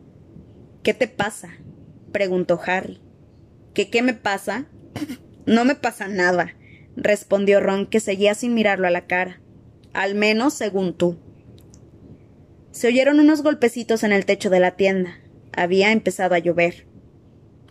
¿Qué 0.83 0.95
te 0.95 1.09
pasa? 1.09 1.49
preguntó 2.13 2.61
Harry. 2.65 3.01
¿Qué 3.75 3.91
qué 3.91 4.03
me 4.03 4.15
pasa? 4.15 4.67
no 5.47 5.65
me 5.65 5.75
pasa 5.75 6.07
nada 6.07 6.55
respondió 6.99 7.61
Ron, 7.61 7.87
que 7.87 8.01
seguía 8.01 8.35
sin 8.35 8.55
mirarlo 8.55 8.87
a 8.87 8.91
la 8.91 9.07
cara. 9.07 9.41
Al 9.93 10.15
menos 10.15 10.55
según 10.55 10.95
tú. 10.95 11.17
Se 12.71 12.89
oyeron 12.89 13.21
unos 13.21 13.43
golpecitos 13.43 14.05
en 14.05 14.13
el 14.13 14.27
techo 14.27 14.51
de 14.51 14.61
la 14.61 14.77
tienda. 14.77 15.19
Había 15.53 15.93
empezado 15.93 16.35
a 16.35 16.39
llover. 16.39 16.87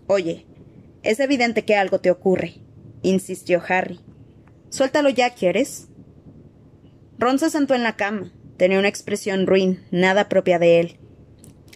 Oye, 0.07 0.45
es 1.03 1.19
evidente 1.19 1.63
que 1.63 1.75
algo 1.75 1.99
te 1.99 2.11
ocurre, 2.11 2.55
insistió 3.01 3.61
Harry. 3.67 3.99
Suéltalo 4.69 5.09
ya, 5.09 5.29
¿quieres? 5.31 5.87
Ron 7.19 7.39
se 7.39 7.49
sentó 7.49 7.75
en 7.75 7.83
la 7.83 7.95
cama. 7.95 8.31
Tenía 8.57 8.79
una 8.79 8.87
expresión 8.87 9.47
ruin, 9.47 9.85
nada 9.91 10.29
propia 10.29 10.59
de 10.59 10.79
él. 10.79 10.99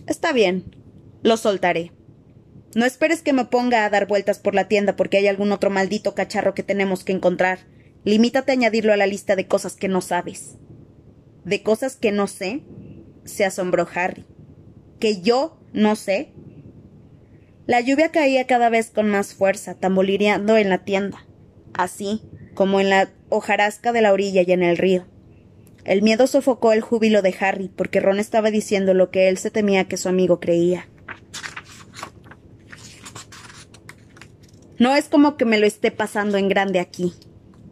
Está 0.07 0.33
bien. 0.33 0.75
Lo 1.23 1.37
soltaré. 1.37 1.91
No 2.75 2.85
esperes 2.85 3.21
que 3.21 3.33
me 3.33 3.45
ponga 3.45 3.85
a 3.85 3.89
dar 3.89 4.07
vueltas 4.07 4.39
por 4.39 4.55
la 4.55 4.67
tienda 4.67 4.95
porque 4.95 5.17
hay 5.17 5.27
algún 5.27 5.51
otro 5.51 5.69
maldito 5.69 6.15
cacharro 6.15 6.53
que 6.53 6.63
tenemos 6.63 7.03
que 7.03 7.11
encontrar. 7.11 7.59
Limítate 8.03 8.51
a 8.51 8.53
añadirlo 8.53 8.93
a 8.93 8.97
la 8.97 9.07
lista 9.07 9.35
de 9.35 9.47
cosas 9.47 9.75
que 9.75 9.87
no 9.87 10.01
sabes. 10.01 10.57
¿De 11.43 11.61
cosas 11.63 11.95
que 11.95 12.11
no 12.11 12.27
sé? 12.27 12.63
se 13.25 13.45
asombró 13.45 13.87
Harry. 13.93 14.25
¿Que 14.99 15.21
yo 15.21 15.59
no 15.73 15.95
sé? 15.95 16.33
La 17.65 17.79
lluvia 17.79 18.09
caía 18.09 18.47
cada 18.47 18.69
vez 18.69 18.89
con 18.89 19.09
más 19.09 19.33
fuerza, 19.33 19.75
tamborileando 19.75 20.57
en 20.57 20.69
la 20.69 20.79
tienda, 20.79 21.25
así 21.73 22.21
como 22.53 22.79
en 22.79 22.89
la 22.89 23.09
hojarasca 23.29 23.93
de 23.93 24.01
la 24.01 24.11
orilla 24.11 24.43
y 24.45 24.51
en 24.51 24.63
el 24.63 24.77
río. 24.77 25.05
El 25.85 26.01
miedo 26.01 26.27
sofocó 26.27 26.73
el 26.73 26.81
júbilo 26.81 27.21
de 27.21 27.35
Harry, 27.39 27.69
porque 27.69 27.99
Ron 27.99 28.19
estaba 28.19 28.51
diciendo 28.51 28.93
lo 28.93 29.09
que 29.09 29.29
él 29.29 29.37
se 29.37 29.51
temía 29.51 29.87
que 29.87 29.97
su 29.97 30.09
amigo 30.09 30.39
creía. 30.39 30.87
No 34.81 34.95
es 34.95 35.09
como 35.09 35.37
que 35.37 35.45
me 35.45 35.59
lo 35.59 35.67
esté 35.67 35.91
pasando 35.91 36.39
en 36.39 36.49
grande 36.49 36.79
aquí, 36.79 37.13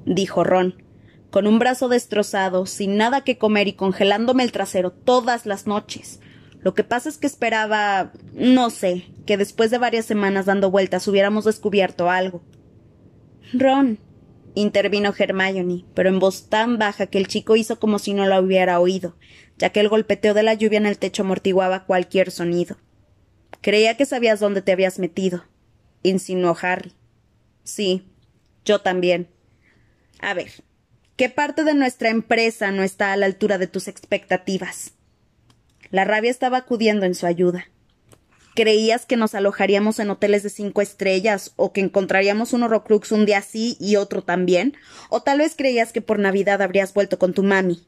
dijo 0.05 0.43
Ron, 0.43 0.83
con 1.31 1.47
un 1.47 1.57
brazo 1.57 1.87
destrozado, 1.89 2.67
sin 2.67 2.97
nada 2.97 3.21
que 3.21 3.39
comer 3.39 3.67
y 3.67 3.73
congelándome 3.73 4.43
el 4.43 4.51
trasero 4.51 4.91
todas 4.91 5.47
las 5.47 5.65
noches. 5.65 6.19
Lo 6.61 6.75
que 6.75 6.83
pasa 6.83 7.09
es 7.09 7.17
que 7.17 7.25
esperaba, 7.25 8.11
no 8.35 8.69
sé, 8.69 9.07
que 9.25 9.37
después 9.37 9.71
de 9.71 9.79
varias 9.79 10.05
semanas 10.05 10.45
dando 10.45 10.69
vueltas 10.69 11.07
hubiéramos 11.07 11.45
descubierto 11.45 12.11
algo. 12.11 12.43
Ron, 13.53 13.97
intervino 14.53 15.11
Hermione, 15.17 15.85
pero 15.95 16.09
en 16.09 16.19
voz 16.19 16.47
tan 16.47 16.77
baja 16.77 17.07
que 17.07 17.17
el 17.17 17.27
chico 17.27 17.55
hizo 17.55 17.79
como 17.79 17.97
si 17.97 18.13
no 18.13 18.27
la 18.27 18.39
hubiera 18.39 18.79
oído, 18.79 19.15
ya 19.57 19.71
que 19.71 19.79
el 19.79 19.89
golpeteo 19.89 20.35
de 20.35 20.43
la 20.43 20.53
lluvia 20.53 20.77
en 20.77 20.85
el 20.85 20.99
techo 20.99 21.23
amortiguaba 21.23 21.85
cualquier 21.85 22.29
sonido. 22.29 22.77
Creía 23.61 23.97
que 23.97 24.05
sabías 24.05 24.39
dónde 24.39 24.61
te 24.61 24.73
habías 24.73 24.99
metido, 24.99 25.45
insinuó 26.03 26.55
Harry. 26.61 26.93
Sí, 27.69 28.03
yo 28.65 28.81
también. 28.81 29.29
A 30.19 30.33
ver, 30.33 30.51
¿qué 31.17 31.29
parte 31.29 31.63
de 31.63 31.75
nuestra 31.75 32.09
empresa 32.09 32.71
no 32.71 32.81
está 32.81 33.13
a 33.13 33.15
la 33.15 33.27
altura 33.27 33.59
de 33.59 33.67
tus 33.67 33.87
expectativas? 33.87 34.93
La 35.91 36.03
rabia 36.03 36.31
estaba 36.31 36.57
acudiendo 36.57 37.05
en 37.05 37.13
su 37.13 37.27
ayuda. 37.27 37.67
¿Creías 38.55 39.05
que 39.05 39.17
nos 39.17 39.35
alojaríamos 39.35 39.99
en 39.99 40.09
hoteles 40.09 40.41
de 40.41 40.49
cinco 40.49 40.81
estrellas 40.81 41.53
o 41.57 41.71
que 41.71 41.81
encontraríamos 41.81 42.53
un 42.53 42.63
horrocrux 42.63 43.11
un 43.11 43.27
día 43.27 43.43
sí 43.43 43.77
y 43.79 43.97
otro 43.97 44.23
también? 44.23 44.75
¿O 45.09 45.21
tal 45.21 45.37
vez 45.37 45.53
creías 45.55 45.93
que 45.93 46.01
por 46.01 46.17
Navidad 46.17 46.63
habrías 46.63 46.95
vuelto 46.95 47.19
con 47.19 47.33
tu 47.35 47.43
mami? 47.43 47.87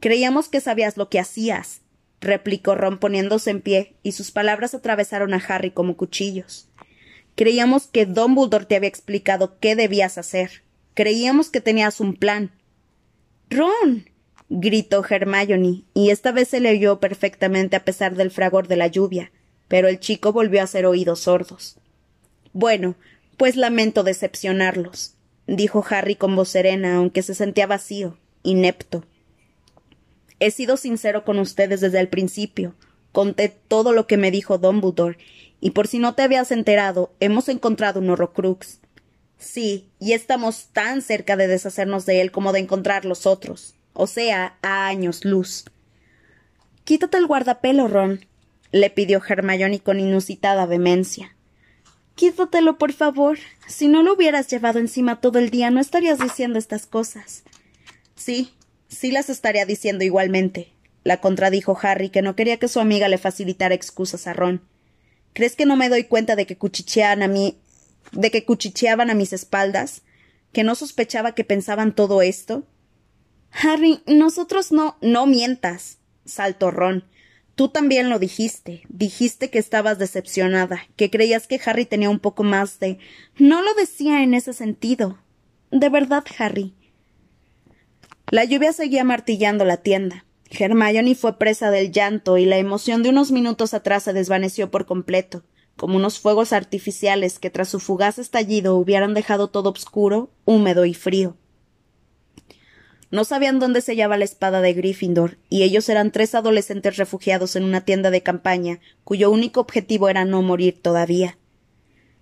Creíamos 0.00 0.48
que 0.48 0.62
sabías 0.62 0.96
lo 0.96 1.10
que 1.10 1.20
hacías, 1.20 1.82
replicó 2.22 2.74
Ron 2.74 2.98
poniéndose 2.98 3.50
en 3.50 3.60
pie, 3.60 3.96
y 4.02 4.12
sus 4.12 4.30
palabras 4.30 4.74
atravesaron 4.74 5.34
a 5.34 5.44
Harry 5.46 5.72
como 5.72 5.96
cuchillos. 5.96 6.68
Creíamos 7.34 7.86
que 7.86 8.06
Dumbledore 8.06 8.66
te 8.66 8.76
había 8.76 8.88
explicado 8.88 9.58
qué 9.58 9.76
debías 9.76 10.18
hacer. 10.18 10.62
Creíamos 10.94 11.50
que 11.50 11.60
tenías 11.60 12.00
un 12.00 12.14
plan. 12.14 12.52
Ron. 13.50 14.08
gritó 14.48 15.04
Hermione, 15.08 15.84
y 15.94 16.10
esta 16.10 16.30
vez 16.32 16.48
se 16.48 16.60
le 16.60 16.70
oyó 16.70 17.00
perfectamente 17.00 17.76
a 17.76 17.84
pesar 17.84 18.14
del 18.14 18.30
fragor 18.30 18.68
de 18.68 18.76
la 18.76 18.86
lluvia 18.86 19.32
pero 19.68 19.88
el 19.88 19.98
chico 19.98 20.32
volvió 20.32 20.60
a 20.60 20.64
hacer 20.64 20.86
oídos 20.86 21.20
sordos. 21.20 21.76
Bueno, 22.52 22.94
pues 23.36 23.56
lamento 23.56 24.04
decepcionarlos, 24.04 25.14
dijo 25.46 25.84
Harry 25.88 26.16
con 26.16 26.36
voz 26.36 26.50
serena, 26.50 26.96
aunque 26.96 27.22
se 27.22 27.34
sentía 27.34 27.66
vacío, 27.66 28.16
inepto. 28.42 29.04
He 30.40 30.50
sido 30.50 30.76
sincero 30.76 31.24
con 31.24 31.38
ustedes 31.38 31.80
desde 31.80 32.00
el 32.00 32.08
principio. 32.08 32.74
Conté 33.12 33.48
todo 33.48 33.92
lo 33.92 34.06
que 34.06 34.16
me 34.16 34.30
dijo 34.30 34.58
Dumbledore, 34.58 35.18
y 35.64 35.70
por 35.70 35.88
si 35.88 35.98
no 35.98 36.14
te 36.14 36.20
habías 36.20 36.52
enterado, 36.52 37.14
hemos 37.20 37.48
encontrado 37.48 37.98
un 37.98 38.10
horrocrux. 38.10 38.80
Sí, 39.38 39.88
y 39.98 40.12
estamos 40.12 40.66
tan 40.74 41.00
cerca 41.00 41.38
de 41.38 41.46
deshacernos 41.46 42.04
de 42.04 42.20
él 42.20 42.30
como 42.32 42.52
de 42.52 42.58
encontrar 42.58 43.06
los 43.06 43.24
otros, 43.24 43.74
o 43.94 44.06
sea, 44.06 44.58
a 44.60 44.86
años 44.86 45.24
luz. 45.24 45.64
Quítate 46.84 47.16
el 47.16 47.26
guardapelo, 47.26 47.88
Ron, 47.88 48.26
le 48.72 48.90
pidió 48.90 49.22
Hermione 49.26 49.80
con 49.80 50.00
inusitada 50.00 50.66
vehemencia. 50.66 51.34
Quítatelo, 52.14 52.76
por 52.76 52.92
favor. 52.92 53.38
Si 53.66 53.88
no 53.88 54.02
lo 54.02 54.12
hubieras 54.12 54.48
llevado 54.48 54.80
encima 54.80 55.22
todo 55.22 55.38
el 55.38 55.48
día, 55.48 55.70
no 55.70 55.80
estarías 55.80 56.18
diciendo 56.18 56.58
estas 56.58 56.84
cosas. 56.84 57.42
Sí, 58.16 58.52
sí 58.88 59.10
las 59.10 59.30
estaría 59.30 59.64
diciendo 59.64 60.04
igualmente, 60.04 60.74
la 61.04 61.22
contradijo 61.22 61.78
Harry, 61.80 62.10
que 62.10 62.20
no 62.20 62.36
quería 62.36 62.58
que 62.58 62.68
su 62.68 62.80
amiga 62.80 63.08
le 63.08 63.16
facilitara 63.16 63.74
excusas 63.74 64.26
a 64.26 64.34
Ron. 64.34 64.60
¿Crees 65.34 65.56
que 65.56 65.66
no 65.66 65.76
me 65.76 65.88
doy 65.88 66.04
cuenta 66.04 66.36
de 66.36 66.46
que 66.46 66.56
a 66.56 67.28
mí 67.28 67.58
de 68.12 68.30
que 68.30 68.44
cuchicheaban 68.44 69.10
a 69.10 69.14
mis 69.14 69.32
espaldas? 69.32 70.02
¿Que 70.52 70.64
no 70.64 70.74
sospechaba 70.74 71.34
que 71.34 71.44
pensaban 71.44 71.94
todo 71.94 72.22
esto? 72.22 72.66
Harry, 73.50 74.00
nosotros 74.06 74.72
no. 74.72 74.96
no 75.00 75.26
mientas, 75.26 75.98
saltó 76.24 76.70
Ron. 76.70 77.04
Tú 77.56 77.68
también 77.68 78.08
lo 78.08 78.18
dijiste. 78.18 78.82
Dijiste 78.88 79.50
que 79.50 79.58
estabas 79.58 79.98
decepcionada, 79.98 80.86
que 80.96 81.10
creías 81.10 81.46
que 81.46 81.60
Harry 81.64 81.84
tenía 81.84 82.10
un 82.10 82.18
poco 82.20 82.42
más 82.42 82.78
de. 82.78 82.98
No 83.36 83.62
lo 83.62 83.74
decía 83.74 84.22
en 84.22 84.34
ese 84.34 84.52
sentido. 84.52 85.18
De 85.70 85.88
verdad, 85.88 86.24
Harry. 86.38 86.74
La 88.30 88.44
lluvia 88.44 88.72
seguía 88.72 89.04
martillando 89.04 89.64
la 89.64 89.78
tienda. 89.78 90.24
Hermione 90.50 91.14
fue 91.14 91.38
presa 91.38 91.70
del 91.70 91.90
llanto 91.90 92.38
y 92.38 92.44
la 92.44 92.58
emoción 92.58 93.02
de 93.02 93.10
unos 93.10 93.32
minutos 93.32 93.74
atrás 93.74 94.04
se 94.04 94.12
desvaneció 94.12 94.70
por 94.70 94.86
completo, 94.86 95.42
como 95.76 95.96
unos 95.96 96.20
fuegos 96.20 96.52
artificiales 96.52 97.38
que 97.38 97.50
tras 97.50 97.68
su 97.68 97.80
fugaz 97.80 98.18
estallido 98.18 98.76
hubieran 98.76 99.14
dejado 99.14 99.48
todo 99.48 99.70
obscuro, 99.70 100.30
húmedo 100.44 100.84
y 100.84 100.94
frío. 100.94 101.36
No 103.10 103.24
sabían 103.24 103.60
dónde 103.60 103.80
se 103.80 103.92
hallaba 103.92 104.16
la 104.16 104.24
espada 104.24 104.60
de 104.60 104.74
Gryffindor, 104.74 105.38
y 105.48 105.62
ellos 105.62 105.88
eran 105.88 106.10
tres 106.10 106.34
adolescentes 106.34 106.96
refugiados 106.96 107.54
en 107.54 107.64
una 107.64 107.84
tienda 107.84 108.10
de 108.10 108.22
campaña, 108.22 108.80
cuyo 109.04 109.30
único 109.30 109.60
objetivo 109.60 110.08
era 110.08 110.24
no 110.24 110.42
morir 110.42 110.80
todavía. 110.82 111.38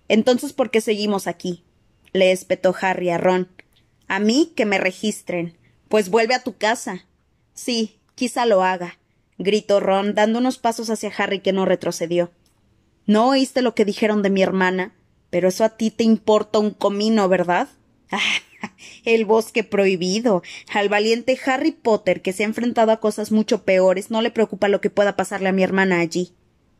Entonces, 0.07 0.53
¿por 0.53 0.69
qué 0.69 0.81
seguimos 0.81 1.27
aquí? 1.27 1.63
le 2.13 2.31
espetó 2.31 2.75
Harry 2.79 3.09
a 3.09 3.17
Ron. 3.17 3.49
A 4.07 4.19
mí 4.19 4.53
que 4.55 4.65
me 4.65 4.77
registren. 4.77 5.57
Pues 5.89 6.09
vuelve 6.09 6.35
a 6.35 6.43
tu 6.43 6.55
casa. 6.55 7.05
Sí, 7.53 7.99
quizá 8.15 8.45
lo 8.45 8.63
haga, 8.63 8.99
gritó 9.37 9.79
Ron, 9.79 10.15
dando 10.15 10.39
unos 10.39 10.57
pasos 10.57 10.89
hacia 10.89 11.11
Harry 11.17 11.39
que 11.39 11.53
no 11.53 11.65
retrocedió. 11.65 12.31
¿No 13.05 13.29
oíste 13.29 13.61
lo 13.61 13.75
que 13.75 13.85
dijeron 13.85 14.21
de 14.21 14.29
mi 14.29 14.41
hermana? 14.41 14.93
Pero 15.29 15.47
eso 15.47 15.63
a 15.63 15.69
ti 15.69 15.91
te 15.91 16.03
importa 16.03 16.59
un 16.59 16.71
comino, 16.71 17.27
¿verdad? 17.27 17.67
el 19.05 19.25
bosque 19.25 19.63
prohibido. 19.63 20.43
Al 20.73 20.89
valiente 20.89 21.37
Harry 21.45 21.71
Potter, 21.71 22.21
que 22.21 22.33
se 22.33 22.43
ha 22.43 22.47
enfrentado 22.47 22.91
a 22.91 22.99
cosas 22.99 23.31
mucho 23.31 23.63
peores, 23.63 24.11
no 24.11 24.21
le 24.21 24.31
preocupa 24.31 24.67
lo 24.67 24.81
que 24.81 24.89
pueda 24.89 25.15
pasarle 25.15 25.49
a 25.49 25.53
mi 25.53 25.63
hermana 25.63 25.99
allí. 25.99 26.33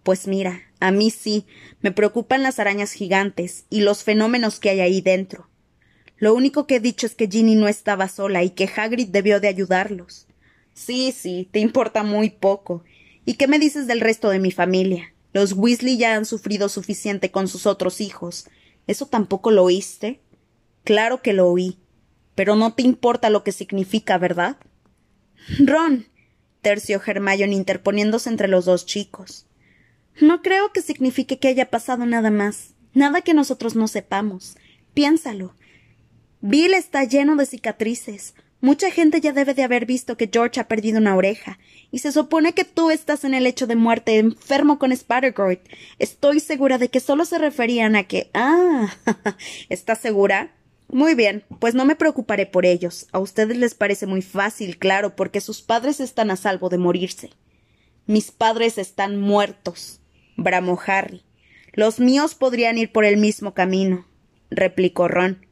Pues 0.03 0.27
mira, 0.27 0.61
a 0.79 0.91
mí 0.91 1.11
sí, 1.11 1.45
me 1.81 1.91
preocupan 1.91 2.43
las 2.43 2.59
arañas 2.59 2.91
gigantes 2.91 3.65
y 3.69 3.81
los 3.81 4.03
fenómenos 4.03 4.59
que 4.59 4.69
hay 4.69 4.81
ahí 4.81 5.01
dentro. 5.01 5.49
Lo 6.17 6.33
único 6.33 6.67
que 6.67 6.75
he 6.75 6.79
dicho 6.79 7.05
es 7.05 7.15
que 7.15 7.27
Ginny 7.27 7.55
no 7.55 7.67
estaba 7.67 8.07
sola 8.07 8.43
y 8.43 8.51
que 8.51 8.69
Hagrid 8.73 9.09
debió 9.09 9.39
de 9.39 9.47
ayudarlos. 9.47 10.27
Sí, 10.73 11.11
sí, 11.11 11.47
te 11.51 11.59
importa 11.59 12.03
muy 12.03 12.29
poco. 12.29 12.83
¿Y 13.25 13.35
qué 13.35 13.47
me 13.47 13.59
dices 13.59 13.87
del 13.87 14.01
resto 14.01 14.29
de 14.29 14.39
mi 14.39 14.51
familia? 14.51 15.13
Los 15.33 15.53
Weasley 15.53 15.97
ya 15.97 16.15
han 16.15 16.25
sufrido 16.25 16.69
suficiente 16.69 17.31
con 17.31 17.47
sus 17.47 17.65
otros 17.65 18.01
hijos. 18.01 18.47
¿Eso 18.87 19.07
tampoco 19.07 19.51
lo 19.51 19.63
oíste? 19.63 20.21
Claro 20.83 21.21
que 21.21 21.33
lo 21.33 21.49
oí. 21.49 21.77
Pero 22.35 22.55
no 22.55 22.73
te 22.73 22.83
importa 22.83 23.29
lo 23.29 23.43
que 23.43 23.51
significa, 23.51 24.17
¿verdad? 24.17 24.57
Ron. 25.59 26.07
terció 26.61 27.01
Hermione 27.05 27.53
interponiéndose 27.53 28.29
entre 28.29 28.47
los 28.47 28.65
dos 28.65 28.85
chicos. 28.85 29.45
No 30.21 30.41
creo 30.41 30.71
que 30.71 30.81
signifique 30.81 31.39
que 31.39 31.47
haya 31.47 31.69
pasado 31.69 32.05
nada 32.05 32.31
más. 32.31 32.73
Nada 32.93 33.21
que 33.21 33.33
nosotros 33.33 33.75
no 33.75 33.87
sepamos. 33.87 34.55
Piénsalo. 34.93 35.55
Bill 36.41 36.73
está 36.73 37.03
lleno 37.03 37.35
de 37.35 37.45
cicatrices. 37.45 38.35
Mucha 38.63 38.91
gente 38.91 39.19
ya 39.19 39.33
debe 39.33 39.53
de 39.53 39.63
haber 39.63 39.85
visto 39.85 40.15
que 40.15 40.29
George 40.31 40.57
ha 40.61 40.69
perdido 40.69 40.97
una 40.97 41.17
oreja, 41.17 41.59
y 41.91 41.99
se 41.99 42.13
supone 42.13 42.53
que 42.53 42.63
tú 42.63 42.91
estás 42.91 43.25
en 43.25 43.33
el 43.33 43.45
hecho 43.45 43.67
de 43.67 43.75
muerte 43.75 44.19
enfermo 44.19 44.79
con 44.79 44.95
Spattergold. 44.95 45.59
Estoy 45.99 46.39
segura 46.39 46.77
de 46.77 46.87
que 46.87 47.01
solo 47.01 47.25
se 47.25 47.39
referían 47.39 47.97
a 47.97 48.05
que. 48.05 48.29
Ah. 48.33 48.87
¿Estás 49.69 49.99
segura? 49.99 50.55
Muy 50.87 51.13
bien, 51.13 51.43
pues 51.59 51.75
no 51.75 51.83
me 51.83 51.97
preocuparé 51.97 52.45
por 52.45 52.65
ellos. 52.65 53.07
A 53.11 53.19
ustedes 53.19 53.57
les 53.57 53.75
parece 53.75 54.05
muy 54.05 54.21
fácil, 54.21 54.77
claro, 54.79 55.13
porque 55.13 55.41
sus 55.41 55.61
padres 55.61 55.99
están 55.99 56.31
a 56.31 56.37
salvo 56.37 56.69
de 56.69 56.77
morirse. 56.77 57.31
Mis 58.05 58.31
padres 58.31 58.77
están 58.77 59.19
muertos, 59.19 59.99
bramó 60.37 60.79
Harry. 60.87 61.25
Los 61.73 61.99
míos 61.99 62.33
podrían 62.33 62.77
ir 62.77 62.93
por 62.93 63.03
el 63.03 63.17
mismo 63.17 63.53
camino, 63.53 64.07
replicó 64.49 65.09
Ron. 65.09 65.45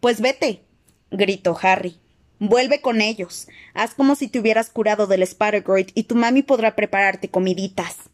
Pues 0.00 0.22
vete, 0.22 0.62
gritó 1.10 1.58
Harry. 1.60 1.98
Vuelve 2.38 2.80
con 2.80 3.00
ellos. 3.00 3.46
Haz 3.74 3.94
como 3.94 4.14
si 4.16 4.28
te 4.28 4.40
hubieras 4.40 4.70
curado 4.70 5.06
del 5.06 5.26
Spattergroit 5.26 5.90
y 5.94 6.04
tu 6.04 6.14
mami 6.14 6.42
podrá 6.42 6.74
prepararte 6.74 7.30
comiditas. 7.30 8.10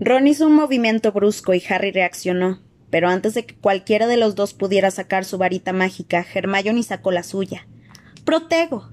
Ron 0.00 0.26
hizo 0.26 0.46
un 0.46 0.54
movimiento 0.54 1.12
brusco 1.12 1.54
y 1.54 1.62
Harry 1.68 1.90
reaccionó, 1.90 2.60
pero 2.90 3.08
antes 3.08 3.34
de 3.34 3.46
que 3.46 3.56
cualquiera 3.56 4.06
de 4.06 4.16
los 4.16 4.34
dos 4.34 4.54
pudiera 4.54 4.90
sacar 4.90 5.24
su 5.24 5.38
varita 5.38 5.72
mágica, 5.72 6.24
Hermione 6.34 6.82
sacó 6.82 7.10
la 7.10 7.22
suya. 7.22 7.66
Protego. 8.24 8.90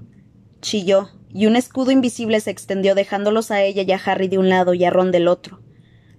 chilló, 0.60 1.10
y 1.34 1.46
un 1.46 1.56
escudo 1.56 1.90
invisible 1.90 2.40
se 2.40 2.50
extendió 2.50 2.94
dejándolos 2.94 3.50
a 3.50 3.62
ella 3.62 3.82
y 3.82 3.92
a 3.92 4.00
Harry 4.04 4.28
de 4.28 4.38
un 4.38 4.48
lado 4.48 4.74
y 4.74 4.84
a 4.84 4.90
Ron 4.90 5.10
del 5.10 5.28
otro. 5.28 5.60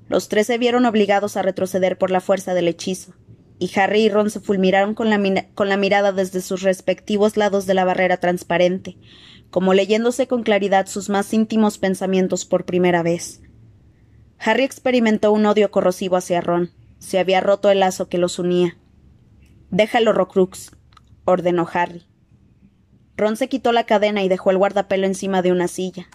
Los 0.09 0.27
tres 0.27 0.47
se 0.47 0.57
vieron 0.57 0.86
obligados 0.86 1.38
a 1.38 1.41
retroceder 1.41 1.97
por 1.97 2.11
la 2.11 2.19
fuerza 2.19 2.53
del 2.53 2.67
hechizo, 2.67 3.13
y 3.60 3.72
Harry 3.80 4.04
y 4.04 4.10
Ron 4.10 4.30
se 4.30 4.39
fulmiraron 4.39 4.93
con 4.93 5.10
la, 5.10 5.47
con 5.54 5.70
la 5.70 5.78
mirada 5.78 6.12
desde 6.12 6.41
sus 6.41 6.62
respectivos 6.62 7.38
lados 7.38 7.66
de 7.66 7.74
la 7.74 7.86
barrera 7.86 8.18
transparente, 8.18 8.97
como 9.49 9.74
leyéndose 9.74 10.28
con 10.28 10.43
claridad 10.43 10.88
sus 10.88 11.10
más 11.10 11.34
íntimos 11.34 11.78
pensamientos 11.78 12.45
por 12.45 12.66
primera 12.66 13.04
vez. 13.04 13.41
Harry 14.39 14.64
experimentó 14.64 15.32
un 15.32 15.45
odio 15.45 15.72
corrosivo 15.72 16.18
hacia 16.18 16.41
Ron. 16.41 16.72
Se 16.99 17.20
había 17.20 17.39
roto 17.39 17.70
el 17.70 17.80
lazo 17.80 18.10
que 18.10 18.18
los 18.18 18.39
unía. 18.39 18.78
Déjalo, 19.70 20.12
Rocrux, 20.12 20.72
ordenó 21.26 21.68
Harry. 21.72 22.06
Ron 23.16 23.38
se 23.38 23.47
quitó 23.47 23.72
la 23.72 23.86
cadena 23.86 24.24
y 24.24 24.28
dejó 24.28 24.51
el 24.51 24.58
guardapelo 24.58 25.06
encima 25.06 25.41
de 25.41 25.51
una 25.51 25.68
silla. 25.68 26.08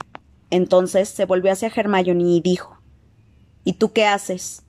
Entonces 0.51 1.09
se 1.09 1.24
volvió 1.24 1.53
hacia 1.53 1.72
Hermione 1.74 2.24
y 2.24 2.41
dijo 2.41 2.78
¿Y 3.64 3.74
tú 3.74 3.93
qué 3.93 4.07
haces? 4.07 4.62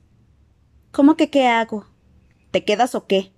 ¿Cómo 0.92 1.16
que 1.16 1.30
qué 1.30 1.46
hago? 1.46 1.86
¿Te 2.50 2.64
quedas 2.64 2.94
o 2.94 3.06
qué? 3.06 3.32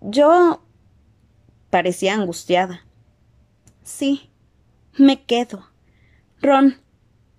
Yo. 0.00 0.62
parecía 1.70 2.14
angustiada. 2.14 2.86
Sí, 3.82 4.30
me 4.96 5.24
quedo. 5.24 5.68
Ron, 6.40 6.80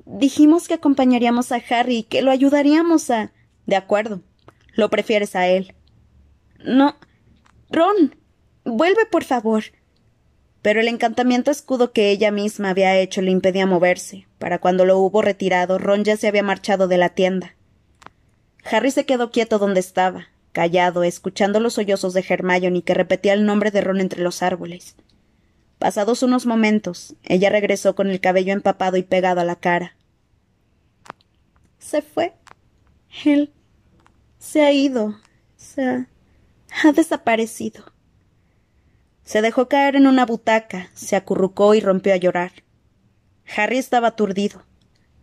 dijimos 0.05 0.67
que 0.67 0.75
acompañaríamos 0.75 1.51
a 1.51 1.61
Harry 1.69 1.97
y 1.97 2.03
que 2.03 2.21
lo 2.21 2.31
ayudaríamos 2.31 3.09
a. 3.09 3.31
De 3.65 3.75
acuerdo. 3.75 4.21
Lo 4.75 4.89
prefieres 4.89 5.35
a 5.35 5.47
él. 5.47 5.75
No. 6.63 6.95
Ron. 7.69 8.15
Vuelve, 8.63 9.05
por 9.07 9.23
favor. 9.23 9.63
Pero 10.61 10.79
el 10.79 10.87
encantamiento 10.87 11.51
escudo 11.51 11.91
que 11.91 12.11
ella 12.11 12.31
misma 12.31 12.69
había 12.69 12.97
hecho 12.97 13.21
le 13.21 13.31
impedía 13.31 13.65
moverse. 13.65 14.27
Para 14.37 14.59
cuando 14.59 14.85
lo 14.85 14.99
hubo 14.99 15.21
retirado, 15.21 15.79
Ron 15.79 16.03
ya 16.03 16.15
se 16.15 16.27
había 16.27 16.43
marchado 16.43 16.87
de 16.87 16.97
la 16.97 17.09
tienda. 17.09 17.56
Harry 18.69 18.91
se 18.91 19.05
quedó 19.05 19.31
quieto 19.31 19.59
donde 19.59 19.79
estaba, 19.79 20.27
callado, 20.51 21.03
escuchando 21.03 21.59
los 21.59 21.75
sollozos 21.75 22.13
de 22.13 22.25
Hermione 22.27 22.83
que 22.83 22.93
repetía 22.93 23.33
el 23.33 23.45
nombre 23.45 23.71
de 23.71 23.81
Ron 23.81 24.01
entre 24.01 24.21
los 24.21 24.41
árboles. 24.43 24.95
Pasados 25.79 26.23
unos 26.23 26.45
momentos, 26.45 27.15
ella 27.23 27.49
regresó 27.49 27.95
con 27.95 28.09
el 28.09 28.19
cabello 28.19 28.53
empapado 28.53 28.97
y 28.97 29.03
pegado 29.03 29.41
a 29.41 29.45
la 29.45 29.55
cara. 29.55 29.95
Se 31.77 32.01
fue. 32.01 32.33
Él 33.23 33.53
se 34.39 34.61
ha 34.63 34.71
ido. 34.71 35.15
Se 35.55 35.83
ha, 35.83 36.07
ha 36.83 36.91
desaparecido. 36.91 37.85
Se 39.23 39.41
dejó 39.41 39.67
caer 39.67 39.95
en 39.95 40.07
una 40.07 40.25
butaca, 40.25 40.89
se 40.93 41.15
acurrucó 41.15 41.75
y 41.75 41.79
rompió 41.79 42.13
a 42.13 42.17
llorar. 42.17 42.51
Harry 43.55 43.77
estaba 43.77 44.09
aturdido. 44.09 44.63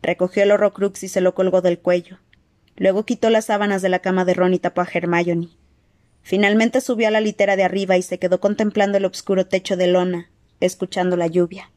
Recogió 0.02 0.42
el 0.42 0.52
horrocrux 0.52 1.02
y 1.02 1.08
se 1.08 1.20
lo 1.20 1.34
colgó 1.34 1.62
del 1.62 1.78
cuello. 1.78 2.18
Luego 2.76 3.04
quitó 3.04 3.30
las 3.30 3.46
sábanas 3.46 3.82
de 3.82 3.88
la 3.88 4.00
cama 4.00 4.24
de 4.24 4.34
Ron 4.34 4.54
y 4.54 4.58
tapó 4.58 4.80
a 4.80 4.88
Hermione. 4.92 5.48
Finalmente 6.22 6.80
subió 6.80 7.08
a 7.08 7.10
la 7.10 7.20
litera 7.20 7.56
de 7.56 7.64
arriba 7.64 7.96
y 7.96 8.02
se 8.02 8.18
quedó 8.18 8.40
contemplando 8.40 8.98
el 8.98 9.04
oscuro 9.04 9.46
techo 9.46 9.76
de 9.76 9.86
lona, 9.86 10.30
escuchando 10.60 11.16
la 11.16 11.26
lluvia. 11.26 11.70